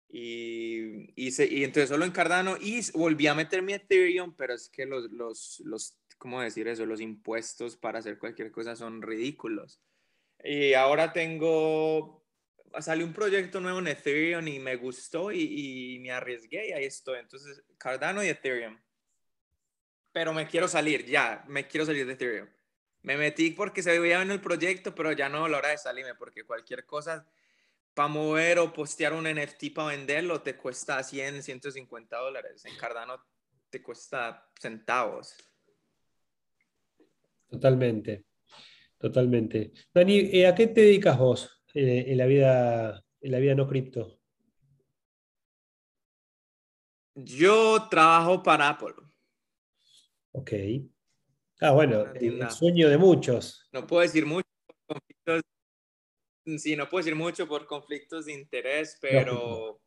y, 0.09 1.12
y, 1.16 1.64
entonces 1.64 1.89
solo 1.89 2.05
en 2.05 2.12
Cardano 2.12 2.57
y 2.61 2.81
volví 2.93 3.27
a 3.27 3.35
meter 3.35 3.62
mi 3.62 3.75
Ethereum, 3.75 4.35
pero 4.37 4.55
es 4.55 4.68
que 4.68 4.87
los, 4.87 5.11
los, 5.11 5.61
los, 5.64 5.99
¿cómo 6.18 6.41
decir 6.41 6.68
eso? 6.68 6.87
Los 6.87 7.01
impuestos 7.01 7.77
para 7.77 7.99
hacer 7.99 8.18
cualquier 8.18 8.51
cosa 8.51 8.77
son 8.77 9.03
ridículos. 9.03 9.81
Y 10.43 10.75
ahora 10.75 11.12
tengo 11.12 12.25
salió 12.81 13.07
un 13.07 13.12
proyecto 13.12 13.61
nuevo 13.61 13.79
en 13.79 13.89
Ethereum 13.89 14.47
y 14.49 14.59
me 14.59 14.77
gustó 14.77 15.33
y, 15.33 15.99
me 16.01 16.11
arriesgué 16.11 16.68
y 16.68 16.72
ahí 16.72 16.85
estoy. 16.85 17.18
Entonces, 17.20 17.62
Cardano 17.79 18.22
y 18.25 18.29
Ethereum. 18.29 18.79
Pero 20.12 20.33
me 20.33 20.47
quiero 20.47 20.68
salir, 20.68 21.05
ya, 21.07 21.45
me 21.49 21.66
quiero 21.66 21.87
salir 21.87 22.07
de 22.07 22.12
Ethereum. 22.12 22.49
Me 23.05 23.18
metí 23.18 23.50
porque 23.50 23.82
se 23.82 23.98
veía 23.98 24.22
en 24.22 24.30
el 24.30 24.40
proyecto, 24.40 24.94
pero 24.94 25.12
ya 25.12 25.28
no 25.28 25.44
a 25.44 25.48
la 25.48 25.59
hora 25.59 25.68
de 25.68 25.78
salirme, 25.78 26.14
porque 26.14 26.44
cualquier 26.44 26.86
cosa 26.86 27.26
para 27.92 28.09
mover 28.09 28.59
o 28.59 28.72
postear 28.72 29.12
un 29.12 29.26
NFT 29.26 29.74
para 29.74 29.88
venderlo 29.88 30.40
te 30.40 30.57
cuesta 30.57 31.02
100, 31.02 31.42
150 31.42 32.16
dólares. 32.16 32.64
En 32.64 32.74
Cardano 32.76 33.22
te 33.68 33.82
cuesta 33.82 34.50
centavos. 34.59 35.34
Totalmente, 37.50 38.24
totalmente. 38.96 39.72
Dani, 39.92 40.30
eh, 40.32 40.46
¿a 40.46 40.55
qué 40.55 40.66
te 40.68 40.80
dedicas 40.80 41.18
vos? 41.18 41.62
Eh, 41.74 42.07
en, 42.09 42.16
la 42.16 42.24
vida, 42.24 43.05
en 43.20 43.32
la 43.32 43.38
vida 43.38 43.55
no 43.55 43.68
cripto? 43.68 44.18
Yo 47.14 47.86
trabajo 47.90 48.42
para 48.42 48.70
Apple. 48.70 48.94
Ok. 50.32 50.52
Ah, 51.64 51.72
bueno, 51.72 52.04
el 52.14 52.50
sueño 52.50 52.88
de 52.88 52.98
muchos. 52.98 53.68
No 53.72 53.86
puedo 53.86 54.02
decir 54.02 54.26
mucho 54.26 54.48
por 54.66 54.76
conflictos. 54.86 55.42
Sí, 56.58 56.76
no 56.76 56.88
puedo 56.88 57.02
decir 57.02 57.16
mucho 57.16 57.48
por 57.48 57.66
conflictos 57.66 58.26
de 58.26 58.34
interés, 58.34 58.98
pero 59.00 59.80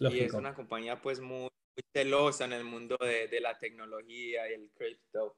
es 0.00 0.32
una 0.32 0.54
compañía 0.54 1.00
pues 1.00 1.20
muy, 1.20 1.50
celosa 1.94 2.44
en 2.46 2.52
el 2.54 2.64
mundo 2.64 2.96
de, 3.00 3.28
de, 3.28 3.40
la 3.40 3.58
tecnología 3.58 4.50
y 4.50 4.54
el 4.54 4.70
cripto. 4.74 5.36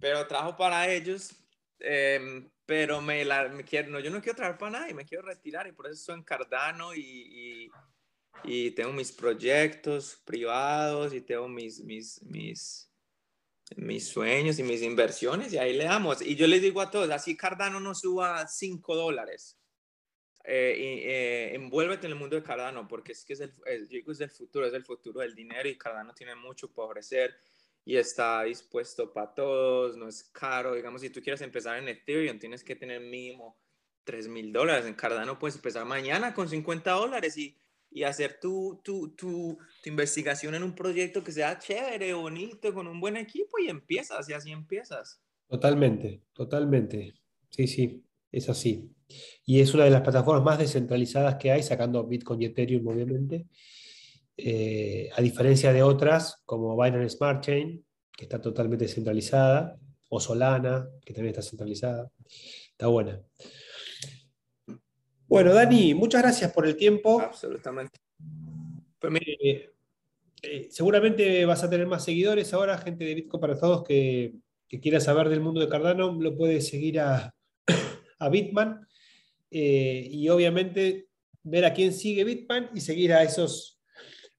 Pero 0.00 0.26
trabajo 0.26 0.56
para 0.56 0.90
ellos 0.90 1.46
Em, 1.78 2.48
pero 2.64 3.00
me, 3.00 3.24
la, 3.24 3.48
me 3.48 3.64
quiero, 3.64 3.90
no, 3.90 4.00
yo 4.00 4.10
no 4.10 4.20
quiero 4.20 4.36
trabajar 4.36 4.58
para 4.58 4.80
nadie, 4.80 4.94
me 4.94 5.04
quiero 5.04 5.24
retirar 5.24 5.66
y 5.66 5.72
por 5.72 5.86
eso 5.86 5.94
estoy 5.94 6.14
en 6.16 6.22
Cardano 6.22 6.94
y, 6.94 7.70
y, 8.44 8.70
tengo 8.72 8.92
mis 8.92 9.12
proyectos 9.12 10.16
privados 10.24 11.12
y 11.12 11.20
tengo 11.20 11.48
mis, 11.48 11.82
mis, 11.84 12.22
mis, 12.22 12.90
mis 13.74 14.08
sueños 14.08 14.58
y 14.58 14.62
mis 14.62 14.82
inversiones 14.82 15.52
y 15.52 15.58
ahí 15.58 15.76
le 15.76 15.84
damos. 15.84 16.22
Y 16.22 16.36
yo 16.36 16.46
les 16.46 16.62
digo 16.62 16.80
a 16.80 16.90
todos, 16.90 17.10
así 17.10 17.36
Cardano 17.36 17.80
no 17.80 17.94
suba 17.94 18.46
5 18.46 18.94
dólares. 18.94 19.58
Eh, 20.44 21.02
eh, 21.04 21.54
envuélvete 21.54 22.06
en 22.06 22.12
el 22.12 22.18
mundo 22.18 22.36
de 22.36 22.42
Cardano 22.42 22.86
porque 22.86 23.12
es 23.12 23.24
que 23.24 23.32
es 23.32 23.40
el, 23.40 23.52
el 23.66 24.30
futuro, 24.30 24.64
es 24.64 24.74
el 24.74 24.84
futuro 24.84 25.20
del 25.20 25.34
dinero 25.34 25.68
y 25.68 25.76
Cardano 25.76 26.14
tiene 26.14 26.36
mucho 26.36 26.72
por 26.72 26.90
ofrecer 26.90 27.34
y 27.84 27.96
está 27.96 28.44
dispuesto 28.44 29.12
para 29.12 29.34
todos, 29.34 29.96
no 29.96 30.08
es 30.08 30.24
caro. 30.24 30.74
Digamos, 30.74 31.00
si 31.00 31.10
tú 31.10 31.20
quieres 31.20 31.40
empezar 31.40 31.78
en 31.78 31.88
Ethereum, 31.88 32.38
tienes 32.38 32.62
que 32.62 32.76
tener 32.76 33.00
mínimo 33.00 33.58
3 34.04 34.28
mil 34.28 34.52
dólares. 34.52 34.86
En 34.86 34.94
Cardano 34.94 35.38
puedes 35.38 35.56
empezar 35.56 35.84
mañana 35.84 36.32
con 36.34 36.48
50 36.48 36.90
dólares 36.92 37.36
y, 37.36 37.56
y 37.96 38.04
hacer 38.04 38.38
tu, 38.38 38.78
tu, 38.84 39.14
tu, 39.16 39.56
tu, 39.82 39.88
investigación 39.88 40.54
en 40.54 40.62
un 40.62 40.74
proyecto 40.74 41.24
que 41.24 41.32
sea 41.32 41.58
chévere, 41.58 42.12
bonito, 42.12 42.74
con 42.74 42.86
un 42.86 43.00
buen 43.00 43.16
equipo 43.16 43.58
y 43.58 43.70
empiezas 43.70 44.28
y 44.28 44.34
así 44.34 44.52
empiezas. 44.52 45.18
Totalmente, 45.48 46.20
totalmente. 46.34 47.14
Sí, 47.48 47.66
sí, 47.66 48.04
es 48.30 48.50
así. 48.50 48.92
Y 49.46 49.60
es 49.60 49.72
una 49.72 49.84
de 49.84 49.92
las 49.92 50.02
plataformas 50.02 50.44
más 50.44 50.58
descentralizadas 50.58 51.36
que 51.36 51.50
hay, 51.50 51.62
sacando 51.62 52.06
Bitcoin 52.06 52.42
y 52.42 52.44
Ethereum, 52.44 52.86
obviamente. 52.86 53.46
Eh, 54.36 55.08
a 55.16 55.22
diferencia 55.22 55.72
de 55.72 55.82
otras 55.82 56.42
como 56.44 56.76
Binance 56.76 57.16
Smart 57.16 57.42
Chain, 57.42 57.82
que 58.14 58.24
está 58.26 58.42
totalmente 58.42 58.88
centralizada, 58.88 59.78
o 60.10 60.20
Solana, 60.20 60.86
que 61.02 61.14
también 61.14 61.30
está 61.30 61.40
centralizada. 61.40 62.10
Está 62.72 62.88
buena. 62.88 63.22
Bueno, 65.28 65.52
Dani, 65.52 65.94
muchas 65.94 66.22
gracias 66.22 66.52
por 66.52 66.66
el 66.66 66.76
tiempo. 66.76 67.20
Absolutamente. 67.20 67.98
Pues 68.98 69.14
eh, 69.26 69.70
eh, 70.42 70.68
seguramente 70.70 71.44
vas 71.44 71.62
a 71.64 71.70
tener 71.70 71.86
más 71.86 72.04
seguidores 72.04 72.52
ahora, 72.52 72.78
gente 72.78 73.04
de 73.04 73.14
Bitcoin 73.14 73.40
para 73.40 73.58
todos 73.58 73.84
que, 73.84 74.34
quiera 74.68 75.00
saber 75.00 75.28
del 75.28 75.40
mundo 75.40 75.60
de 75.60 75.68
Cardano, 75.68 76.12
lo 76.20 76.36
puede 76.36 76.60
seguir 76.60 77.00
a, 77.00 77.34
a 78.18 78.28
Bitman 78.28 78.86
y 79.50 80.28
obviamente 80.28 81.08
ver 81.42 81.64
a 81.64 81.72
quién 81.72 81.92
sigue 81.92 82.24
Bitman 82.24 82.70
y 82.74 82.80
seguir 82.80 83.12
a 83.14 83.22
esos 83.22 83.76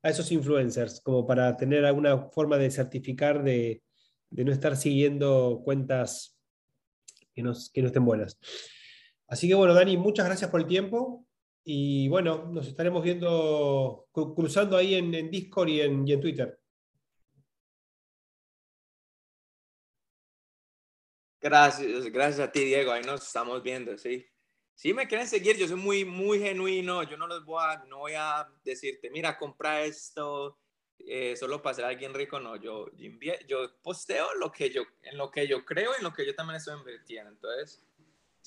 a 0.03 0.09
esos 0.09 0.31
influencers, 0.31 1.01
como 1.01 1.25
para 1.25 1.55
tener 1.57 1.85
alguna 1.85 2.29
forma 2.29 2.57
de 2.57 2.71
certificar 2.71 3.43
de, 3.43 3.83
no 4.29 4.51
estar 4.51 4.75
siguiendo 4.77 5.61
cuentas 5.63 6.37
que 7.33 7.41
no, 7.41 7.53
que 7.73 7.81
no 7.81 7.87
estén 7.87 8.05
buenas. 8.05 8.37
Así 9.27 9.47
que 9.47 9.55
bueno, 9.55 9.73
Dani, 9.73 9.97
muchas 9.97 10.25
gracias 10.25 10.49
por 10.49 10.61
el 10.61 10.67
tiempo 10.67 11.25
y 11.63 12.07
bueno, 12.09 12.45
nos 12.51 12.67
estaremos 12.67 13.03
viendo, 13.03 14.07
cruzando 14.11 14.77
ahí 14.77 14.95
en, 14.95 15.29
Discord 15.29 15.69
y 15.69 15.81
en, 15.81 16.07
y 16.07 16.13
en 16.13 16.21
Twitter. 16.21 16.59
Gracias, 21.41 22.05
gracias 22.11 22.47
a 22.47 22.51
ti, 22.51 22.61
Diego. 22.61 22.91
Ahí 22.91 23.03
nos 23.03 23.25
estamos 23.25 23.61
viendo, 23.63 23.97
sí 23.97 24.25
si 24.77 24.93
me 24.93 25.07
quieren 25.07 25.27
seguir, 25.27 25.57
yo 25.57 25.67
soy 25.67 25.75
muy, 25.75 26.05
muy 26.05 26.39
genuino, 26.39 27.01
yo 27.01 27.17
no 27.17 27.27
les 27.27 27.43
voy 27.43 27.63
a, 27.65 27.83
no 27.85 27.97
voy 27.97 28.13
a 28.15 28.47
decirte, 28.63 29.09
mira, 29.09 29.35
compra 29.35 29.81
esto, 29.81 30.59
eh, 30.99 31.35
solo 31.35 31.63
para 31.63 31.73
ser 31.73 31.85
alguien 31.85 32.13
rico, 32.13 32.39
no, 32.39 32.57
yo, 32.57 32.85
yo 33.47 33.81
posteo 33.81 34.35
lo 34.35 34.51
que 34.51 34.69
yo, 34.69 34.83
en 35.01 35.17
lo 35.17 35.31
que 35.31 35.47
yo 35.47 35.65
creo 35.65 35.93
y 35.93 35.97
en 35.97 36.03
lo 36.03 36.13
que 36.13 36.27
yo 36.27 36.35
también 36.35 36.57
estoy 36.57 36.77
invirtiendo, 36.77 37.31
entonces, 37.31 37.83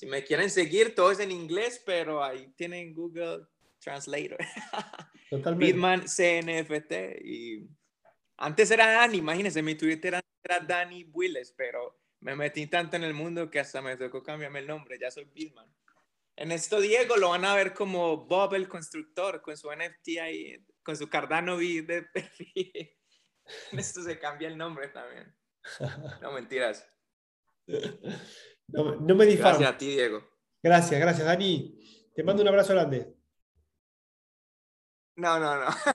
si 0.00 0.06
me 0.06 0.24
quieren 0.24 0.48
seguir, 0.48 0.94
todo 0.94 1.10
es 1.10 1.20
en 1.20 1.30
inglés, 1.30 1.82
pero 1.84 2.24
ahí 2.24 2.50
tienen 2.56 2.94
Google 2.94 3.46
Translator. 3.80 4.38
Totalmente. 5.30 5.66
Bitman 5.66 6.04
CNFT 6.06 6.92
y 7.22 7.68
antes 8.38 8.70
era 8.70 8.90
Dani, 8.90 9.18
imagínense, 9.18 9.62
mi 9.62 9.74
Twitter 9.74 10.18
era, 10.42 10.60
Dani 10.60 11.04
Willis, 11.12 11.52
pero 11.54 12.00
me 12.20 12.34
metí 12.34 12.66
tanto 12.66 12.96
en 12.96 13.04
el 13.04 13.12
mundo 13.12 13.50
que 13.50 13.60
hasta 13.60 13.82
me 13.82 13.94
tocó 13.98 14.22
cambiarme 14.22 14.60
el 14.60 14.68
nombre, 14.68 14.98
ya 14.98 15.10
soy 15.10 15.26
Bitman. 15.26 15.70
En 16.34 16.50
esto 16.50 16.80
Diego 16.80 17.18
lo 17.18 17.28
van 17.28 17.44
a 17.44 17.54
ver 17.54 17.74
como 17.74 18.24
Bob 18.24 18.54
el 18.54 18.68
constructor 18.68 19.42
con 19.42 19.54
su 19.54 19.68
NFT 19.70 20.18
ahí, 20.22 20.66
con 20.82 20.96
su 20.96 21.10
Cardano 21.10 21.56
V 21.56 21.82
de 21.82 22.02
perfil. 22.04 22.96
En 23.72 23.80
esto 23.80 24.00
se 24.02 24.18
cambia 24.18 24.48
el 24.48 24.56
nombre 24.56 24.88
también. 24.88 25.36
No 26.22 26.32
mentiras. 26.32 26.88
No, 28.72 29.14
me 29.14 29.26
difamas. 29.26 29.58
Gracias 29.58 29.74
a 29.74 29.78
ti, 29.78 29.86
Diego. 29.88 30.22
Gracias, 30.62 31.00
gracias, 31.00 31.26
Dani. 31.26 31.80
Te 32.14 32.22
mando 32.22 32.42
un 32.42 32.48
abrazo 32.48 32.74
grande. 32.74 33.14
No, 35.16 35.38
no, 35.38 35.64
no. 35.64 35.70